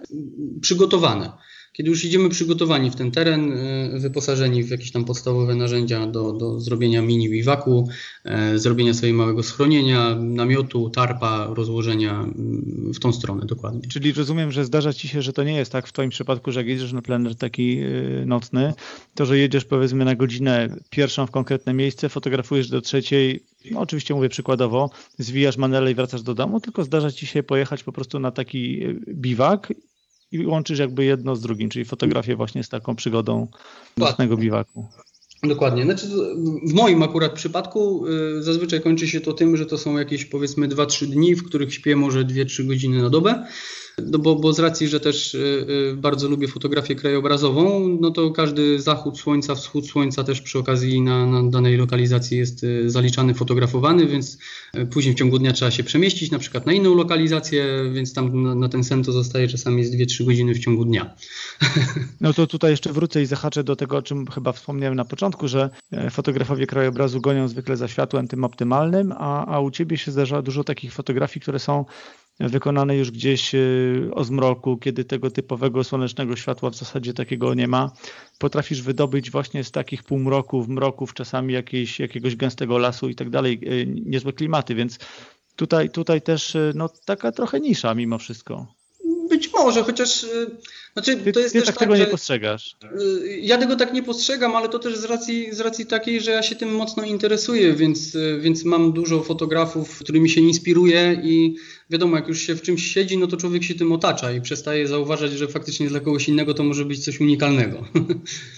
przygotowane 0.60 1.32
kiedy 1.76 1.90
już 1.90 2.04
idziemy 2.04 2.28
przygotowani 2.28 2.90
w 2.90 2.96
ten 2.96 3.10
teren, 3.10 3.52
e, 3.52 3.98
wyposażeni 3.98 4.64
w 4.64 4.70
jakieś 4.70 4.90
tam 4.90 5.04
podstawowe 5.04 5.54
narzędzia 5.54 6.06
do, 6.06 6.32
do 6.32 6.60
zrobienia 6.60 7.02
mini 7.02 7.30
biwaku, 7.30 7.88
e, 8.24 8.58
zrobienia 8.58 8.94
sobie 8.94 9.12
małego 9.12 9.42
schronienia, 9.42 10.16
namiotu, 10.20 10.90
tarpa, 10.90 11.46
rozłożenia 11.50 12.12
mm, 12.12 12.92
w 12.94 12.98
tą 12.98 13.12
stronę 13.12 13.46
dokładnie. 13.46 13.80
Czyli 13.88 14.12
rozumiem, 14.12 14.52
że 14.52 14.64
zdarza 14.64 14.92
Ci 14.92 15.08
się, 15.08 15.22
że 15.22 15.32
to 15.32 15.44
nie 15.44 15.56
jest 15.56 15.72
tak 15.72 15.86
w 15.86 15.92
Twoim 15.92 16.10
przypadku, 16.10 16.52
że 16.52 16.60
jak 16.60 16.66
jedziesz 16.66 16.92
na 16.92 17.02
plener 17.02 17.36
taki 17.36 17.78
e, 17.78 18.26
nocny, 18.26 18.74
to 19.14 19.26
że 19.26 19.38
jedziesz 19.38 19.64
powiedzmy 19.64 20.04
na 20.04 20.14
godzinę 20.14 20.76
pierwszą 20.90 21.26
w 21.26 21.30
konkretne 21.30 21.74
miejsce, 21.74 22.08
fotografujesz 22.08 22.68
do 22.68 22.80
trzeciej, 22.80 23.42
no 23.70 23.80
oczywiście 23.80 24.14
mówię 24.14 24.28
przykładowo, 24.28 24.90
zwijasz 25.18 25.56
manele 25.56 25.90
i 25.90 25.94
wracasz 25.94 26.22
do 26.22 26.34
domu, 26.34 26.60
tylko 26.60 26.84
zdarza 26.84 27.12
ci 27.12 27.26
się 27.26 27.42
pojechać 27.42 27.82
po 27.82 27.92
prostu 27.92 28.18
na 28.18 28.30
taki 28.30 28.82
biwak 29.08 29.72
i 30.32 30.46
łączysz 30.46 30.78
jakby 30.78 31.04
jedno 31.04 31.36
z 31.36 31.40
drugim, 31.40 31.68
czyli 31.68 31.84
fotografię 31.84 32.36
właśnie 32.36 32.64
z 32.64 32.68
taką 32.68 32.96
przygodą 32.96 33.48
nocnego 33.96 34.36
biwaku. 34.36 34.86
Dokładnie. 35.42 35.84
Znaczy, 35.84 36.06
w 36.66 36.74
moim 36.74 37.02
akurat 37.02 37.32
przypadku 37.32 38.06
y, 38.06 38.42
zazwyczaj 38.42 38.80
kończy 38.80 39.08
się 39.08 39.20
to 39.20 39.32
tym, 39.32 39.56
że 39.56 39.66
to 39.66 39.78
są 39.78 39.98
jakieś 39.98 40.24
powiedzmy 40.24 40.68
2-3 40.68 41.06
dni, 41.06 41.34
w 41.34 41.44
których 41.44 41.74
śpię 41.74 41.96
może 41.96 42.24
2-3 42.24 42.66
godziny 42.66 43.02
na 43.02 43.10
dobę. 43.10 43.46
No 44.02 44.18
bo, 44.18 44.36
bo 44.36 44.52
z 44.52 44.58
racji, 44.58 44.88
że 44.88 45.00
też 45.00 45.34
y, 45.34 45.66
y, 45.92 45.96
bardzo 45.96 46.28
lubię 46.28 46.48
fotografię 46.48 46.94
krajobrazową, 46.94 47.88
no 48.00 48.10
to 48.10 48.30
każdy 48.30 48.80
zachód 48.80 49.18
słońca, 49.18 49.54
wschód 49.54 49.86
słońca 49.86 50.24
też 50.24 50.40
przy 50.40 50.58
okazji 50.58 51.02
na, 51.02 51.26
na 51.26 51.50
danej 51.50 51.76
lokalizacji 51.76 52.38
jest 52.38 52.64
y, 52.64 52.90
zaliczany, 52.90 53.34
fotografowany, 53.34 54.06
więc 54.06 54.38
później 54.90 55.14
w 55.14 55.18
ciągu 55.18 55.38
dnia 55.38 55.52
trzeba 55.52 55.70
się 55.70 55.84
przemieścić 55.84 56.30
na 56.30 56.38
przykład 56.38 56.66
na 56.66 56.72
inną 56.72 56.94
lokalizację, 56.94 57.90
więc 57.92 58.14
tam 58.14 58.42
na, 58.42 58.54
na 58.54 58.68
ten 58.68 58.84
sen 58.84 59.04
to 59.04 59.12
zostaje 59.12 59.48
czasami 59.48 59.84
z 59.84 59.94
2-3 59.94 60.24
godziny 60.24 60.54
w 60.54 60.58
ciągu 60.58 60.84
dnia. 60.84 61.14
No 62.20 62.32
to 62.32 62.46
tutaj 62.46 62.70
jeszcze 62.70 62.92
wrócę 62.92 63.22
i 63.22 63.26
zahaczę 63.26 63.64
do 63.64 63.76
tego, 63.76 63.96
o 63.96 64.02
czym 64.02 64.26
chyba 64.26 64.52
wspomniałem 64.52 64.94
na 64.94 65.04
początku, 65.04 65.48
że 65.48 65.70
e, 65.92 66.10
fotografowie 66.10 66.66
krajobrazu 66.66 67.20
gonią 67.20 67.48
zwykle 67.48 67.76
za 67.76 67.88
światłem 67.88 68.28
tym 68.28 68.44
optymalnym, 68.44 69.12
a, 69.18 69.46
a 69.46 69.60
u 69.60 69.70
Ciebie 69.70 69.98
się 69.98 70.10
zdarza 70.10 70.42
dużo 70.42 70.64
takich 70.64 70.92
fotografii, 70.92 71.40
które 71.40 71.58
są 71.58 71.84
wykonane 72.40 72.96
już 72.96 73.10
gdzieś 73.10 73.54
y, 73.54 74.10
o 74.14 74.24
zmroku, 74.24 74.76
kiedy 74.76 75.04
tego 75.04 75.30
typowego 75.30 75.84
słonecznego 75.84 76.36
światła 76.36 76.70
w 76.70 76.76
zasadzie 76.76 77.14
takiego 77.14 77.54
nie 77.54 77.68
ma. 77.68 77.92
Potrafisz 78.38 78.82
wydobyć 78.82 79.30
właśnie 79.30 79.64
z 79.64 79.70
takich 79.70 80.02
półmroków, 80.02 80.68
mroków, 80.68 81.14
czasami 81.14 81.54
jakiejś, 81.54 82.00
jakiegoś 82.00 82.36
gęstego 82.36 82.78
lasu 82.78 83.08
i 83.08 83.14
tak 83.14 83.30
dalej, 83.30 83.60
y, 83.62 83.86
niezłe 84.06 84.32
klimaty, 84.32 84.74
więc 84.74 84.98
tutaj, 85.56 85.90
tutaj 85.90 86.22
też 86.22 86.54
y, 86.54 86.72
no, 86.74 86.88
taka 87.04 87.32
trochę 87.32 87.60
nisza 87.60 87.94
mimo 87.94 88.18
wszystko. 88.18 88.66
Być 89.28 89.52
może, 89.52 89.82
chociaż 89.82 90.26
znaczy, 90.92 91.16
ty, 91.16 91.32
to 91.32 91.40
jest 91.40 91.52
ty 91.52 91.58
też 91.58 91.66
tak, 91.66 91.76
tego 91.76 91.96
nie 91.96 92.06
postrzegasz. 92.06 92.76
Ja 93.40 93.58
tego 93.58 93.76
tak 93.76 93.92
nie 93.92 94.02
postrzegam, 94.02 94.56
ale 94.56 94.68
to 94.68 94.78
też 94.78 94.96
z 94.96 95.04
racji, 95.04 95.54
z 95.54 95.60
racji 95.60 95.86
takiej, 95.86 96.20
że 96.20 96.30
ja 96.30 96.42
się 96.42 96.56
tym 96.56 96.74
mocno 96.74 97.04
interesuję, 97.04 97.74
więc, 97.74 98.16
więc 98.40 98.64
mam 98.64 98.92
dużo 98.92 99.22
fotografów, 99.22 99.98
którymi 99.98 100.30
się 100.30 100.40
inspiruję 100.40 101.20
i 101.24 101.56
wiadomo, 101.90 102.16
jak 102.16 102.28
już 102.28 102.40
się 102.40 102.54
w 102.54 102.62
czymś 102.62 102.92
siedzi, 102.92 103.18
no 103.18 103.26
to 103.26 103.36
człowiek 103.36 103.64
się 103.64 103.74
tym 103.74 103.92
otacza 103.92 104.32
i 104.32 104.40
przestaje 104.40 104.88
zauważać, 104.88 105.32
że 105.32 105.48
faktycznie 105.48 105.88
dla 105.88 106.00
kogoś 106.00 106.28
innego 106.28 106.54
to 106.54 106.62
może 106.62 106.84
być 106.84 107.04
coś 107.04 107.20
unikalnego. 107.20 107.84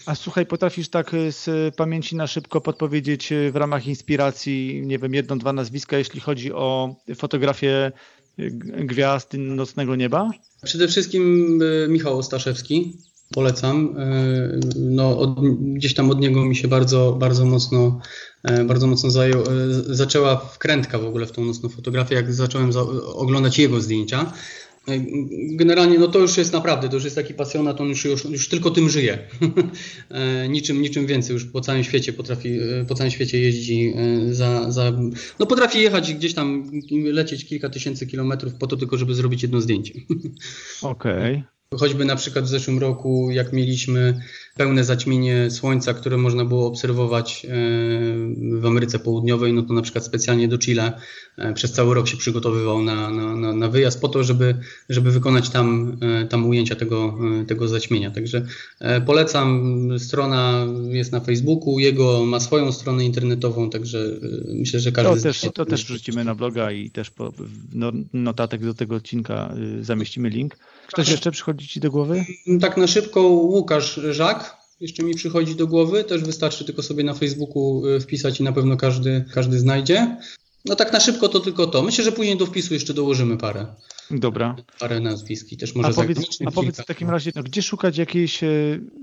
A 0.06 0.14
słuchaj, 0.14 0.46
potrafisz 0.46 0.88
tak 0.88 1.14
y, 1.14 1.32
z 1.32 1.74
pamięci 1.74 2.16
na 2.16 2.26
szybko 2.26 2.60
podpowiedzieć 2.60 3.32
y, 3.32 3.52
w 3.52 3.56
ramach 3.56 3.86
inspiracji, 3.86 4.82
nie 4.84 4.98
wiem, 4.98 5.14
jedno, 5.14 5.36
dwa 5.36 5.52
nazwiska, 5.52 5.98
jeśli 5.98 6.20
chodzi 6.20 6.52
o 6.52 6.96
fotografię 7.14 7.92
y, 8.38 8.50
gwiazd 8.84 9.34
nocnego 9.38 9.96
nieba? 9.96 10.30
Przede 10.64 10.88
wszystkim 10.88 11.58
Michał 11.88 12.18
Ostaszewski. 12.18 12.96
Polecam. 13.34 13.94
No, 14.76 15.18
od, 15.18 15.40
gdzieś 15.60 15.94
tam 15.94 16.10
od 16.10 16.20
niego 16.20 16.44
mi 16.44 16.56
się 16.56 16.68
bardzo, 16.68 17.16
bardzo 17.20 17.44
mocno 17.44 18.00
E, 18.42 18.64
bardzo 18.64 18.86
mocno 18.86 19.10
zajął, 19.10 19.42
e, 19.42 19.44
zaczęła 19.86 20.36
wkrętka 20.36 20.98
w 20.98 21.04
ogóle 21.04 21.26
w 21.26 21.32
tą 21.32 21.44
nocną 21.44 21.68
fotografię, 21.68 22.14
jak 22.14 22.32
zacząłem 22.32 22.72
za, 22.72 22.80
oglądać 23.14 23.58
jego 23.58 23.80
zdjęcia. 23.80 24.32
E, 24.88 24.92
generalnie 25.56 25.98
no 25.98 26.08
to 26.08 26.18
już 26.18 26.36
jest 26.36 26.52
naprawdę, 26.52 26.88
to 26.88 26.94
już 26.94 27.04
jest 27.04 27.16
taki 27.16 27.34
pasjonat, 27.34 27.80
on 27.80 27.88
już, 27.88 28.04
już, 28.04 28.24
już 28.24 28.48
tylko 28.48 28.70
tym 28.70 28.88
żyje. 28.88 29.18
niczym, 30.48 30.82
niczym 30.82 31.06
więcej, 31.06 31.34
już 31.34 31.44
po 31.44 31.60
całym 31.60 31.84
świecie 31.84 32.12
potrafi, 32.12 32.58
po 32.88 32.94
całym 32.94 33.10
świecie 33.10 33.40
jeździ 33.40 33.94
za, 34.30 34.70
za, 34.70 34.92
no 35.38 35.46
potrafi 35.46 35.82
jechać 35.82 36.14
gdzieś 36.14 36.34
tam, 36.34 36.70
lecieć 36.90 37.44
kilka 37.44 37.68
tysięcy 37.68 38.06
kilometrów 38.06 38.54
po 38.54 38.66
to 38.66 38.76
tylko, 38.76 38.96
żeby 38.96 39.14
zrobić 39.14 39.42
jedno 39.42 39.60
zdjęcie. 39.60 39.94
Okej. 40.82 41.32
Okay. 41.32 41.57
Choćby 41.76 42.04
na 42.04 42.16
przykład 42.16 42.44
w 42.44 42.48
zeszłym 42.48 42.78
roku, 42.78 43.30
jak 43.30 43.52
mieliśmy 43.52 44.20
pełne 44.56 44.84
zaćmienie 44.84 45.50
słońca, 45.50 45.94
które 45.94 46.16
można 46.16 46.44
było 46.44 46.66
obserwować 46.66 47.44
e, 47.44 47.48
w 48.60 48.66
Ameryce 48.66 48.98
Południowej, 48.98 49.52
no 49.52 49.62
to 49.62 49.72
na 49.72 49.82
przykład 49.82 50.04
specjalnie 50.04 50.48
do 50.48 50.58
Chile 50.58 50.92
e, 51.38 51.52
przez 51.52 51.72
cały 51.72 51.94
rok 51.94 52.08
się 52.08 52.16
przygotowywał 52.16 52.82
na, 52.82 53.10
na, 53.10 53.52
na 53.52 53.68
wyjazd 53.68 54.00
po 54.00 54.08
to, 54.08 54.24
żeby, 54.24 54.54
żeby 54.88 55.10
wykonać 55.10 55.50
tam, 55.50 55.96
e, 56.00 56.26
tam 56.26 56.46
ujęcia 56.46 56.76
tego, 56.76 57.18
tego 57.48 57.68
zaćmienia. 57.68 58.10
Także 58.10 58.46
polecam, 59.06 59.88
strona 59.98 60.66
jest 60.88 61.12
na 61.12 61.20
Facebooku, 61.20 61.78
jego 61.78 62.26
ma 62.26 62.40
swoją 62.40 62.72
stronę 62.72 63.04
internetową, 63.04 63.70
także 63.70 63.98
myślę, 64.54 64.80
że 64.80 64.92
każdy... 64.92 65.16
To 65.16 65.22
też, 65.22 65.46
to 65.54 65.66
też 65.66 65.84
wrzucimy 65.84 66.24
na 66.24 66.34
bloga 66.34 66.72
i 66.72 66.90
też 66.90 67.10
po, 67.10 67.32
no, 67.72 67.92
notatek 68.12 68.64
do 68.64 68.74
tego 68.74 68.96
odcinka 68.96 69.54
zamieścimy 69.80 70.28
link. 70.28 70.56
Ktoś 70.88 71.08
jeszcze 71.08 71.30
przychodzi 71.30 71.68
Ci 71.68 71.80
do 71.80 71.90
głowy? 71.90 72.24
Tak 72.60 72.76
na 72.76 72.86
szybko 72.86 73.20
Łukasz 73.22 74.00
Żak 74.10 74.58
jeszcze 74.80 75.02
mi 75.02 75.14
przychodzi 75.14 75.54
do 75.54 75.66
głowy. 75.66 76.04
Też 76.04 76.22
wystarczy 76.24 76.64
tylko 76.64 76.82
sobie 76.82 77.04
na 77.04 77.14
Facebooku 77.14 77.86
y, 77.86 78.00
wpisać 78.00 78.40
i 78.40 78.42
na 78.42 78.52
pewno 78.52 78.76
każdy, 78.76 79.24
każdy 79.34 79.58
znajdzie. 79.58 80.16
No 80.64 80.76
tak 80.76 80.92
na 80.92 81.00
szybko 81.00 81.28
to 81.28 81.40
tylko 81.40 81.66
to. 81.66 81.82
Myślę, 81.82 82.04
że 82.04 82.12
później 82.12 82.36
do 82.36 82.46
wpisu 82.46 82.74
jeszcze 82.74 82.94
dołożymy 82.94 83.36
parę. 83.36 83.66
Dobra. 84.10 84.56
Parę 84.80 85.00
nazwisk 85.00 85.52
i 85.52 85.56
też 85.56 85.74
może 85.74 85.88
A 85.88 85.92
powiedz, 85.92 86.38
a 86.46 86.50
powiedz 86.50 86.80
w 86.80 86.84
takim 86.84 87.10
razie, 87.10 87.32
no, 87.34 87.42
gdzie 87.42 87.62
szukać 87.62 87.98
jakiejś 87.98 88.44
e, 88.44 88.48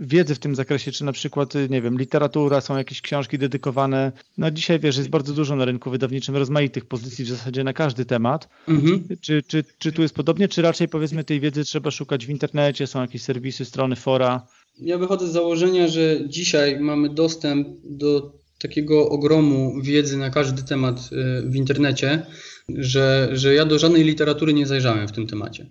wiedzy 0.02 0.36
w 0.36 0.40
tym 0.40 0.56
zakresie? 0.56 0.92
Czy 0.92 1.06
na 1.06 1.12
przykład, 1.12 1.56
e, 1.56 1.70
nie 1.70 1.82
wiem, 1.82 1.98
literatura, 1.98 2.62
są 2.62 2.78
jakieś 2.78 3.02
książki 3.02 3.38
dedykowane? 3.38 4.12
No 4.38 4.52
dzisiaj 4.52 4.80
wiesz, 4.80 4.98
jest 4.98 5.10
bardzo 5.10 5.34
dużo 5.34 5.56
na 5.56 5.66
rynku 5.66 5.92
wydawniczym 5.92 6.36
rozmaitych 6.36 6.86
pozycji 6.86 7.26
w 7.26 7.30
zasadzie 7.30 7.64
na 7.64 7.74
każdy 7.74 8.06
temat. 8.06 8.50
Mhm. 8.68 9.08
Czy, 9.22 9.44
czy, 9.44 9.64
czy 9.78 9.92
tu 9.92 10.02
jest 10.02 10.16
podobnie, 10.16 10.48
czy 10.48 10.62
raczej 10.62 10.88
powiedzmy 10.88 11.24
tej 11.24 11.40
wiedzy 11.40 11.64
trzeba 11.64 11.92
szukać 11.92 12.26
w 12.26 12.30
internecie, 12.30 12.88
są 12.88 13.02
jakieś 13.02 13.22
serwisy, 13.22 13.66
strony, 13.66 13.96
fora? 13.96 14.48
Ja 14.78 14.98
wychodzę 14.98 15.28
z 15.28 15.32
założenia, 15.32 15.88
że 15.88 16.30
dzisiaj 16.30 16.80
mamy 16.80 17.10
dostęp 17.10 17.68
do 17.84 18.34
takiego 18.60 19.10
ogromu 19.10 19.82
wiedzy 19.82 20.18
na 20.18 20.30
każdy 20.30 20.64
temat 20.64 21.10
e, 21.12 21.42
w 21.42 21.56
internecie, 21.56 22.26
że, 22.70 23.30
że 23.34 23.54
ja 23.54 23.66
do 23.66 23.80
żadnej 23.80 24.04
literatury 24.04 24.54
nie 24.54 24.68
zajrzałem 24.68 25.08
w 25.08 25.12
tym 25.12 25.28
temacie. 25.28 25.66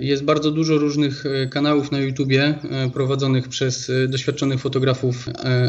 Jest 0.00 0.24
bardzo 0.24 0.50
dużo 0.50 0.78
różnych 0.78 1.26
e, 1.26 1.46
kanałów 1.46 1.92
na 1.92 1.98
YouTubie 1.98 2.44
e, 2.44 2.90
prowadzonych 2.90 3.48
przez 3.48 3.90
e, 3.90 4.08
doświadczonych 4.08 4.60
fotografów 4.60 5.26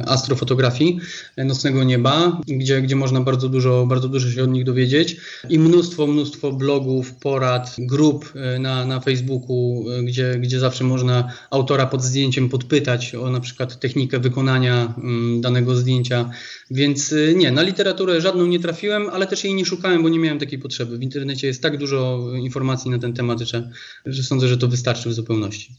astrofotografii 0.07 0.99
nocnego 1.37 1.83
nieba, 1.83 2.41
gdzie, 2.47 2.81
gdzie 2.81 2.95
można 2.95 3.21
bardzo 3.21 3.49
dużo, 3.49 3.85
bardzo 3.85 4.09
dużo 4.09 4.31
się 4.31 4.43
od 4.43 4.49
nich 4.49 4.63
dowiedzieć 4.63 5.17
i 5.49 5.59
mnóstwo, 5.59 6.07
mnóstwo 6.07 6.51
blogów, 6.51 7.13
porad, 7.13 7.75
grup 7.79 8.33
na, 8.59 8.85
na 8.85 8.99
Facebooku, 8.99 9.85
gdzie, 10.03 10.35
gdzie 10.39 10.59
zawsze 10.59 10.83
można 10.83 11.31
autora 11.49 11.85
pod 11.85 12.03
zdjęciem 12.03 12.49
podpytać 12.49 13.15
o 13.15 13.29
na 13.29 13.39
przykład 13.39 13.79
technikę 13.79 14.19
wykonania 14.19 14.93
mm, 14.97 15.41
danego 15.41 15.75
zdjęcia. 15.75 16.29
Więc 16.71 17.15
nie, 17.35 17.51
na 17.51 17.61
literaturę 17.61 18.21
żadną 18.21 18.45
nie 18.45 18.59
trafiłem, 18.59 19.09
ale 19.09 19.27
też 19.27 19.43
jej 19.43 19.53
nie 19.53 19.65
szukałem, 19.65 20.03
bo 20.03 20.09
nie 20.09 20.19
miałem 20.19 20.39
takiej 20.39 20.59
potrzeby. 20.59 20.97
W 20.97 21.03
internecie 21.03 21.47
jest 21.47 21.61
tak 21.63 21.77
dużo 21.77 22.19
informacji 22.35 22.91
na 22.91 22.99
ten 22.99 23.13
temat, 23.13 23.39
że, 23.39 23.69
że 24.19 24.27
sądzę, 24.27 24.47
że 24.47 24.57
to 24.57 24.67
wystarczy 24.67 25.09
w 25.09 25.13
zupełności. 25.13 25.75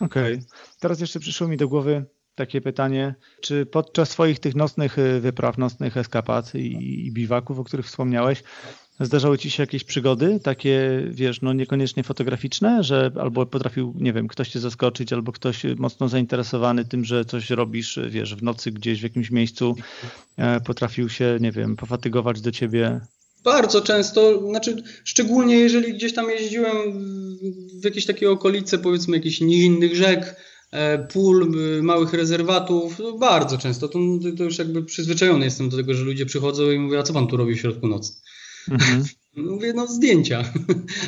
Okej. 0.00 0.34
Okay. 0.34 0.46
Teraz 0.80 1.00
jeszcze 1.00 1.20
przyszło 1.20 1.48
mi 1.48 1.56
do 1.56 1.68
głowy 1.68 2.04
takie 2.34 2.60
pytanie, 2.60 3.14
czy 3.40 3.66
podczas 3.66 4.10
swoich 4.10 4.40
tych 4.40 4.54
nocnych 4.54 4.98
y, 4.98 5.20
wypraw, 5.20 5.58
nocnych 5.58 5.96
eskapad 5.96 6.54
i, 6.54 7.06
i 7.06 7.12
biwaków, 7.12 7.58
o 7.58 7.64
których 7.64 7.86
wspomniałeś, 7.86 8.42
zdarzały 9.00 9.38
ci 9.38 9.50
się 9.50 9.62
jakieś 9.62 9.84
przygody, 9.84 10.40
takie, 10.40 11.02
wiesz, 11.10 11.42
no 11.42 11.52
niekoniecznie 11.52 12.02
fotograficzne, 12.02 12.84
że 12.84 13.10
albo 13.20 13.46
potrafił, 13.46 13.94
nie 13.98 14.12
wiem, 14.12 14.28
ktoś 14.28 14.48
cię 14.48 14.60
zaskoczyć, 14.60 15.12
albo 15.12 15.32
ktoś 15.32 15.62
mocno 15.76 16.08
zainteresowany 16.08 16.84
tym, 16.84 17.04
że 17.04 17.24
coś 17.24 17.50
robisz, 17.50 17.98
wiesz, 18.08 18.34
w 18.34 18.42
nocy 18.42 18.72
gdzieś 18.72 19.00
w 19.00 19.02
jakimś 19.02 19.30
miejscu, 19.30 19.76
e, 20.36 20.60
potrafił 20.60 21.08
się, 21.08 21.38
nie 21.40 21.52
wiem, 21.52 21.76
pofatygować 21.76 22.40
do 22.40 22.52
ciebie 22.52 23.00
bardzo 23.44 23.80
często, 23.80 24.48
znaczy 24.48 24.82
szczególnie 25.04 25.56
jeżeli 25.56 25.94
gdzieś 25.94 26.14
tam 26.14 26.30
jeździłem 26.30 26.76
w 27.80 27.84
jakieś 27.84 28.06
takie 28.06 28.30
okolice, 28.30 28.78
powiedzmy 28.78 29.16
jakichś 29.16 29.40
nizinnych 29.40 29.96
rzek, 29.96 30.36
e, 30.70 30.98
pól, 30.98 31.52
małych 31.82 32.12
rezerwatów, 32.12 33.00
bardzo 33.18 33.58
często. 33.58 33.88
To, 33.88 33.98
to 34.38 34.44
już 34.44 34.58
jakby 34.58 34.84
przyzwyczajony 34.84 35.44
jestem 35.44 35.68
do 35.68 35.76
tego, 35.76 35.94
że 35.94 36.04
ludzie 36.04 36.26
przychodzą 36.26 36.70
i 36.70 36.78
mówią, 36.78 36.98
a 36.98 37.02
co 37.02 37.12
pan 37.12 37.26
tu 37.26 37.36
robi 37.36 37.54
w 37.54 37.60
środku 37.60 37.88
nocy? 37.88 38.12
Mhm. 38.70 39.04
Mówię, 39.36 39.72
no 39.72 39.86
zdjęcia. 39.86 40.52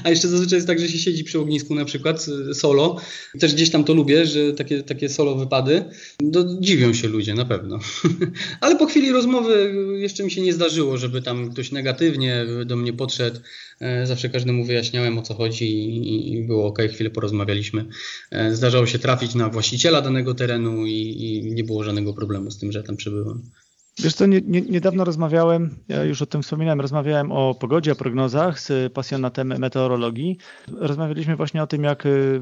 A 0.05 0.11
jeszcze 0.11 0.29
zazwyczaj 0.29 0.57
jest 0.57 0.67
tak, 0.67 0.81
że 0.81 0.89
się 0.89 0.99
siedzi 0.99 1.25
przy 1.25 1.41
ognisku 1.41 1.75
na 1.75 1.85
przykład 1.85 2.27
y, 2.51 2.55
solo. 2.55 3.01
Też 3.41 3.55
gdzieś 3.55 3.71
tam 3.71 3.85
to 3.85 3.95
lubię, 3.95 4.27
że 4.27 4.53
takie, 4.53 4.83
takie 4.83 5.09
solo 5.09 5.35
wypady. 5.35 5.85
No, 6.23 6.45
dziwią 6.61 6.95
się 6.95 7.09
ludzie 7.09 7.35
na 7.35 7.45
pewno. 7.45 7.79
Ale 8.61 8.77
po 8.77 8.87
chwili 8.87 9.13
rozmowy 9.13 9.75
jeszcze 9.99 10.25
mi 10.25 10.31
się 10.31 10.41
nie 10.41 10.53
zdarzyło, 10.53 10.97
żeby 10.97 11.23
tam 11.23 11.51
ktoś 11.51 11.73
negatywnie 11.73 12.47
do 12.67 12.77
mnie 12.77 12.93
podszedł. 12.93 13.41
E, 13.81 14.07
zawsze 14.07 14.29
każdemu 14.29 14.65
wyjaśniałem 14.65 15.19
o 15.19 15.23
co 15.23 15.35
chodzi 15.35 15.97
i 16.35 16.43
było 16.43 16.67
ok, 16.67 16.79
chwilę 16.93 17.11
porozmawialiśmy. 17.11 17.87
E, 18.31 18.55
zdarzało 18.55 18.87
się 18.87 18.99
trafić 18.99 19.35
na 19.35 19.49
właściciela 19.49 20.01
danego 20.01 20.35
terenu 20.35 20.87
i, 20.87 21.23
i 21.23 21.53
nie 21.53 21.65
było 21.65 21.85
żadnego 21.85 22.15
problemu 22.15 22.51
z 22.51 22.59
tym, 22.59 22.73
że 22.73 22.83
tam 22.83 22.97
przebyłem. 22.97 23.43
Wiesz 23.99 24.15
co, 24.15 24.27
nie, 24.27 24.41
nie, 24.47 24.61
niedawno 24.61 25.05
rozmawiałem, 25.05 25.71
ja 25.89 26.05
już 26.05 26.23
o 26.23 26.27
tym 26.27 26.43
wspominałem, 26.43 26.81
rozmawiałem 26.81 27.33
o 27.33 27.55
pogodzie, 27.55 27.93
o 27.93 27.95
prognozach 27.95 28.61
z 28.61 28.93
pasjonatem 28.93 29.59
meteorologii. 29.59 30.39
Rozmawialiśmy 30.69 31.37
właśnie 31.37 31.63
o 31.63 31.67
tym, 31.67 31.85
jak 31.85 32.07
y, 32.07 32.41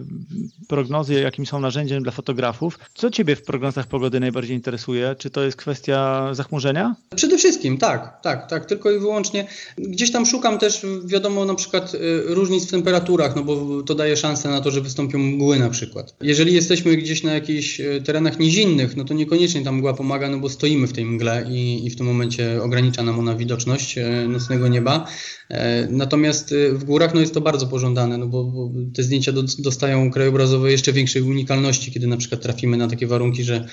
prognozy, 0.69 1.15
jakim 1.15 1.47
są 1.47 1.61
narzędziem 1.61 2.03
dla 2.03 2.13
fotografów. 2.13 2.79
Co 2.95 3.11
Ciebie 3.11 3.37
w 3.37 3.43
prognozach 3.43 3.87
pogody 3.87 4.21
najbardziej 4.21 4.57
interesuje? 4.57 5.15
Czy 5.19 5.31
to 5.31 5.43
jest 5.43 5.57
kwestia 5.57 6.29
zachmurzenia? 6.35 6.97
Przede 7.17 7.39
wszystkim, 7.39 7.79
tak, 7.79 8.21
tak, 8.23 8.51
tak, 8.51 8.67
tylko 8.67 8.91
i 8.91 8.99
wyłącznie. 8.99 9.47
Gdzieś 9.79 10.13
tam 10.13 10.27
szukam 10.27 10.59
też, 10.59 10.87
wiadomo, 11.05 11.45
na 11.45 11.55
przykład 11.55 11.95
y, 11.95 11.99
różnic 12.27 12.67
w 12.69 12.71
temperaturach, 12.71 13.37
no 13.37 13.43
bo 13.43 13.83
to 13.83 13.95
daje 13.95 14.17
szansę 14.17 14.49
na 14.49 14.61
to, 14.61 14.71
że 14.71 14.81
wystąpią 14.81 15.19
mgły 15.19 15.59
na 15.59 15.71
przykład. 15.71 16.15
Jeżeli 16.21 16.55
jesteśmy 16.55 16.97
gdzieś 16.97 17.23
na 17.23 17.35
jakichś 17.35 17.81
y, 17.81 18.03
terenach 18.05 18.39
nizinnych, 18.39 18.97
no 18.97 19.05
to 19.05 19.15
niekoniecznie 19.15 19.65
ta 19.65 19.73
mgła 19.73 19.95
pomaga, 19.95 20.29
no 20.29 20.39
bo 20.39 20.49
stoimy 20.49 20.87
w 20.87 20.93
tej 20.93 21.05
mgle 21.05 21.42
i, 21.43 21.87
i 21.87 21.91
w 21.91 21.97
tym 21.97 22.07
momencie 22.07 22.63
ogranicza 22.63 23.03
nam 23.03 23.19
ona 23.19 23.35
widoczność 23.35 23.99
e, 23.99 24.29
nocnego 24.29 24.69
nieba. 24.69 25.07
E, 25.49 25.89
natomiast 25.91 26.53
e, 26.53 26.73
w 26.73 26.85
górach 26.85 27.15
no 27.15 27.21
jest 27.21 27.35
to 27.35 27.41
bardzo 27.41 27.67
pożądane, 27.67 28.19
no 28.19 28.27
bo, 28.27 28.45
bo 28.45 28.71
te 28.95 29.03
zdjęcia 29.03 29.33
do, 29.33 29.43
dostają 29.59 30.11
krajobrazowe 30.11 30.73
jeszcze 30.73 30.93
większej 30.93 31.23
unikalności, 31.23 31.93
kiedy 31.93 32.07
na 32.07 32.17
przykład 32.17 32.41
trafimy 32.41 32.77
na 32.77 32.89
takie 32.89 33.07
warunki, 33.07 33.45
że 33.45 33.67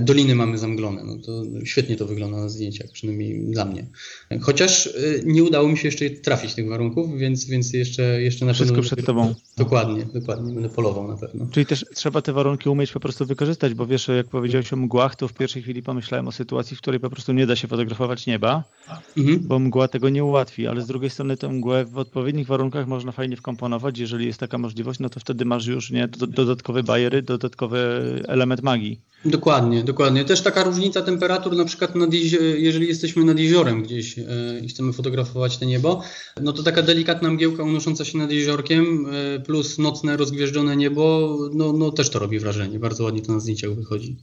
doliny 0.00 0.34
mamy 0.34 0.58
zamglone. 0.58 1.04
No 1.04 1.16
to 1.18 1.42
świetnie 1.64 1.96
to 1.96 2.06
wygląda 2.06 2.36
na 2.38 2.48
zdjęciach, 2.48 2.90
przynajmniej 2.92 3.44
dla 3.46 3.64
mnie. 3.64 3.86
Chociaż 4.40 4.94
nie 5.24 5.44
udało 5.44 5.68
mi 5.68 5.78
się 5.78 5.88
jeszcze 5.88 6.10
trafić 6.10 6.54
tych 6.54 6.68
warunków, 6.68 7.18
więc, 7.18 7.44
więc 7.44 7.72
jeszcze, 7.72 8.22
jeszcze 8.22 8.46
na 8.46 8.52
Wszystko 8.52 8.80
przed 8.80 9.06
tobą. 9.06 9.34
Dokładnie, 9.56 10.06
dokładnie. 10.14 10.54
Będę 10.54 10.68
polował 10.68 11.08
na 11.08 11.16
pewno. 11.16 11.46
Czyli 11.52 11.66
też 11.66 11.84
trzeba 11.94 12.22
te 12.22 12.32
warunki 12.32 12.68
umieć 12.68 12.92
po 12.92 13.00
prostu 13.00 13.26
wykorzystać, 13.26 13.74
bo 13.74 13.86
wiesz, 13.86 14.08
jak 14.08 14.26
powiedziałeś 14.26 14.72
o 14.72 14.76
mgłach, 14.76 15.16
to 15.16 15.28
w 15.28 15.32
pierwszej 15.32 15.62
chwili 15.62 15.82
pomyślałem 15.82 16.28
o 16.28 16.32
sytuacji, 16.32 16.76
w 16.76 16.80
której 16.80 17.00
po 17.08 17.14
prostu 17.14 17.32
nie 17.32 17.46
da 17.46 17.56
się 17.56 17.68
fotografować 17.68 18.26
nieba, 18.26 18.64
mhm. 19.16 19.40
bo 19.42 19.58
mgła 19.58 19.88
tego 19.88 20.08
nie 20.08 20.24
ułatwi, 20.24 20.66
ale 20.66 20.82
z 20.82 20.86
drugiej 20.86 21.10
strony 21.10 21.36
tę 21.36 21.48
mgłę 21.48 21.84
w 21.84 21.98
odpowiednich 21.98 22.46
warunkach 22.46 22.86
można 22.86 23.12
fajnie 23.12 23.36
wkomponować, 23.36 23.98
jeżeli 23.98 24.26
jest 24.26 24.40
taka 24.40 24.58
możliwość, 24.58 25.00
no 25.00 25.08
to 25.08 25.20
wtedy 25.20 25.44
masz 25.44 25.66
już 25.66 25.90
nie 25.90 26.08
dodatkowe 26.28 26.82
bajery, 26.82 27.22
dodatkowy 27.22 27.78
element 28.28 28.62
magii. 28.62 29.00
Dokładnie, 29.24 29.84
dokładnie. 29.84 30.24
Też 30.24 30.42
taka 30.42 30.64
różnica 30.64 31.02
temperatur, 31.02 31.56
na 31.56 31.64
przykład 31.64 31.94
nad 31.94 32.14
jeżeli 32.58 32.88
jesteśmy 32.88 33.24
nad 33.24 33.38
jeziorem 33.38 33.82
gdzieś 33.82 34.18
e, 34.18 34.24
i 34.62 34.68
chcemy 34.68 34.92
fotografować 34.92 35.58
te 35.58 35.66
niebo, 35.66 36.02
no 36.40 36.52
to 36.52 36.62
taka 36.62 36.82
delikatna 36.82 37.30
mgiełka 37.30 37.62
unosząca 37.62 38.04
się 38.04 38.18
nad 38.18 38.30
jeziorkiem 38.30 39.06
e, 39.06 39.40
plus 39.40 39.78
nocne 39.78 40.16
rozgwieżdżone 40.16 40.76
niebo, 40.76 41.36
no, 41.54 41.72
no 41.72 41.90
też 41.90 42.10
to 42.10 42.18
robi 42.18 42.38
wrażenie. 42.38 42.78
Bardzo 42.78 43.04
ładnie 43.04 43.22
to 43.22 43.32
na 43.32 43.40
zdjęciach 43.40 43.74
wychodzi. 43.74 44.16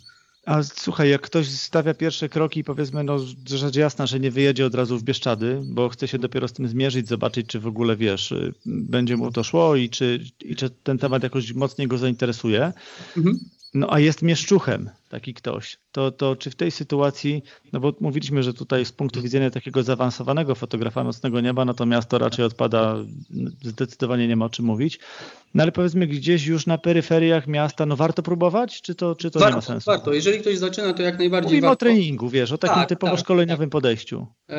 A 0.46 0.64
słuchaj, 0.64 1.10
jak 1.10 1.22
ktoś 1.22 1.48
stawia 1.48 1.94
pierwsze 1.94 2.30
kroki, 2.30 2.64
powiedzmy, 2.64 3.04
no 3.04 3.18
rzecz 3.46 3.76
jasna, 3.76 4.06
że 4.06 4.20
nie 4.20 4.32
wyjedzie 4.32 4.66
od 4.66 4.76
razu 4.76 4.98
w 4.98 5.04
Bieszczady, 5.04 5.62
bo 5.64 5.90
chce 5.90 6.08
się 6.08 6.20
dopiero 6.20 6.48
z 6.48 6.54
tym 6.54 6.68
zmierzyć, 6.68 7.08
zobaczyć, 7.08 7.48
czy 7.48 7.60
w 7.60 7.68
ogóle, 7.68 7.96
wiesz, 7.96 8.32
y, 8.32 8.54
będzie 8.66 9.18
mu 9.18 9.32
to 9.32 9.44
szło 9.44 9.76
i 9.76 9.90
czy, 9.90 10.24
i 10.46 10.56
czy 10.56 10.70
ten 10.70 10.98
temat 10.98 11.24
jakoś 11.24 11.54
mocniej 11.54 11.88
go 11.88 11.98
zainteresuje. 11.98 12.74
Mhm. 13.18 13.40
No 13.74 13.94
a 13.94 14.00
jest 14.00 14.22
mieszczuchem 14.22 14.90
taki 15.10 15.34
ktoś, 15.34 15.78
to, 15.92 16.12
to 16.12 16.36
czy 16.36 16.52
w 16.52 16.56
tej 16.56 16.72
sytuacji, 16.72 17.44
no 17.74 17.80
bo 17.80 17.94
mówiliśmy, 18.00 18.44
że 18.44 18.54
tutaj 18.54 18.86
z 18.86 18.92
punktu 18.92 19.22
widzenia 19.22 19.50
takiego 19.50 19.84
zaawansowanego 19.84 20.56
fotografa 20.56 21.04
nocnego 21.04 21.42
nieba, 21.42 21.66
no 21.66 21.74
to 21.74 21.86
raczej 22.18 22.46
odpada, 22.46 22.96
zdecydowanie 23.62 24.28
nie 24.28 24.36
ma 24.36 24.46
o 24.46 24.50
czym 24.50 24.66
mówić. 24.66 25.00
No 25.54 25.64
ale 25.64 25.72
powiedzmy 25.72 26.08
gdzieś 26.08 26.46
już 26.46 26.66
na 26.66 26.78
peryferiach 26.78 27.48
miasta, 27.48 27.86
no 27.86 27.96
warto 27.96 28.24
próbować, 28.24 28.82
czy 28.82 28.96
to, 28.96 29.16
czy 29.16 29.32
to 29.32 29.40
warto, 29.40 29.52
nie 29.52 29.56
ma 29.56 29.62
sensu? 29.62 29.92
Warto, 29.92 30.14
jeżeli 30.14 30.40
ktoś 30.40 30.58
zaczyna, 30.58 30.94
to 30.94 31.04
jak 31.04 31.20
najbardziej 31.20 31.48
Mówimy 31.48 31.62
warto. 31.62 31.74
o 31.74 31.86
treningu, 31.86 32.30
wiesz, 32.30 32.52
o 32.52 32.58
takim 32.58 32.76
tak, 32.76 32.90
typowo 32.90 33.14
tak, 33.14 33.20
szkoleniowym 33.20 33.70
tak. 33.70 33.72
podejściu. 33.72 34.28
E, 34.50 34.56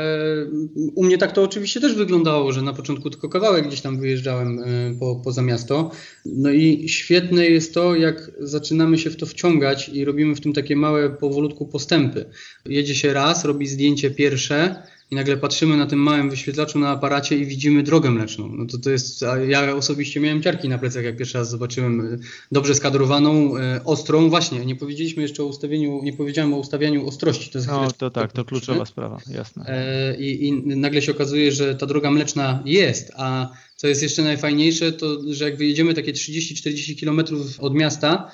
u 0.94 1.04
mnie 1.04 1.18
tak 1.18 1.32
to 1.32 1.42
oczywiście 1.42 1.80
też 1.80 1.94
wyglądało, 1.94 2.52
że 2.52 2.62
na 2.62 2.72
początku 2.72 3.10
tylko 3.10 3.28
kawałek 3.28 3.66
gdzieś 3.66 3.80
tam 3.80 4.00
wyjeżdżałem 4.00 4.58
e, 4.58 4.64
po, 5.00 5.20
poza 5.24 5.42
miasto. 5.42 5.90
No 6.26 6.50
i 6.50 6.88
świetne 6.88 7.46
jest 7.46 7.74
to, 7.74 7.94
jak 7.94 8.30
zaczynamy 8.38 8.98
się 8.98 9.10
w 9.10 9.16
to 9.16 9.26
wciągać 9.26 9.88
i 9.88 10.04
robimy 10.04 10.34
w 10.34 10.40
tym 10.40 10.52
takie 10.52 10.76
małe 10.76 11.10
powolutku 11.10 11.66
postępy. 11.66 12.24
Jedzie 12.66 12.94
się 12.94 13.12
raz, 13.12 13.44
robi 13.44 13.66
zdjęcie 13.66 14.10
pierwsze 14.10 14.82
i 15.12 15.14
nagle 15.14 15.36
patrzymy 15.36 15.76
na 15.76 15.86
tym 15.86 15.98
małym 15.98 16.30
wyświetlaczu 16.30 16.78
na 16.78 16.90
aparacie 16.90 17.36
i 17.36 17.46
widzimy 17.46 17.82
drogę 17.82 18.10
mleczną. 18.10 18.48
No 18.48 18.66
to 18.66 18.78
to 18.78 18.90
jest, 18.90 19.24
ja 19.48 19.76
osobiście 19.76 20.20
miałem 20.20 20.42
ciarki 20.42 20.68
na 20.68 20.78
plecach, 20.78 21.04
jak 21.04 21.16
pierwszy 21.16 21.38
raz 21.38 21.50
zobaczyłem 21.50 22.00
e, 22.00 22.18
dobrze 22.52 22.74
skadrowaną, 22.74 23.56
e, 23.56 23.84
ostrą. 23.84 24.30
Właśnie, 24.30 24.66
nie 24.66 24.76
powiedzieliśmy 24.76 25.22
jeszcze 25.22 25.42
o 25.42 25.46
ustawieniu, 25.46 26.00
nie 26.02 26.12
powiedziałem 26.12 26.54
o 26.54 26.56
ustawianiu 26.56 27.08
ostrości. 27.08 27.50
To, 27.50 27.58
jest 27.58 27.68
no, 27.68 27.90
to 27.90 28.10
tak, 28.10 28.32
to 28.32 28.44
kluczowa 28.44 28.86
sprawa, 28.86 29.18
jasne. 29.30 29.64
E, 29.68 30.16
I, 30.16 30.48
I 30.48 30.52
nagle 30.76 31.02
się 31.02 31.12
okazuje, 31.12 31.52
że 31.52 31.74
ta 31.74 31.86
droga 31.86 32.10
mleczna 32.10 32.62
jest, 32.66 33.12
a 33.16 33.48
co 33.76 33.88
jest 33.88 34.02
jeszcze 34.02 34.22
najfajniejsze, 34.22 34.92
to 34.92 35.18
że 35.30 35.44
jak 35.44 35.56
wyjedziemy 35.56 35.94
takie 35.94 36.12
30-40 36.12 36.96
kilometrów 36.96 37.60
od 37.60 37.74
miasta, 37.74 38.30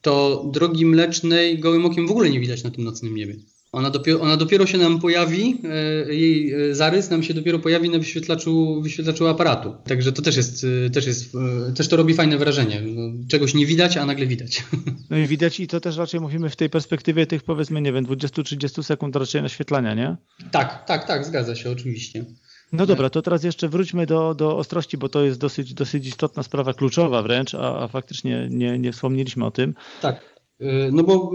to 0.00 0.44
drogi 0.52 0.86
mlecznej 0.86 1.58
gołym 1.58 1.86
okiem 1.86 2.06
w 2.06 2.10
ogóle 2.10 2.30
nie 2.30 2.40
widać 2.40 2.64
na 2.64 2.70
tym 2.70 2.84
nocnym 2.84 3.14
niebie. 3.14 3.36
Ona 3.72 3.90
dopiero, 3.90 4.20
ona 4.20 4.36
dopiero 4.36 4.66
się 4.66 4.78
nam 4.78 5.00
pojawi, 5.00 5.60
e, 5.64 6.14
jej 6.14 6.52
e, 6.52 6.74
zarys 6.74 7.10
nam 7.10 7.22
się 7.22 7.34
dopiero 7.34 7.58
pojawi 7.58 7.90
na 7.90 7.98
wyświetlaczu, 7.98 8.82
wyświetlaczu 8.82 9.26
aparatu. 9.26 9.74
Także 9.84 10.12
to 10.12 10.22
też 10.22 10.36
jest, 10.36 10.66
e, 10.86 10.90
też 10.90 11.06
jest, 11.06 11.32
też 11.76 11.88
to 11.88 11.96
robi 11.96 12.14
fajne 12.14 12.38
wrażenie. 12.38 12.82
No, 12.82 13.12
czegoś 13.28 13.54
nie 13.54 13.66
widać, 13.66 13.96
a 13.96 14.06
nagle 14.06 14.26
widać. 14.26 14.64
No 15.10 15.18
i 15.18 15.26
widać 15.26 15.60
i 15.60 15.66
to 15.66 15.80
też 15.80 15.96
raczej 15.96 16.20
mówimy 16.20 16.50
w 16.50 16.56
tej 16.56 16.70
perspektywie 16.70 17.26
tych 17.26 17.42
powiedzmy, 17.42 17.80
nie 17.80 17.92
wiem, 17.92 18.06
20-30 18.06 18.82
sekund 18.82 19.16
raczej 19.16 19.42
naświetlania, 19.42 19.94
nie? 19.94 20.16
Tak, 20.50 20.84
tak, 20.86 21.06
tak, 21.06 21.24
zgadza 21.24 21.54
się 21.54 21.70
oczywiście. 21.70 22.24
No 22.72 22.86
dobra, 22.86 23.10
to 23.10 23.22
teraz 23.22 23.44
jeszcze 23.44 23.68
wróćmy 23.68 24.06
do, 24.06 24.34
do 24.34 24.56
ostrości, 24.56 24.98
bo 24.98 25.08
to 25.08 25.24
jest 25.24 25.40
dosyć, 25.40 25.74
dosyć 25.74 26.06
istotna 26.06 26.42
sprawa, 26.42 26.74
kluczowa 26.74 27.22
wręcz, 27.22 27.54
a, 27.54 27.82
a 27.82 27.88
faktycznie 27.88 28.48
nie, 28.50 28.78
nie 28.78 28.92
wspomnieliśmy 28.92 29.44
o 29.44 29.50
tym. 29.50 29.74
Tak. 30.02 30.29
Y, 30.62 30.92
no 30.92 31.02
bo 31.02 31.32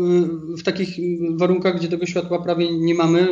y, 0.53 0.57
w 0.57 0.63
takich 0.63 0.97
warunkach, 1.37 1.77
gdzie 1.77 1.87
tego 1.87 2.05
światła 2.05 2.43
prawie 2.43 2.77
nie 2.77 2.95
mamy, 2.95 3.27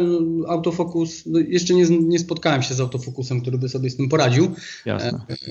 autofokus, 0.47 1.25
no 1.25 1.39
jeszcze 1.39 1.73
nie, 1.73 1.85
nie 1.89 2.19
spotkałem 2.19 2.61
się 2.63 2.73
z 2.73 2.79
autofokusem, 2.79 3.41
który 3.41 3.57
by 3.57 3.69
sobie 3.69 3.89
z 3.89 3.95
tym 3.95 4.09
poradził. 4.09 4.51
Jasne. 4.85 5.25
E, 5.29 5.47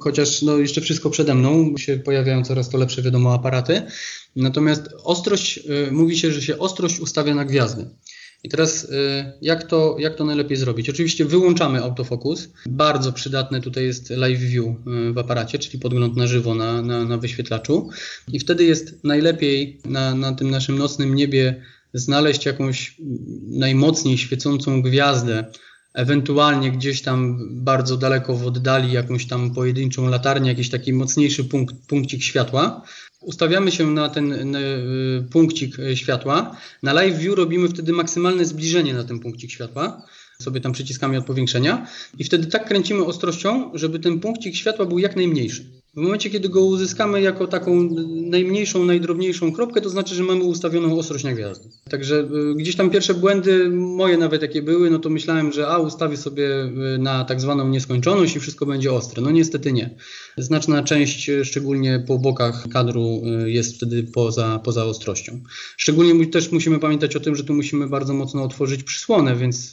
chociaż 0.00 0.42
no 0.42 0.58
jeszcze 0.58 0.80
wszystko 0.80 1.10
przede 1.10 1.34
mną, 1.34 1.76
się 1.76 1.96
pojawiają 1.96 2.44
coraz 2.44 2.68
to 2.68 2.78
lepsze, 2.78 3.02
wiadomo, 3.02 3.34
aparaty. 3.34 3.82
Natomiast 4.36 4.82
ostrość, 5.04 5.60
mówi 5.90 6.18
się, 6.18 6.32
że 6.32 6.42
się 6.42 6.58
ostrość 6.58 7.00
ustawia 7.00 7.34
na 7.34 7.44
gwiazdy. 7.44 7.86
I 8.44 8.48
teraz 8.48 8.84
y, 8.84 8.88
jak 9.42 9.64
to, 9.64 9.96
jak 9.98 10.16
to 10.16 10.24
najlepiej 10.24 10.56
zrobić? 10.56 10.90
Oczywiście 10.90 11.24
wyłączamy 11.24 11.82
autofokus. 11.82 12.48
Bardzo 12.66 13.12
przydatne 13.12 13.60
tutaj 13.60 13.84
jest 13.84 14.10
live 14.10 14.40
view 14.40 14.66
y, 14.66 15.12
w 15.12 15.18
aparacie, 15.18 15.58
czyli 15.58 15.78
podgląd 15.78 16.16
na 16.16 16.26
żywo 16.26 16.54
na, 16.54 16.82
na, 16.82 17.04
na 17.04 17.18
wyświetlaczu. 17.18 17.88
I 18.32 18.38
wtedy 18.38 18.64
jest 18.64 19.04
najlepiej 19.04 19.80
na, 19.84 20.14
na 20.14 20.32
tym 20.32 20.50
naszym 20.50 20.78
nocnym 20.78 21.14
niebie 21.14 21.62
znaleźć 21.94 22.46
jakąś 22.46 22.96
najmocniej 23.48 24.18
świecącą 24.18 24.82
gwiazdę, 24.82 25.44
ewentualnie 25.94 26.72
gdzieś 26.72 27.02
tam 27.02 27.38
bardzo 27.50 27.96
daleko 27.96 28.36
w 28.36 28.46
oddali 28.46 28.92
jakąś 28.92 29.26
tam 29.26 29.54
pojedynczą 29.54 30.08
latarnię, 30.08 30.50
jakiś 30.50 30.70
taki 30.70 30.92
mocniejszy 30.92 31.44
punkt, 31.44 31.74
punkcik 31.88 32.22
światła 32.22 32.82
ustawiamy 33.20 33.72
się 33.72 33.90
na 33.90 34.08
ten 34.08 34.56
y, 34.56 35.26
punkcik 35.32 35.78
y, 35.78 35.96
światła. 35.96 36.56
Na 36.82 36.92
live 36.92 37.18
view 37.18 37.34
robimy 37.36 37.68
wtedy 37.68 37.92
maksymalne 37.92 38.44
zbliżenie 38.44 38.94
na 38.94 39.04
ten 39.04 39.18
punkcik 39.18 39.50
światła. 39.50 40.02
Sobie 40.40 40.60
tam 40.60 40.72
przyciskamy 40.72 41.18
od 41.18 41.26
powiększenia 41.26 41.86
i 42.18 42.24
wtedy 42.24 42.46
tak 42.46 42.68
kręcimy 42.68 43.04
ostrością, 43.04 43.70
żeby 43.74 43.98
ten 43.98 44.20
punkcik 44.20 44.54
światła 44.56 44.86
był 44.86 44.98
jak 44.98 45.16
najmniejszy. 45.16 45.64
W 45.94 46.00
momencie, 46.00 46.30
kiedy 46.30 46.48
go 46.48 46.64
uzyskamy 46.64 47.22
jako 47.22 47.46
taką 47.46 47.88
najmniejszą, 48.08 48.84
najdrobniejszą 48.84 49.52
kropkę, 49.52 49.80
to 49.80 49.90
znaczy, 49.90 50.14
że 50.14 50.22
mamy 50.22 50.44
ustawioną 50.44 50.98
ostrość 50.98 51.24
na 51.24 51.32
gwiazdę. 51.32 51.68
Także 51.90 52.28
y, 52.50 52.54
gdzieś 52.54 52.76
tam 52.76 52.90
pierwsze 52.90 53.14
błędy, 53.14 53.68
moje 53.70 54.16
nawet 54.16 54.42
jakie 54.42 54.62
były, 54.62 54.90
no 54.90 54.98
to 54.98 55.10
myślałem, 55.10 55.52
że 55.52 55.68
a 55.68 55.78
ustawię 55.78 56.16
sobie 56.16 56.48
na 56.98 57.24
tak 57.24 57.40
zwaną 57.40 57.68
nieskończoność 57.68 58.36
i 58.36 58.40
wszystko 58.40 58.66
będzie 58.66 58.92
ostre. 58.92 59.22
No 59.22 59.30
niestety 59.30 59.72
nie. 59.72 59.96
Znaczna 60.36 60.82
część, 60.82 61.28
y, 61.28 61.44
szczególnie 61.44 62.04
po 62.06 62.18
bokach 62.18 62.68
kadru, 62.68 63.22
jest 63.44 63.76
wtedy 63.76 64.02
poza, 64.02 64.60
poza 64.64 64.84
ostrością. 64.84 65.40
Szczególnie 65.76 66.26
też 66.26 66.52
musimy 66.52 66.78
pamiętać 66.78 67.16
o 67.16 67.20
tym, 67.20 67.36
że 67.36 67.44
tu 67.44 67.54
musimy 67.54 67.88
bardzo 67.88 68.14
mocno 68.14 68.42
otworzyć 68.42 68.82
przysłonę, 68.82 69.36
więc 69.36 69.72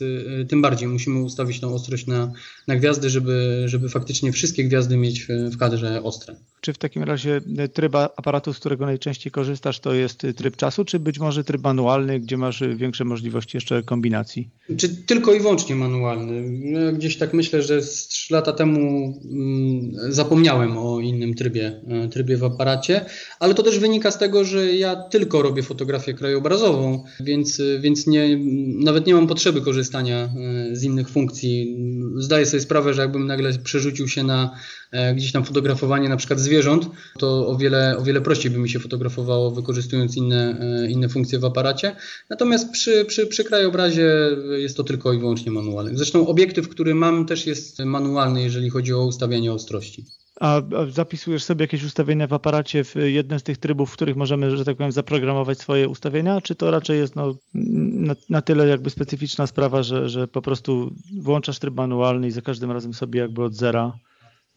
tym 0.50 0.62
bardziej 0.62 0.88
musimy 0.88 1.20
ustawić 1.20 1.60
tą 1.60 1.74
ostrość 1.74 2.08
na, 2.08 2.32
na 2.68 2.76
gwiazdy, 2.76 3.10
żeby, 3.10 3.64
żeby 3.66 3.90
faktycznie 3.90 4.32
wszystkie 4.32 4.64
gwiazdy 4.64 4.98
mieć 4.98 5.28
w 5.52 5.58
kadrze 5.58 6.04
ostre. 6.04 6.36
Czy 6.62 6.74
w 6.74 6.78
takim 6.78 7.04
razie 7.04 7.42
tryb 7.74 7.96
aparatu, 7.96 8.54
z 8.54 8.60
którego 8.60 8.86
najczęściej 8.86 9.32
korzystasz, 9.32 9.80
to 9.80 9.94
jest 9.94 10.28
tryb 10.36 10.56
czasu, 10.56 10.86
czy 10.86 11.00
być 11.00 11.20
może 11.20 11.44
tryb 11.44 11.64
manualny, 11.64 12.20
gdzie 12.20 12.38
masz 12.38 12.64
większe 12.76 13.06
możliwości 13.06 13.58
jeszcze 13.58 13.84
kombinacji? 13.84 14.50
Czy 14.78 14.90
tylko 14.90 15.34
i 15.34 15.40
wyłącznie 15.40 15.76
manualny? 15.76 16.60
Ja 16.72 16.92
gdzieś 16.92 17.18
tak 17.18 17.34
myślę, 17.34 17.62
że 17.62 17.82
z 17.82 18.08
3 18.08 18.34
lata 18.34 18.54
temu 18.54 19.14
mm, 19.32 20.14
zapomniałem 20.14 20.78
o 20.78 21.00
innym 21.00 21.34
trybie, 21.34 21.82
e, 21.88 22.10
trybie 22.10 22.38
w 22.38 22.44
aparacie, 22.44 23.06
ale 23.40 23.54
to 23.54 23.64
też 23.64 23.80
wynika 23.80 24.12
z 24.12 24.18
tego, 24.18 24.44
że 24.44 24.74
ja 24.76 24.96
tylko 24.96 25.42
robię 25.42 25.64
fotografię 25.64 26.14
krajobrazową, 26.14 27.04
więc, 27.20 27.62
więc 27.80 28.08
nie, 28.08 28.40
nawet 28.84 29.08
nie 29.08 29.14
mam 29.14 29.28
potrzeby 29.28 29.62
korzystania 29.62 30.24
e, 30.24 30.76
z 30.76 30.84
innych 30.84 31.10
funkcji. 31.10 31.78
Zdaję 32.16 32.46
sobie 32.46 32.62
sprawę, 32.62 32.94
że 32.94 33.02
jakbym 33.02 33.28
nagle 33.28 33.54
przerzucił 33.64 34.08
się 34.08 34.24
na 34.24 34.44
e, 34.46 34.87
gdzieś 35.16 35.32
tam 35.32 35.44
fotografowanie 35.44 36.10
na 36.10 36.18
przykład 36.18 36.40
zwierząt, 36.40 36.90
to 37.20 37.48
o 37.48 37.58
wiele, 37.58 37.98
o 37.98 38.04
wiele 38.04 38.22
prościej 38.22 38.52
by 38.52 38.58
mi 38.58 38.70
się 38.70 38.80
fotografowało 38.80 39.52
wykorzystując 39.52 40.18
inne, 40.18 40.60
inne 40.90 41.10
funkcje 41.10 41.40
w 41.40 41.46
aparacie. 41.46 41.96
Natomiast 42.30 42.72
przy, 42.72 43.06
przy, 43.06 43.28
przy 43.28 43.44
krajobrazie 43.44 44.30
jest 44.58 44.78
to 44.78 44.84
tylko 44.84 45.14
i 45.14 45.20
wyłącznie 45.20 45.52
manualne. 45.52 45.92
Zresztą 45.94 46.28
obiektyw, 46.28 46.70
który 46.70 46.96
mam 46.96 47.26
też 47.26 47.48
jest 47.48 47.80
manualny, 47.80 48.44
jeżeli 48.44 48.70
chodzi 48.70 48.94
o 48.94 49.06
ustawianie 49.06 49.54
ostrości. 49.54 50.06
A 50.40 50.62
zapisujesz 50.90 51.44
sobie 51.44 51.64
jakieś 51.64 51.84
ustawienia 51.84 52.28
w 52.28 52.34
aparacie 52.34 52.84
w 52.84 52.96
jednym 52.96 53.40
z 53.40 53.44
tych 53.44 53.58
trybów, 53.58 53.90
w 53.90 53.94
których 53.94 54.16
możemy, 54.16 54.58
że 54.58 54.66
tak 54.66 54.78
powiem, 54.78 54.92
zaprogramować 54.92 55.60
swoje 55.60 55.90
ustawienia, 55.90 56.42
czy 56.42 56.56
to 56.56 56.72
raczej 56.72 57.00
jest 57.00 57.16
no, 57.16 57.36
na, 57.54 58.16
na 58.30 58.42
tyle 58.42 58.68
jakby 58.68 58.90
specyficzna 58.90 59.48
sprawa, 59.48 59.84
że, 59.84 60.10
że 60.10 60.28
po 60.28 60.42
prostu 60.42 60.96
włączasz 61.22 61.60
tryb 61.60 61.76
manualny 61.76 62.28
i 62.28 62.32
za 62.32 62.42
każdym 62.42 62.72
razem 62.72 62.94
sobie 62.94 63.20
jakby 63.20 63.44
od 63.44 63.54
zera 63.54 64.00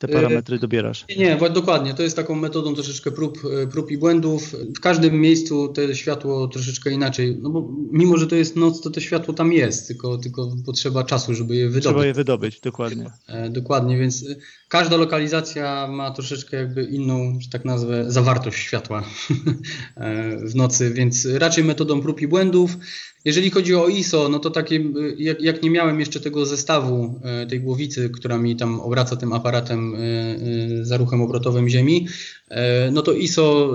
te 0.01 0.09
parametry 0.09 0.59
dobierasz? 0.59 1.05
Nie, 1.09 1.17
nie, 1.17 1.51
dokładnie. 1.51 1.95
To 1.95 2.03
jest 2.03 2.17
taką 2.17 2.35
metodą 2.35 2.75
troszeczkę 2.75 3.11
prób, 3.11 3.39
e, 3.63 3.67
prób 3.67 3.91
i 3.91 3.99
błędów. 3.99 4.57
W 4.77 4.81
każdym 4.81 5.21
miejscu 5.21 5.69
to 5.69 5.95
światło 5.95 6.49
troszeczkę 6.49 6.91
inaczej. 6.91 7.39
No 7.43 7.51
bo 7.51 7.69
mimo, 7.93 8.17
że 8.17 8.27
to 8.27 8.37
jest 8.37 8.57
noc, 8.57 8.81
to 8.81 8.91
to 8.91 9.01
światło 9.01 9.35
tam 9.35 9.53
jest, 9.53 9.87
tylko, 9.87 10.19
tylko 10.19 10.53
potrzeba 10.67 11.05
czasu, 11.05 11.35
żeby 11.35 11.57
je 11.57 11.69
wydobyć. 11.69 11.85
Trzeba 11.85 12.07
je 12.07 12.13
wydobyć, 12.13 12.61
dokładnie. 12.61 13.11
E, 13.27 13.51
dokładnie, 13.51 13.99
więc 13.99 14.23
e, 14.23 14.37
każda 14.69 14.97
lokalizacja 14.97 15.87
ma 15.87 16.11
troszeczkę 16.11 16.57
jakby 16.57 16.85
inną, 16.85 17.39
że 17.41 17.49
tak 17.49 17.65
nazwę, 17.65 18.05
zawartość 18.09 18.59
światła 18.59 19.05
w 20.51 20.55
nocy, 20.55 20.91
więc 20.95 21.29
raczej 21.35 21.65
metodą 21.65 22.01
prób 22.03 22.21
i 22.21 22.29
błędów. 22.29 22.77
Jeżeli 23.25 23.51
chodzi 23.51 23.75
o 23.75 23.89
ISO, 23.89 24.29
no 24.29 24.39
to 24.39 24.51
takie, 24.51 24.85
jak, 25.19 25.41
jak, 25.41 25.63
nie 25.63 25.71
miałem 25.71 26.01
jeszcze 26.01 26.21
tego 26.21 26.47
zestawu, 26.47 27.21
e, 27.25 27.47
tej 27.47 27.61
głowicy, 27.61 28.11
która 28.11 28.39
mi 28.39 28.57
tam 28.57 28.81
obraca 28.81 29.17
tym 29.17 29.33
aparatem 29.33 29.95
e, 29.95 29.99
e, 29.99 30.85
za 30.85 30.97
ruchem 30.97 31.23
obrotowym 31.23 31.69
Ziemi, 31.69 32.07
no 32.93 33.03
to 33.03 33.13
ISO 33.13 33.73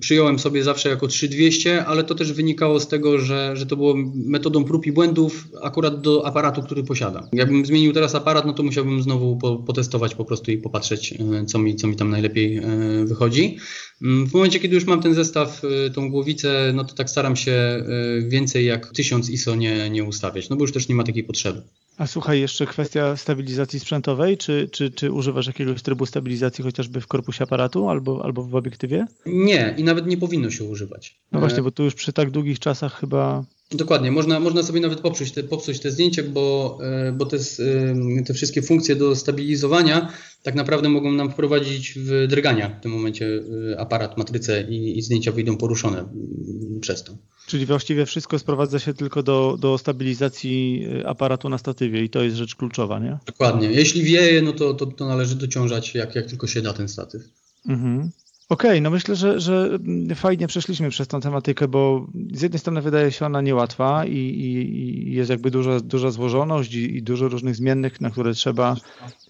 przyjąłem 0.00 0.38
sobie 0.38 0.64
zawsze 0.64 0.88
jako 0.88 1.08
3200, 1.08 1.84
ale 1.84 2.04
to 2.04 2.14
też 2.14 2.32
wynikało 2.32 2.80
z 2.80 2.88
tego, 2.88 3.18
że, 3.18 3.56
że 3.56 3.66
to 3.66 3.76
było 3.76 3.94
metodą 4.14 4.64
prób 4.64 4.86
i 4.86 4.92
błędów 4.92 5.48
akurat 5.62 6.00
do 6.00 6.26
aparatu, 6.26 6.62
który 6.62 6.84
posiadam. 6.84 7.28
Jakbym 7.32 7.66
zmienił 7.66 7.92
teraz 7.92 8.14
aparat, 8.14 8.46
no 8.46 8.52
to 8.52 8.62
musiałbym 8.62 9.02
znowu 9.02 9.36
po, 9.36 9.56
potestować 9.56 10.14
po 10.14 10.24
prostu 10.24 10.50
i 10.50 10.58
popatrzeć, 10.58 11.14
co 11.46 11.58
mi, 11.58 11.76
co 11.76 11.86
mi 11.86 11.96
tam 11.96 12.10
najlepiej 12.10 12.60
wychodzi. 13.04 13.56
Mm, 14.02 14.26
w 14.26 14.34
momencie, 14.34 14.60
kiedy 14.60 14.74
już 14.74 14.84
mam 14.84 15.02
ten 15.02 15.14
zestaw, 15.14 15.62
tą 15.94 16.10
głowicę, 16.10 16.72
no 16.74 16.84
to 16.84 16.94
tak 16.94 17.10
staram 17.10 17.36
się 17.36 17.84
więcej 18.28 18.64
jak 18.64 18.76
jak 18.76 18.92
1000 18.92 19.30
ISO 19.30 19.54
nie, 19.54 19.90
nie 19.90 20.04
ustawiać, 20.04 20.48
no 20.48 20.56
bo 20.56 20.64
już 20.64 20.72
też 20.72 20.88
nie 20.88 20.94
ma 20.94 21.04
takiej 21.04 21.24
potrzeby. 21.24 21.62
A 21.98 22.06
słuchaj, 22.06 22.40
jeszcze 22.40 22.66
kwestia 22.66 23.16
stabilizacji 23.16 23.80
sprzętowej. 23.80 24.38
Czy, 24.38 24.68
czy, 24.72 24.90
czy 24.90 25.12
używasz 25.12 25.46
jakiegoś 25.46 25.82
trybu 25.82 26.06
stabilizacji 26.06 26.64
chociażby 26.64 27.00
w 27.00 27.06
korpusie 27.06 27.44
aparatu 27.44 27.88
albo, 27.88 28.24
albo 28.24 28.42
w 28.42 28.54
obiektywie? 28.54 29.06
Nie, 29.26 29.74
i 29.78 29.84
nawet 29.84 30.06
nie 30.06 30.16
powinno 30.16 30.50
się 30.50 30.64
używać. 30.64 31.16
No 31.32 31.40
właśnie, 31.40 31.62
bo 31.62 31.70
tu 31.70 31.84
już 31.84 31.94
przy 31.94 32.12
tak 32.12 32.30
długich 32.30 32.58
czasach 32.58 33.00
chyba 33.00 33.44
Dokładnie, 33.70 34.10
można, 34.10 34.40
można 34.40 34.62
sobie 34.62 34.80
nawet 34.80 35.00
popsuć 35.00 35.32
te, 35.32 35.42
popsuć 35.42 35.80
te 35.80 35.90
zdjęcie, 35.90 36.22
bo, 36.22 36.78
e, 36.82 37.12
bo 37.12 37.26
te, 37.26 37.36
e, 37.36 38.22
te 38.26 38.34
wszystkie 38.34 38.62
funkcje 38.62 38.96
do 38.96 39.16
stabilizowania 39.16 40.12
tak 40.42 40.54
naprawdę 40.54 40.88
mogą 40.88 41.12
nam 41.12 41.30
wprowadzić 41.30 41.94
w 41.98 42.26
drgania 42.28 42.68
w 42.68 42.82
tym 42.82 42.92
momencie 42.92 43.42
e, 43.72 43.80
aparat, 43.80 44.18
matrycę 44.18 44.62
i, 44.62 44.98
i 44.98 45.02
zdjęcia 45.02 45.32
wyjdą 45.32 45.56
poruszone 45.56 45.98
mm, 45.98 46.80
przez 46.80 47.04
to. 47.04 47.16
Czyli 47.46 47.66
właściwie 47.66 48.06
wszystko 48.06 48.38
sprowadza 48.38 48.78
się 48.78 48.94
tylko 48.94 49.22
do, 49.22 49.56
do 49.60 49.78
stabilizacji 49.78 50.86
aparatu 51.06 51.48
na 51.48 51.58
statywie 51.58 52.04
i 52.04 52.10
to 52.10 52.22
jest 52.22 52.36
rzecz 52.36 52.54
kluczowa, 52.54 52.98
nie? 52.98 53.18
Dokładnie. 53.26 53.72
Jeśli 53.72 54.02
wieje, 54.02 54.42
no 54.42 54.52
to, 54.52 54.74
to, 54.74 54.86
to 54.86 55.06
należy 55.06 55.34
dociążać 55.34 55.94
jak, 55.94 56.14
jak 56.14 56.26
tylko 56.26 56.46
się 56.46 56.62
da 56.62 56.72
ten 56.72 56.88
statyw. 56.88 57.22
Mhm. 57.68 58.10
Okej, 58.48 58.70
okay, 58.70 58.80
no 58.80 58.90
myślę, 58.90 59.16
że, 59.16 59.40
że 59.40 59.78
fajnie 60.14 60.46
przeszliśmy 60.46 60.90
przez 60.90 61.08
tą 61.08 61.20
tematykę, 61.20 61.68
bo 61.68 62.06
z 62.32 62.42
jednej 62.42 62.58
strony 62.58 62.82
wydaje 62.82 63.12
się 63.12 63.26
ona 63.26 63.40
niełatwa 63.40 64.04
i, 64.04 64.16
i, 64.18 65.08
i 65.08 65.14
jest 65.14 65.30
jakby 65.30 65.50
duża, 65.50 65.80
duża 65.80 66.10
złożoność 66.10 66.74
i, 66.74 66.96
i, 66.96 67.02
dużo 67.02 67.28
różnych 67.28 67.56
zmiennych, 67.56 68.00
na 68.00 68.10
które 68.10 68.34
trzeba 68.34 68.76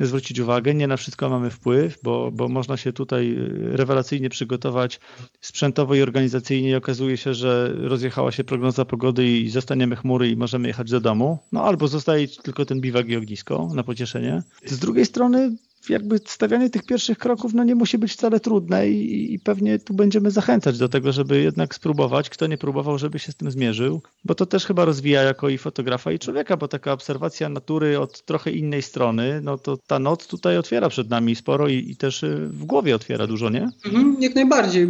zwrócić 0.01 0.39
uwagę. 0.41 0.75
Nie 0.75 0.87
na 0.87 0.97
wszystko 0.97 1.29
mamy 1.29 1.51
wpływ, 1.51 1.99
bo, 2.03 2.31
bo 2.33 2.49
można 2.49 2.77
się 2.77 2.93
tutaj 2.93 3.37
rewelacyjnie 3.63 4.31
przygotować 4.31 5.01
sprzętowo 5.41 5.95
i 5.95 6.03
organizacyjnie 6.03 6.71
i 6.71 6.75
okazuje 6.75 7.17
się, 7.17 7.35
że 7.35 7.73
rozjechała 7.75 8.33
się 8.33 8.45
prognoza 8.45 8.85
pogody 8.85 9.27
i 9.27 9.49
zostaniemy 9.49 9.97
chmury 9.97 10.31
i 10.31 10.37
możemy 10.37 10.69
jechać 10.69 10.91
do 10.91 11.01
domu. 11.01 11.39
No 11.53 11.65
albo 11.65 11.89
zostaje 11.89 12.29
tylko 12.29 12.65
ten 12.65 12.81
biwak 12.81 13.09
i 13.09 13.17
ognisko 13.17 13.71
na 13.75 13.83
pocieszenie. 13.83 14.43
Z 14.65 14.79
drugiej 14.79 15.07
strony 15.07 15.57
jakby 15.89 16.21
stawianie 16.27 16.71
tych 16.71 16.83
pierwszych 16.83 17.19
kroków 17.19 17.55
no 17.55 17.65
nie 17.65 17.75
musi 17.75 17.99
być 17.99 18.13
wcale 18.13 18.41
trudne 18.41 18.89
i, 18.89 19.35
i, 19.35 19.39
pewnie 19.39 19.79
tu 19.79 19.95
będziemy 19.95 20.31
zachęcać 20.31 20.79
do 20.79 20.89
tego, 20.89 21.13
żeby 21.13 21.43
jednak 21.43 21.75
spróbować. 21.75 22.31
Kto 22.31 22.47
nie 22.47 22.59
próbował, 22.59 22.99
żeby 22.99 23.19
się 23.19 23.33
z 23.33 23.37
tym 23.37 23.51
zmierzył, 23.51 24.03
bo 24.25 24.35
to 24.35 24.47
też 24.47 24.67
chyba 24.67 24.85
rozwija 24.85 25.23
jako 25.23 25.49
i 25.49 25.59
fotografa 25.59 26.13
i 26.13 26.19
człowieka, 26.19 26.57
bo 26.57 26.69
taka 26.69 26.93
obserwacja 26.93 27.49
natury 27.49 28.01
od 28.01 28.25
trochę 28.25 28.51
innej 28.51 28.83
strony, 28.83 29.41
no 29.43 29.59
to 29.59 29.77
ta 29.87 29.99
noc 29.99 30.27
tutaj 30.27 30.59
otwiera 30.59 30.89
przed 30.89 31.11
nami 31.11 31.37
sporo 31.37 31.69
i, 31.69 31.91
i 31.91 31.97
też 31.97 32.23
y, 32.23 32.49
w 32.51 32.65
głowie 32.65 32.95
otwiera 32.95 33.27
dużo, 33.27 33.51
nie? 33.51 33.69
Mhm, 33.85 34.17
jak 34.21 34.35
najbardziej. 34.35 34.89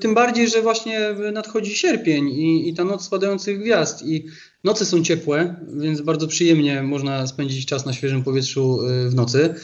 Tym 0.00 0.14
bardziej, 0.14 0.48
że 0.48 0.62
właśnie 0.62 1.00
nadchodzi 1.32 1.74
sierpień 1.74 2.28
i, 2.28 2.68
i 2.68 2.74
ta 2.74 2.84
noc 2.84 3.04
spadających 3.04 3.60
gwiazd 3.60 4.02
i 4.06 4.24
Noce 4.64 4.84
są 4.86 5.02
ciepłe, 5.02 5.56
więc 5.76 6.00
bardzo 6.00 6.28
przyjemnie 6.28 6.82
można 6.82 7.26
spędzić 7.26 7.66
czas 7.66 7.86
na 7.86 7.92
świeżym 7.92 8.24
powietrzu 8.24 8.78
y, 8.86 9.10
w 9.10 9.14
nocy, 9.14 9.54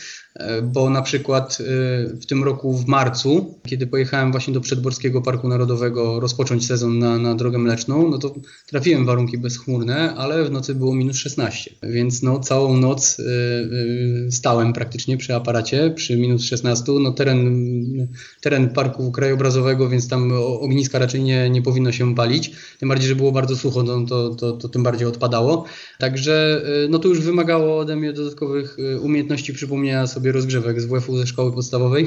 bo 0.62 0.90
na 0.90 1.02
przykład 1.02 1.58
y, 1.60 1.64
w 2.20 2.26
tym 2.26 2.44
roku 2.44 2.78
w 2.78 2.86
marcu, 2.86 3.54
kiedy 3.66 3.86
pojechałem 3.86 4.30
właśnie 4.30 4.54
do 4.54 4.60
Przedborskiego 4.60 5.22
Parku 5.22 5.48
Narodowego 5.48 6.20
rozpocząć 6.20 6.66
sezon 6.66 6.98
na, 6.98 7.18
na 7.18 7.34
drogę 7.34 7.58
mleczną, 7.58 8.08
no 8.10 8.18
to 8.18 8.34
trafiłem 8.66 9.04
w 9.04 9.06
warunki 9.06 9.38
bezchmurne, 9.38 10.14
ale 10.14 10.44
w 10.44 10.50
nocy 10.50 10.74
było 10.74 10.94
minus 10.94 11.16
16, 11.16 11.70
więc 11.82 12.22
no 12.22 12.40
całą 12.40 12.76
noc 12.76 13.16
stałem 14.30 14.72
praktycznie 14.72 15.16
przy 15.16 15.34
aparacie 15.34 15.90
przy 15.90 16.16
minus 16.16 16.42
16, 16.42 16.92
no 17.00 17.12
teren, 17.12 18.08
teren 18.40 18.68
parku 18.68 19.12
krajobrazowego, 19.12 19.88
więc 19.88 20.08
tam 20.08 20.32
ogniska 20.60 20.98
raczej 20.98 21.22
nie, 21.22 21.50
nie 21.50 21.62
powinno 21.62 21.92
się 21.92 22.14
palić, 22.14 22.52
tym 22.80 22.88
bardziej, 22.88 23.08
że 23.08 23.16
było 23.16 23.32
bardzo 23.32 23.56
sucho, 23.56 23.82
no 23.82 24.06
to, 24.06 24.34
to, 24.34 24.52
to 24.52 24.68
tym 24.68 24.82
bardziej 24.82 25.08
odpadało. 25.08 25.64
Także 25.98 26.62
y, 26.84 26.88
no 26.88 26.98
to 26.98 27.08
już 27.08 27.20
wymagało 27.20 27.78
ode 27.78 27.96
mnie 27.96 28.12
dodatkowych 28.12 28.78
y, 28.78 29.00
umiejętności. 29.00 29.52
Przypomnienia 29.52 30.06
sobie 30.06 30.27
rozgrzewek 30.32 30.80
z 30.80 30.86
WF-u 30.86 31.16
ze 31.16 31.26
szkoły 31.26 31.52
podstawowej. 31.52 32.06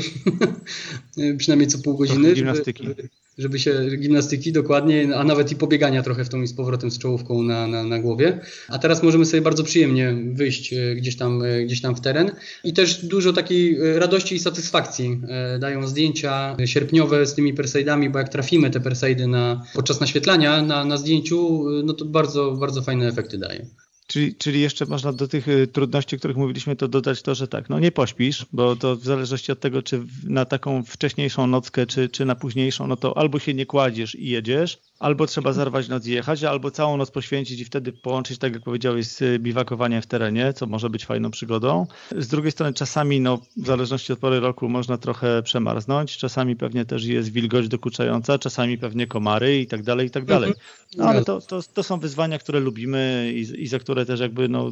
Przynajmniej 1.38 1.68
co 1.68 1.80
pół 1.80 1.98
godziny. 1.98 2.34
Gimnastyki. 2.34 2.84
Żeby, 2.84 3.10
żeby 3.38 3.60
się 3.60 3.90
gimnastyki 3.98 4.52
dokładnie, 4.52 5.16
a 5.16 5.24
nawet 5.24 5.52
i 5.52 5.56
pobiegania 5.56 6.04
trochę 6.04 6.26
w 6.26 6.30
tą 6.30 6.42
i 6.42 6.48
z 6.48 6.54
powrotem 6.54 6.92
z 6.92 7.00
czołówką 7.00 7.44
na, 7.44 7.68
na, 7.68 7.84
na 7.84 8.00
głowie. 8.00 8.40
A 8.68 8.80
teraz 8.80 9.04
możemy 9.04 9.26
sobie 9.26 9.42
bardzo 9.42 9.64
przyjemnie 9.64 10.16
wyjść 10.34 10.74
y, 10.74 10.96
gdzieś 10.96 11.18
tam, 11.18 11.44
gdzieś 11.66 11.82
tam 11.82 11.96
w 11.96 12.02
teren 12.02 12.32
i 12.64 12.74
też 12.74 13.06
dużo 13.06 13.34
takiej 13.34 13.78
radości 14.00 14.36
i 14.36 14.40
satysfakcji 14.40 15.22
dają 15.60 15.88
zdjęcia 15.88 16.56
sierpniowe 16.66 17.26
z 17.26 17.36
tymi 17.36 17.54
perseidami, 17.54 18.10
bo 18.10 18.20
jak 18.20 18.30
trafimy 18.30 18.70
te 18.70 18.80
perseidy 18.80 19.28
na, 19.28 19.64
podczas 19.74 20.02
naświetlania 20.02 20.62
na, 20.62 20.86
na 20.86 20.98
zdjęciu, 20.98 21.66
no 21.84 21.94
to 21.94 22.06
bardzo, 22.06 22.52
bardzo 22.52 22.82
fajne 22.82 23.08
efekty 23.08 23.38
daje. 23.38 23.66
Czyli, 24.12 24.36
czyli 24.36 24.62
jeszcze 24.62 24.86
można 24.86 25.14
do 25.14 25.28
tych 25.28 25.48
y, 25.48 25.68
trudności, 25.68 26.16
o 26.16 26.20
których 26.20 26.38
mówiliśmy, 26.38 26.76
to 26.76 26.88
dodać 26.88 27.22
to, 27.22 27.36
że 27.36 27.48
tak, 27.48 27.70
no 27.70 27.80
nie 27.80 27.92
pośpisz, 27.92 28.46
bo 28.54 28.76
to 28.76 28.96
w 28.96 29.04
zależności 29.04 29.52
od 29.52 29.60
tego, 29.60 29.82
czy 29.82 30.02
na 30.24 30.46
taką 30.46 30.84
wcześniejszą 30.84 31.48
nockę, 31.48 31.86
czy, 31.86 32.10
czy 32.10 32.26
na 32.26 32.36
późniejszą, 32.36 32.88
no 32.88 32.96
to 32.96 33.18
albo 33.18 33.40
się 33.40 33.54
nie 33.54 33.66
kładziesz 33.66 34.16
i 34.16 34.30
jedziesz, 34.30 34.80
albo 35.02 35.28
trzeba 35.28 35.54
zerwać 35.54 35.88
noc 35.88 36.08
i 36.08 36.12
jechać, 36.12 36.44
albo 36.44 36.72
całą 36.72 36.98
noc 36.98 37.12
poświęcić 37.12 37.60
i 37.60 37.66
wtedy 37.66 37.92
połączyć, 37.92 38.38
tak 38.38 38.54
jak 38.54 38.64
powiedziałeś, 38.64 39.08
z 39.08 39.42
biwakowaniem 39.42 40.02
w 40.02 40.08
terenie, 40.08 40.54
co 40.54 40.66
może 40.66 40.90
być 40.90 41.06
fajną 41.06 41.32
przygodą. 41.32 41.88
Z 42.18 42.28
drugiej 42.28 42.52
strony 42.52 42.74
czasami, 42.74 43.22
no, 43.22 43.38
w 43.58 43.66
zależności 43.66 44.14
od 44.14 44.20
pory 44.20 44.40
roku, 44.40 44.70
można 44.70 44.98
trochę 44.98 45.44
przemarznąć, 45.44 46.18
czasami 46.18 46.56
pewnie 46.56 46.86
też 46.86 47.04
jest 47.06 47.32
wilgoć 47.32 47.68
dokuczająca, 47.68 48.40
czasami 48.40 48.78
pewnie 48.78 49.08
komary 49.08 49.60
i 49.60 49.68
tak 49.68 49.84
dalej, 49.84 50.08
i 50.08 50.10
tak 50.10 50.26
dalej. 50.26 50.50
Mhm. 50.50 50.68
No, 50.98 51.06
ale 51.06 51.24
to, 51.26 51.42
to, 51.42 51.62
to 51.74 51.84
są 51.84 52.00
wyzwania, 52.00 52.40
które 52.40 52.60
lubimy 52.60 53.32
i, 53.36 53.64
i 53.64 53.68
za 53.68 53.80
które 53.80 54.06
też 54.06 54.20
jakby 54.20 54.50
no, 54.50 54.72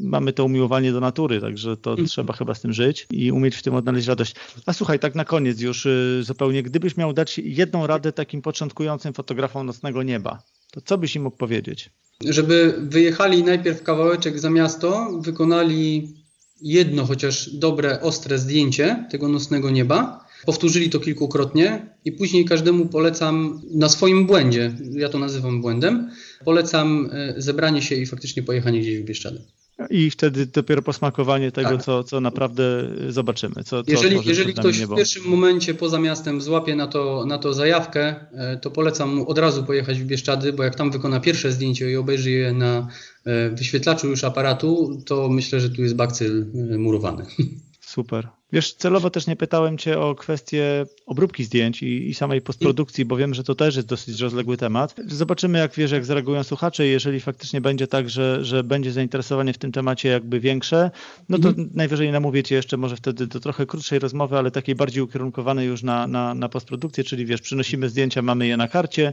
mamy 0.00 0.32
to 0.32 0.44
umiłowanie 0.44 0.92
do 0.92 1.00
natury, 1.00 1.40
także 1.40 1.76
to 1.76 1.90
mhm. 1.90 2.08
trzeba 2.08 2.32
chyba 2.32 2.54
z 2.54 2.60
tym 2.60 2.72
żyć 2.72 3.06
i 3.10 3.32
umieć 3.32 3.56
w 3.56 3.62
tym 3.62 3.74
odnaleźć 3.74 4.08
radość. 4.08 4.34
A 4.66 4.72
słuchaj, 4.72 4.98
tak 4.98 5.14
na 5.14 5.24
koniec 5.24 5.60
już 5.60 5.86
y, 5.86 6.20
zupełnie, 6.22 6.62
gdybyś 6.62 6.96
miał 6.96 7.12
dać 7.12 7.38
jedną 7.38 7.86
radę 7.86 8.12
takim 8.12 8.42
początkującym 8.42 9.12
fotografom 9.12 9.37
nocnego 9.64 10.02
nieba, 10.02 10.42
to 10.70 10.80
co 10.80 10.98
byś 10.98 11.16
im 11.16 11.22
mógł 11.22 11.36
powiedzieć? 11.36 11.90
Żeby 12.24 12.74
wyjechali 12.78 13.44
najpierw 13.44 13.82
kawałeczek 13.82 14.38
za 14.38 14.50
miasto, 14.50 15.20
wykonali 15.20 16.14
jedno 16.62 17.06
chociaż 17.06 17.50
dobre, 17.50 18.00
ostre 18.00 18.38
zdjęcie 18.38 19.06
tego 19.10 19.28
nocnego 19.28 19.70
nieba, 19.70 20.24
powtórzyli 20.46 20.90
to 20.90 21.00
kilkukrotnie 21.00 21.96
i 22.04 22.12
później 22.12 22.44
każdemu 22.44 22.86
polecam 22.86 23.60
na 23.70 23.88
swoim 23.88 24.26
błędzie, 24.26 24.76
ja 24.90 25.08
to 25.08 25.18
nazywam 25.18 25.60
błędem, 25.60 26.10
polecam 26.44 27.10
e, 27.12 27.34
zebranie 27.36 27.82
się 27.82 27.94
i 27.94 28.06
faktycznie 28.06 28.42
pojechanie 28.42 28.80
gdzieś 28.80 28.98
w 28.98 29.04
Bieszczady. 29.04 29.44
I 29.90 30.10
wtedy 30.10 30.46
dopiero 30.46 30.82
posmakowanie 30.82 31.52
tego, 31.52 31.70
tak. 31.70 31.82
co, 31.82 32.04
co 32.04 32.20
naprawdę 32.20 32.62
zobaczymy. 33.08 33.54
Co, 33.54 33.82
co 33.82 33.90
jeżeli 33.90 34.20
jeżeli 34.24 34.54
ktoś 34.54 34.80
w 34.80 34.96
pierwszym 34.96 35.24
momencie 35.24 35.74
poza 35.74 36.00
miastem 36.00 36.40
złapie 36.40 36.76
na 36.76 36.86
to, 36.86 37.24
na 37.26 37.38
to 37.38 37.54
zajawkę, 37.54 38.14
e, 38.32 38.56
to 38.56 38.70
polecam 38.70 39.14
mu 39.14 39.28
od 39.28 39.38
razu 39.38 39.64
pojechać 39.64 40.00
w 40.00 40.04
Bieszczady, 40.04 40.52
bo 40.52 40.62
jak 40.62 40.74
tam 40.74 40.90
wykona 40.90 41.20
pierwsze 41.20 41.52
zdjęcie 41.52 41.90
i 41.90 41.96
obejrzy 41.96 42.30
je 42.30 42.52
na 42.52 42.88
e, 43.24 43.50
wyświetlaczu 43.50 44.08
już 44.08 44.24
aparatu, 44.24 45.02
to 45.06 45.28
myślę, 45.28 45.60
że 45.60 45.70
tu 45.70 45.82
jest 45.82 45.96
bakcyl 45.96 46.46
murowany. 46.78 47.24
Super. 47.80 48.37
Wiesz, 48.52 48.74
celowo 48.74 49.10
też 49.10 49.26
nie 49.26 49.36
pytałem 49.36 49.78
Cię 49.78 49.98
o 49.98 50.14
kwestię 50.14 50.86
obróbki 51.06 51.44
zdjęć 51.44 51.82
i, 51.82 52.08
i, 52.08 52.14
samej 52.14 52.40
postprodukcji, 52.40 53.04
bo 53.04 53.16
wiem, 53.16 53.34
że 53.34 53.44
to 53.44 53.54
też 53.54 53.76
jest 53.76 53.88
dosyć 53.88 54.20
rozległy 54.20 54.56
temat. 54.56 54.94
Zobaczymy, 55.06 55.58
jak 55.58 55.74
wiesz, 55.74 55.90
jak 55.90 56.04
zareagują 56.04 56.44
słuchacze. 56.44 56.86
Jeżeli 56.86 57.20
faktycznie 57.20 57.60
będzie 57.60 57.86
tak, 57.86 58.10
że, 58.10 58.44
że 58.44 58.64
będzie 58.64 58.92
zainteresowanie 58.92 59.52
w 59.52 59.58
tym 59.58 59.72
temacie 59.72 60.08
jakby 60.08 60.40
większe, 60.40 60.90
no 61.28 61.38
to 61.38 61.48
mhm. 61.48 61.70
najwyżej 61.74 62.12
namówię 62.12 62.42
Cię 62.42 62.54
jeszcze 62.54 62.76
może 62.76 62.96
wtedy 62.96 63.26
do 63.26 63.40
trochę 63.40 63.66
krótszej 63.66 63.98
rozmowy, 63.98 64.38
ale 64.38 64.50
takiej 64.50 64.74
bardziej 64.74 65.02
ukierunkowanej 65.02 65.66
już 65.66 65.82
na, 65.82 66.06
na, 66.06 66.34
na 66.34 66.48
postprodukcję, 66.48 67.04
czyli 67.04 67.26
wiesz, 67.26 67.40
przynosimy 67.40 67.88
zdjęcia, 67.88 68.22
mamy 68.22 68.46
je 68.46 68.56
na 68.56 68.68
karcie, 68.68 69.12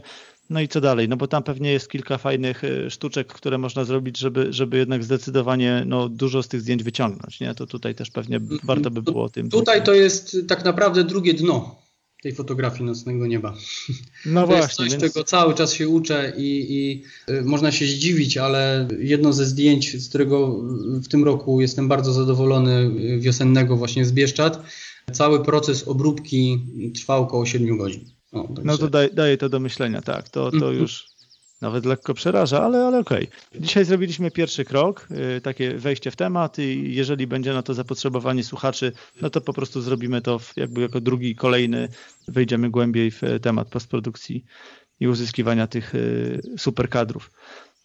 no 0.50 0.60
i 0.60 0.68
co 0.68 0.80
dalej? 0.80 1.08
No 1.08 1.16
bo 1.16 1.28
tam 1.28 1.42
pewnie 1.42 1.72
jest 1.72 1.88
kilka 1.88 2.18
fajnych 2.18 2.64
y, 2.64 2.90
sztuczek, 2.90 3.26
które 3.26 3.58
można 3.58 3.84
zrobić, 3.84 4.18
żeby, 4.18 4.52
żeby 4.52 4.76
jednak 4.76 5.04
zdecydowanie 5.04 5.82
no, 5.86 6.08
dużo 6.08 6.42
z 6.42 6.48
tych 6.48 6.60
zdjęć 6.60 6.82
wyciągnąć. 6.82 7.40
Nie? 7.40 7.54
To 7.54 7.66
tutaj 7.66 7.94
też 7.94 8.10
pewnie 8.10 8.40
warto 8.62 8.90
by 8.90 9.02
było 9.02 9.24
o 9.24 9.28
tym. 9.28 9.50
Tutaj 9.50 9.84
to 9.84 9.94
jest 9.94 10.36
tak 10.48 10.64
naprawdę 10.64 11.04
drugie 11.04 11.34
dno 11.34 11.86
tej 12.22 12.34
fotografii 12.34 12.84
nocnego 12.84 13.26
nieba. 13.26 13.54
No 14.26 14.40
to 14.42 14.46
właśnie. 14.46 14.64
Jest 14.64 14.74
coś, 14.74 14.90
więc... 14.90 15.02
czego 15.02 15.24
cały 15.24 15.54
czas 15.54 15.72
się 15.72 15.88
uczę 15.88 16.32
i, 16.36 16.66
i 16.68 17.02
y, 17.32 17.42
można 17.42 17.72
się 17.72 17.86
zdziwić, 17.86 18.36
ale 18.36 18.88
jedno 18.98 19.32
ze 19.32 19.46
zdjęć, 19.46 20.02
z 20.02 20.08
którego 20.08 20.62
w 21.02 21.08
tym 21.08 21.24
roku 21.24 21.60
jestem 21.60 21.88
bardzo 21.88 22.12
zadowolony, 22.12 22.90
y, 23.14 23.18
wiosennego 23.20 23.76
właśnie 23.76 24.04
z 24.04 24.12
Bieszczad, 24.12 24.62
cały 25.12 25.44
proces 25.44 25.88
obróbki 25.88 26.60
trwał 26.94 27.22
około 27.22 27.46
7 27.46 27.78
godzin. 27.78 28.15
No, 28.32 28.48
no 28.64 28.78
to 28.78 28.88
daj, 28.88 29.10
daje 29.14 29.36
to 29.36 29.48
do 29.48 29.60
myślenia, 29.60 30.02
tak. 30.02 30.28
To, 30.28 30.50
to 30.50 30.56
mhm. 30.56 30.74
już 30.74 31.16
nawet 31.60 31.86
lekko 31.86 32.14
przeraża, 32.14 32.62
ale, 32.62 32.86
ale 32.86 32.98
okej. 32.98 33.28
Okay. 33.28 33.60
Dzisiaj 33.60 33.84
zrobiliśmy 33.84 34.30
pierwszy 34.30 34.64
krok, 34.64 35.08
yy, 35.10 35.40
takie 35.40 35.74
wejście 35.74 36.10
w 36.10 36.16
temat 36.16 36.58
i 36.58 36.94
jeżeli 36.94 37.26
będzie 37.26 37.52
na 37.52 37.62
to 37.62 37.74
zapotrzebowanie 37.74 38.44
słuchaczy, 38.44 38.92
no 39.22 39.30
to 39.30 39.40
po 39.40 39.52
prostu 39.52 39.80
zrobimy 39.80 40.22
to 40.22 40.40
jakby 40.56 40.80
jako 40.80 41.00
drugi, 41.00 41.34
kolejny, 41.34 41.88
wejdziemy 42.28 42.70
głębiej 42.70 43.10
w 43.10 43.20
temat 43.42 43.68
postprodukcji 43.68 44.44
i 45.00 45.08
uzyskiwania 45.08 45.66
tych 45.66 45.94
yy, 45.94 46.58
super 46.58 46.88
kadrów. 46.88 47.30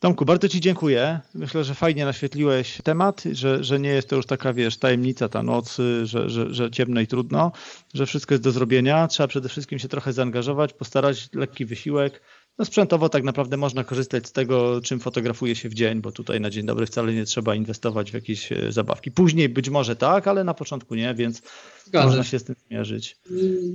Tomku, 0.02 0.26
bardzo 0.26 0.50
Ci 0.50 0.62
dziękuję. 0.62 1.20
Myślę, 1.34 1.64
że 1.64 1.76
fajnie 1.76 2.06
naświetliłeś 2.06 2.82
temat, 2.84 3.24
że, 3.32 3.64
że 3.64 3.80
nie 3.80 3.90
jest 3.90 4.10
to 4.10 4.16
już 4.16 4.26
taka, 4.26 4.54
wiesz, 4.54 4.78
tajemnica 4.78 5.30
ta 5.30 5.44
noc, 5.44 5.78
że, 6.04 6.30
że, 6.30 6.54
że 6.54 6.72
ciemno 6.72 7.02
i 7.02 7.08
trudno, 7.08 7.52
że 7.94 8.06
wszystko 8.06 8.34
jest 8.34 8.44
do 8.44 8.52
zrobienia. 8.52 9.08
Trzeba 9.08 9.28
przede 9.28 9.50
wszystkim 9.50 9.80
się 9.80 9.88
trochę 9.88 10.14
zaangażować, 10.14 10.74
postarać, 10.74 11.30
lekki 11.34 11.66
wysiłek, 11.66 12.22
no 12.60 12.66
sprzętowo 12.66 13.10
tak 13.10 13.24
naprawdę 13.24 13.58
można 13.58 13.84
korzystać 13.84 14.28
z 14.28 14.32
tego, 14.32 14.82
czym 14.82 15.00
fotografuje 15.00 15.56
się 15.56 15.70
w 15.70 15.74
dzień, 15.74 16.02
bo 16.02 16.12
tutaj 16.12 16.42
na 16.42 16.50
dzień 16.50 16.66
dobry 16.66 16.86
wcale 16.86 17.14
nie 17.14 17.26
trzeba 17.26 17.56
inwestować 17.56 18.12
w 18.12 18.14
jakieś 18.14 18.52
e, 18.52 18.72
zabawki. 18.72 19.12
Później 19.12 19.50
być 19.50 19.70
może 19.70 19.96
tak, 19.96 20.28
ale 20.28 20.44
na 20.44 20.54
początku 20.54 20.96
nie, 20.96 21.14
więc 21.14 21.42
Zgadza. 21.86 22.08
można 22.08 22.24
się 22.24 22.40
z 22.40 22.44
tym 22.44 22.56
zmierzyć. 22.68 23.18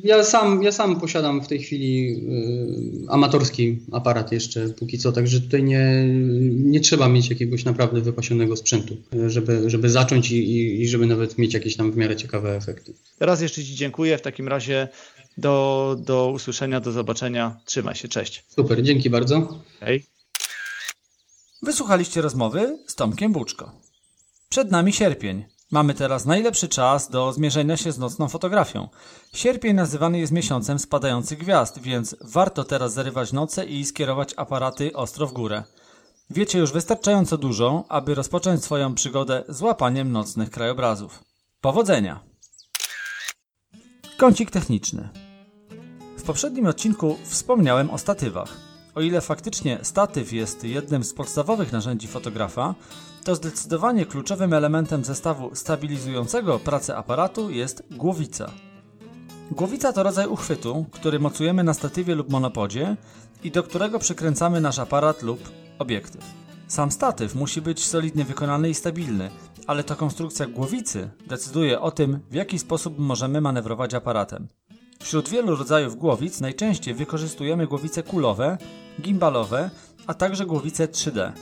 Ja 0.05 0.25
sam, 0.25 0.63
ja 0.63 0.73
sam 0.73 1.01
posiadam 1.01 1.43
w 1.43 1.49
tej 1.49 1.59
chwili 1.59 2.17
y, 3.07 3.13
amatorski 3.13 3.79
aparat 3.93 4.33
jeszcze 4.33 4.69
póki 4.69 4.99
co, 4.99 5.13
także 5.13 5.41
tutaj 5.41 5.63
nie, 5.63 6.07
nie 6.51 6.81
trzeba 6.81 7.09
mieć 7.09 7.31
jakiegoś 7.31 7.65
naprawdę 7.65 8.01
wypasionego 8.01 8.57
sprzętu, 8.57 8.97
żeby, 9.27 9.71
żeby 9.71 9.91
zacząć 9.91 10.31
i, 10.31 10.81
i, 10.83 10.89
żeby 10.89 11.07
nawet 11.07 11.39
mieć 11.39 11.55
jakieś 11.55 11.77
tam 11.77 11.93
w 11.93 11.97
miarę 11.97 12.17
ciekawe 12.17 12.57
efekty. 12.57 12.93
Teraz 13.19 13.41
jeszcze 13.41 13.65
Ci 13.65 13.75
dziękuję. 13.75 14.19
W 14.19 14.23
takim 14.23 14.49
razie 14.49 14.89
do, 15.37 15.97
do 15.99 16.31
usłyszenia, 16.31 16.81
do 16.81 16.93
zobaczenia. 16.93 17.61
Trzymaj 17.65 17.95
się, 17.95 18.09
cześć. 18.09 18.45
Super, 18.49 18.83
dzięki 18.83 19.11
bardzo. 19.11 19.49
Hej. 19.81 20.07
Wysłuchaliście 21.63 22.21
rozmowy 22.21 22.79
z 22.87 22.95
Tomkiem 22.95 23.33
Buczko. 23.33 23.73
Przed 24.49 24.71
nami 24.71 24.93
sierpień. 24.93 25.45
Mamy 25.71 25.95
teraz 25.95 26.25
najlepszy 26.25 26.69
czas 26.69 27.11
do 27.11 27.33
zmierzenia 27.33 27.77
się 27.77 27.93
z 27.93 27.99
nocną 27.99 28.29
fotografią. 28.29 28.89
Sierpień 29.35 29.75
nazywany 29.75 30.19
jest 30.19 30.33
miesiącem 30.33 30.79
spadających 30.79 31.39
gwiazd, 31.39 31.79
więc 31.79 32.17
warto 32.21 32.65
teraz 32.65 32.93
zarywać 32.93 33.33
noce 33.33 33.65
i 33.65 33.85
skierować 33.85 34.35
aparaty 34.37 34.93
ostro 34.93 35.27
w 35.27 35.33
górę. 35.33 35.63
Wiecie 36.31 36.59
już 36.59 36.73
wystarczająco 36.73 37.39
dużo, 37.39 37.85
aby 37.89 38.15
rozpocząć 38.15 38.65
swoją 38.65 38.95
przygodę 38.95 39.45
z 39.49 39.63
łapaniem 39.63 40.13
nocnych 40.13 40.51
krajobrazów. 40.51 41.25
Powodzenia! 41.61 42.21
Kącik 44.17 44.51
techniczny 44.51 45.26
poprzednim 46.27 46.67
odcinku 46.67 47.17
wspomniałem 47.25 47.91
o 47.91 47.99
statywach. 47.99 48.57
O 48.95 49.01
ile 49.01 49.21
faktycznie 49.21 49.79
statyw 49.83 50.33
jest 50.33 50.65
jednym 50.65 51.05
z 51.05 51.15
podstawowych 51.15 51.73
narzędzi 51.73 52.09
fotografa, 52.09 52.75
to 53.25 53.35
zdecydowanie 53.35 54.07
kluczowym 54.07 54.53
elementem 54.53 55.05
zestawu 55.05 55.55
stabilizującego 55.55 56.59
pracę 56.59 56.97
aparatu 56.97 57.51
jest 57.51 57.83
głowica. 57.91 58.51
Głowica 59.51 59.93
to 59.93 60.03
rodzaj 60.03 60.27
uchwytu, 60.27 60.87
który 60.91 61.19
mocujemy 61.19 61.65
na 61.65 61.75
statywie 61.75 62.15
lub 62.15 62.31
monopodzie 62.31 62.97
i 63.45 63.51
do 63.51 63.63
którego 63.63 63.99
przykręcamy 63.99 64.61
nasz 64.61 64.79
aparat 64.79 65.23
lub 65.23 65.51
obiektyw. 65.79 66.25
Sam 66.69 66.91
statyw 66.91 67.35
musi 67.35 67.63
być 67.63 67.87
solidnie 67.87 68.25
wykonany 68.25 68.71
i 68.71 68.75
stabilny, 68.75 69.31
ale 69.67 69.85
to 69.85 69.97
konstrukcja 69.97 70.47
głowicy 70.47 71.11
decyduje 71.27 71.81
o 71.81 71.91
tym, 71.91 72.21
w 72.31 72.35
jaki 72.35 72.59
sposób 72.59 72.99
możemy 72.99 73.41
manewrować 73.41 73.95
aparatem. 73.95 74.49
Wśród 75.01 75.29
wielu 75.29 75.57
rodzajów 75.57 75.97
głowic 75.97 76.41
najczęściej 76.41 76.95
wykorzystujemy 76.95 77.67
głowice 77.67 78.03
kulowe, 78.03 78.59
gimbalowe, 79.01 79.71
a 80.07 80.15
także 80.15 80.47
głowice 80.47 80.87
3D. 80.87 81.33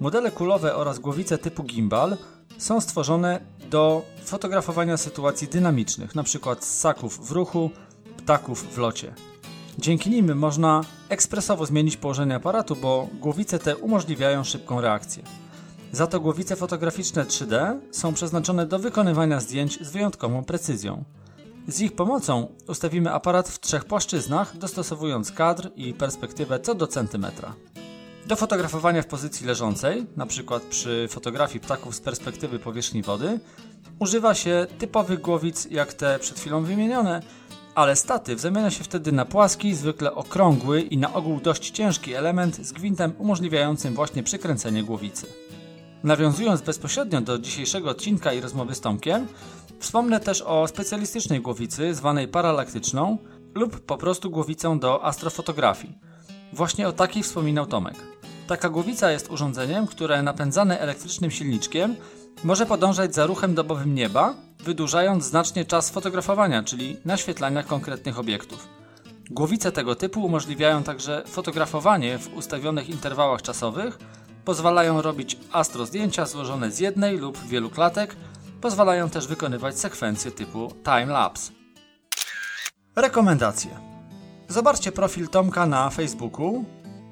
Modele 0.00 0.30
kulowe 0.30 0.76
oraz 0.76 0.98
głowice 0.98 1.38
typu 1.38 1.62
gimbal 1.62 2.16
są 2.58 2.80
stworzone 2.80 3.40
do 3.70 4.02
fotografowania 4.24 4.96
sytuacji 4.96 5.48
dynamicznych, 5.48 6.10
np. 6.16 6.56
ssaków 6.60 7.28
w 7.28 7.32
ruchu, 7.32 7.70
ptaków 8.16 8.74
w 8.74 8.78
locie. 8.78 9.14
Dzięki 9.78 10.10
nim 10.10 10.36
można 10.36 10.80
ekspresowo 11.08 11.66
zmienić 11.66 11.96
położenie 11.96 12.34
aparatu, 12.34 12.76
bo 12.76 13.08
głowice 13.20 13.58
te 13.58 13.76
umożliwiają 13.76 14.44
szybką 14.44 14.80
reakcję. 14.80 15.22
Za 15.92 16.06
to 16.06 16.20
głowice 16.20 16.56
fotograficzne 16.56 17.24
3D 17.24 17.78
są 17.90 18.14
przeznaczone 18.14 18.66
do 18.66 18.78
wykonywania 18.78 19.40
zdjęć 19.40 19.78
z 19.86 19.90
wyjątkową 19.90 20.44
precyzją. 20.44 21.04
Z 21.68 21.80
ich 21.80 21.92
pomocą 21.92 22.48
ustawimy 22.68 23.12
aparat 23.12 23.48
w 23.48 23.60
trzech 23.60 23.84
płaszczyznach, 23.84 24.56
dostosowując 24.56 25.32
kadr 25.32 25.70
i 25.76 25.94
perspektywę 25.94 26.60
co 26.60 26.74
do 26.74 26.86
centymetra. 26.86 27.54
Do 28.26 28.36
fotografowania 28.36 29.02
w 29.02 29.06
pozycji 29.06 29.46
leżącej, 29.46 30.06
np. 30.16 30.60
przy 30.70 31.06
fotografii 31.10 31.60
ptaków 31.60 31.94
z 31.94 32.00
perspektywy 32.00 32.58
powierzchni 32.58 33.02
wody, 33.02 33.40
używa 33.98 34.34
się 34.34 34.66
typowych 34.78 35.20
głowic 35.20 35.68
jak 35.70 35.92
te 35.92 36.18
przed 36.18 36.38
chwilą 36.38 36.64
wymienione, 36.64 37.22
ale 37.74 37.96
statyw 37.96 38.40
zamienia 38.40 38.70
się 38.70 38.84
wtedy 38.84 39.12
na 39.12 39.24
płaski, 39.24 39.74
zwykle 39.74 40.14
okrągły 40.14 40.80
i 40.80 40.98
na 40.98 41.14
ogół 41.14 41.40
dość 41.40 41.70
ciężki 41.70 42.14
element 42.14 42.66
z 42.66 42.72
gwintem 42.72 43.12
umożliwiającym 43.18 43.94
właśnie 43.94 44.22
przykręcenie 44.22 44.82
głowicy. 44.82 45.26
Nawiązując 46.02 46.62
bezpośrednio 46.62 47.20
do 47.20 47.38
dzisiejszego 47.38 47.90
odcinka 47.90 48.32
i 48.32 48.40
rozmowy 48.40 48.74
z 48.74 48.80
Tomkiem, 48.80 49.26
Wspomnę 49.84 50.20
też 50.20 50.42
o 50.42 50.68
specjalistycznej 50.68 51.40
głowicy 51.40 51.94
zwanej 51.94 52.28
paralaktyczną 52.28 53.18
lub 53.54 53.80
po 53.80 53.96
prostu 53.96 54.30
głowicą 54.30 54.78
do 54.78 55.04
astrofotografii. 55.04 55.98
Właśnie 56.52 56.88
o 56.88 56.92
takiej 56.92 57.22
wspominał 57.22 57.66
Tomek. 57.66 57.94
Taka 58.46 58.68
głowica 58.68 59.10
jest 59.10 59.30
urządzeniem, 59.30 59.86
które 59.86 60.22
napędzane 60.22 60.80
elektrycznym 60.80 61.30
silniczkiem 61.30 61.96
może 62.44 62.66
podążać 62.66 63.14
za 63.14 63.26
ruchem 63.26 63.54
dobowym 63.54 63.94
nieba, 63.94 64.34
wydłużając 64.60 65.24
znacznie 65.24 65.64
czas 65.64 65.90
fotografowania, 65.90 66.62
czyli 66.62 66.96
naświetlania 67.04 67.62
konkretnych 67.62 68.18
obiektów. 68.18 68.68
Głowice 69.30 69.72
tego 69.72 69.94
typu 69.94 70.24
umożliwiają 70.24 70.82
także 70.82 71.22
fotografowanie 71.26 72.18
w 72.18 72.34
ustawionych 72.36 72.88
interwałach 72.88 73.42
czasowych, 73.42 73.98
pozwalają 74.44 75.02
robić 75.02 75.36
astrozdjęcia 75.52 76.26
złożone 76.26 76.70
z 76.70 76.78
jednej 76.80 77.18
lub 77.18 77.38
wielu 77.38 77.70
klatek, 77.70 78.16
pozwalają 78.64 79.10
też 79.10 79.26
wykonywać 79.26 79.78
sekwencje 79.78 80.30
typu 80.30 80.72
time-lapse. 80.84 81.52
Rekomendacje. 82.96 83.70
Zobaczcie 84.48 84.92
profil 84.92 85.28
Tomka 85.28 85.66
na 85.66 85.90
Facebooku. 85.90 86.64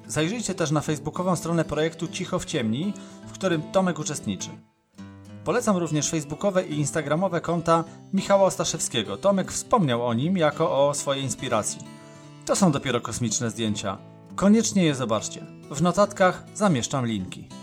Zajrzyjcie 0.07 0.55
też 0.55 0.71
na 0.71 0.81
facebookową 0.81 1.35
stronę 1.35 1.65
projektu 1.65 2.07
Cicho 2.07 2.39
w 2.39 2.45
ciemni, 2.45 2.93
w 3.27 3.31
którym 3.31 3.61
Tomek 3.71 3.99
uczestniczy. 3.99 4.49
Polecam 5.43 5.77
również 5.77 6.09
facebookowe 6.09 6.63
i 6.63 6.79
instagramowe 6.79 7.41
konta 7.41 7.83
Michała 8.13 8.43
Ostaszewskiego. 8.43 9.17
Tomek 9.17 9.51
wspomniał 9.51 10.07
o 10.07 10.13
nim 10.13 10.37
jako 10.37 10.87
o 10.87 10.93
swojej 10.93 11.23
inspiracji. 11.23 11.79
To 12.45 12.55
są 12.55 12.71
dopiero 12.71 13.01
kosmiczne 13.01 13.49
zdjęcia. 13.49 13.97
Koniecznie 14.35 14.85
je 14.85 14.95
zobaczcie. 14.95 15.45
W 15.71 15.81
notatkach 15.81 16.43
zamieszczam 16.53 17.05
linki. 17.05 17.62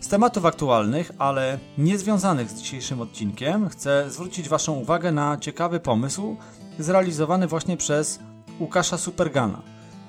Z 0.00 0.08
tematów 0.08 0.44
aktualnych, 0.44 1.12
ale 1.18 1.58
niezwiązanych 1.78 2.50
z 2.50 2.54
dzisiejszym 2.54 3.00
odcinkiem, 3.00 3.68
chcę 3.68 4.10
zwrócić 4.10 4.48
Waszą 4.48 4.72
uwagę 4.72 5.12
na 5.12 5.36
ciekawy 5.36 5.80
pomysł 5.80 6.36
zrealizowany 6.78 7.46
właśnie 7.46 7.76
przez 7.76 8.18
Łukasza 8.60 8.98
Supergana. 8.98 9.62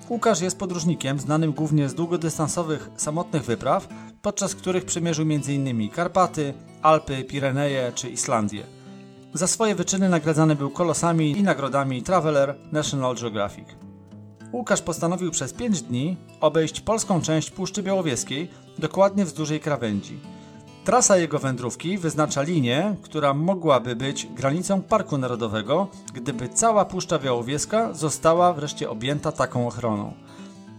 Łukasz 0.10 0.42
jest 0.42 0.60
podróżnikiem 0.60 1.20
znanym 1.20 1.52
głównie 1.52 1.90
z 1.90 1.96
długodystansowych 1.96 2.90
samotnych 2.96 3.44
wypraw, 3.44 3.88
podczas 4.22 4.56
których 4.56 4.86
przemierzył 4.86 5.26
m.in. 5.26 5.90
Karpaty, 5.90 6.54
Alpy, 6.82 7.24
Pireneje 7.24 7.92
czy 7.96 8.10
Islandię. 8.10 8.64
Za 9.34 9.48
swoje 9.48 9.76
wyczyny 9.76 10.10
nagradzany 10.10 10.56
był 10.56 10.70
kolosami 10.70 11.32
i 11.32 11.44
nagrodami 11.44 12.04
Traveler 12.04 12.56
National 12.72 13.16
Geographic. 13.16 13.91
Łukasz 14.54 14.82
postanowił 14.82 15.32
przez 15.32 15.54
5 15.54 15.82
dni 15.82 16.18
obejść 16.42 16.82
polską 16.82 17.22
część 17.22 17.52
Puszczy 17.52 17.84
Białowieskiej, 17.84 18.50
dokładnie 18.78 19.26
wzdłuż 19.26 19.50
jej 19.50 19.60
krawędzi. 19.60 20.20
Trasa 20.86 21.18
jego 21.18 21.40
wędrówki 21.40 21.98
wyznacza 21.98 22.42
linię, 22.42 22.96
która 23.02 23.34
mogłaby 23.34 23.96
być 23.96 24.28
granicą 24.28 24.82
Parku 24.82 25.18
Narodowego, 25.18 25.88
gdyby 26.14 26.50
cała 26.50 26.86
Puszcza 26.86 27.20
Białowieska 27.20 27.94
została 27.94 28.54
wreszcie 28.54 28.90
objęta 28.90 29.32
taką 29.32 29.68
ochroną. 29.68 30.14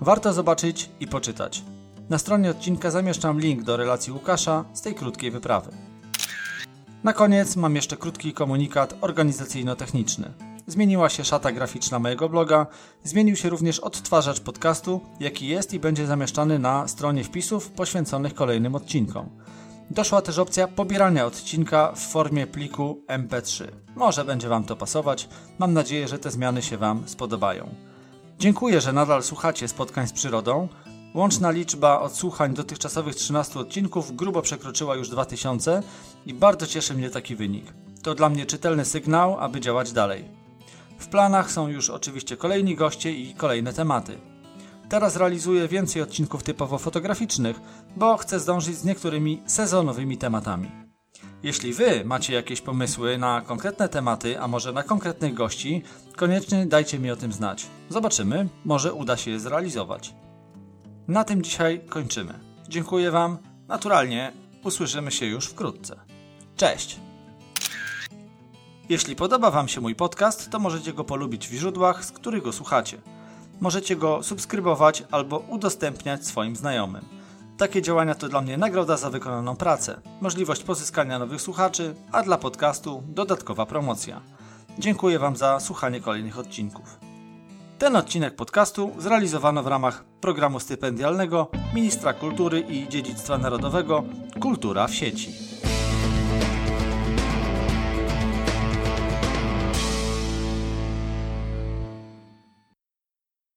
Warto 0.00 0.32
zobaczyć 0.32 0.90
i 1.00 1.06
poczytać. 1.06 1.62
Na 2.10 2.18
stronie 2.18 2.50
odcinka 2.50 2.90
zamieszczam 2.90 3.40
link 3.40 3.62
do 3.62 3.76
relacji 3.76 4.12
Łukasza 4.12 4.64
z 4.72 4.82
tej 4.82 4.94
krótkiej 4.94 5.30
wyprawy. 5.30 5.70
Na 7.04 7.12
koniec 7.12 7.56
mam 7.56 7.76
jeszcze 7.76 7.96
krótki 7.96 8.32
komunikat 8.32 8.94
organizacyjno-techniczny. 9.00 10.51
Zmieniła 10.72 11.08
się 11.08 11.24
szata 11.24 11.52
graficzna 11.52 11.98
mojego 11.98 12.28
bloga, 12.28 12.66
zmienił 13.04 13.36
się 13.36 13.48
również 13.48 13.78
odtwarzacz 13.78 14.40
podcastu, 14.40 15.00
jaki 15.20 15.46
jest 15.46 15.74
i 15.74 15.80
będzie 15.80 16.06
zamieszczany 16.06 16.58
na 16.58 16.88
stronie 16.88 17.24
wpisów 17.24 17.70
poświęconych 17.70 18.34
kolejnym 18.34 18.74
odcinkom. 18.74 19.28
Doszła 19.90 20.22
też 20.22 20.38
opcja 20.38 20.68
pobierania 20.68 21.26
odcinka 21.26 21.92
w 21.92 21.98
formie 21.98 22.46
pliku 22.46 23.04
MP3. 23.08 23.64
Może 23.96 24.24
będzie 24.24 24.48
Wam 24.48 24.64
to 24.64 24.76
pasować. 24.76 25.28
Mam 25.58 25.72
nadzieję, 25.72 26.08
że 26.08 26.18
te 26.18 26.30
zmiany 26.30 26.62
się 26.62 26.78
Wam 26.78 27.02
spodobają. 27.06 27.74
Dziękuję, 28.38 28.80
że 28.80 28.92
nadal 28.92 29.22
słuchacie 29.22 29.68
spotkań 29.68 30.08
z 30.08 30.12
przyrodą. 30.12 30.68
Łączna 31.14 31.50
liczba 31.50 32.00
odsłuchań 32.00 32.54
dotychczasowych 32.54 33.14
13 33.14 33.58
odcinków 33.58 34.16
grubo 34.16 34.42
przekroczyła 34.42 34.96
już 34.96 35.08
2000 35.08 35.82
i 36.26 36.34
bardzo 36.34 36.66
cieszy 36.66 36.94
mnie 36.94 37.10
taki 37.10 37.36
wynik. 37.36 37.72
To 38.02 38.14
dla 38.14 38.28
mnie 38.28 38.46
czytelny 38.46 38.84
sygnał, 38.84 39.36
aby 39.40 39.60
działać 39.60 39.92
dalej. 39.92 40.41
W 41.02 41.08
planach 41.08 41.50
są 41.50 41.68
już 41.68 41.90
oczywiście 41.90 42.36
kolejni 42.36 42.74
goście 42.74 43.12
i 43.12 43.34
kolejne 43.34 43.72
tematy. 43.72 44.18
Teraz 44.88 45.16
realizuję 45.16 45.68
więcej 45.68 46.02
odcinków 46.02 46.42
typowo 46.42 46.78
fotograficznych, 46.78 47.60
bo 47.96 48.16
chcę 48.16 48.40
zdążyć 48.40 48.76
z 48.76 48.84
niektórymi 48.84 49.42
sezonowymi 49.46 50.18
tematami. 50.18 50.70
Jeśli 51.42 51.72
Wy 51.72 52.04
macie 52.04 52.34
jakieś 52.34 52.60
pomysły 52.60 53.18
na 53.18 53.40
konkretne 53.40 53.88
tematy, 53.88 54.40
a 54.40 54.48
może 54.48 54.72
na 54.72 54.82
konkretnych 54.82 55.34
gości, 55.34 55.82
koniecznie 56.16 56.66
dajcie 56.66 56.98
mi 56.98 57.10
o 57.10 57.16
tym 57.16 57.32
znać. 57.32 57.66
Zobaczymy, 57.88 58.48
może 58.64 58.94
uda 58.94 59.16
się 59.16 59.30
je 59.30 59.40
zrealizować. 59.40 60.14
Na 61.08 61.24
tym 61.24 61.42
dzisiaj 61.42 61.80
kończymy. 61.88 62.40
Dziękuję 62.68 63.10
Wam. 63.10 63.38
Naturalnie 63.68 64.32
usłyszymy 64.64 65.10
się 65.10 65.26
już 65.26 65.46
wkrótce. 65.46 65.96
Cześć! 66.56 67.11
Jeśli 68.92 69.16
podoba 69.16 69.50
Wam 69.50 69.68
się 69.68 69.80
mój 69.80 69.94
podcast, 69.94 70.50
to 70.50 70.58
możecie 70.58 70.92
go 70.92 71.04
polubić 71.04 71.48
w 71.48 71.52
źródłach, 71.52 72.04
z 72.04 72.12
których 72.12 72.42
go 72.42 72.52
słuchacie. 72.52 72.98
Możecie 73.60 73.96
go 73.96 74.22
subskrybować 74.22 75.04
albo 75.10 75.38
udostępniać 75.38 76.26
swoim 76.26 76.56
znajomym. 76.56 77.04
Takie 77.58 77.82
działania 77.82 78.14
to 78.14 78.28
dla 78.28 78.40
mnie 78.40 78.56
nagroda 78.56 78.96
za 78.96 79.10
wykonaną 79.10 79.56
pracę, 79.56 80.00
możliwość 80.20 80.62
pozyskania 80.62 81.18
nowych 81.18 81.40
słuchaczy, 81.40 81.94
a 82.12 82.22
dla 82.22 82.38
podcastu 82.38 83.02
dodatkowa 83.06 83.66
promocja. 83.66 84.20
Dziękuję 84.78 85.18
Wam 85.18 85.36
za 85.36 85.60
słuchanie 85.60 86.00
kolejnych 86.00 86.38
odcinków. 86.38 86.98
Ten 87.78 87.96
odcinek 87.96 88.36
podcastu 88.36 88.92
zrealizowano 88.98 89.62
w 89.62 89.66
ramach 89.66 90.04
programu 90.20 90.60
stypendialnego 90.60 91.50
Ministra 91.74 92.12
Kultury 92.12 92.60
i 92.60 92.88
Dziedzictwa 92.88 93.38
Narodowego 93.38 94.04
Kultura 94.40 94.86
w 94.86 94.94
sieci. 94.94 95.51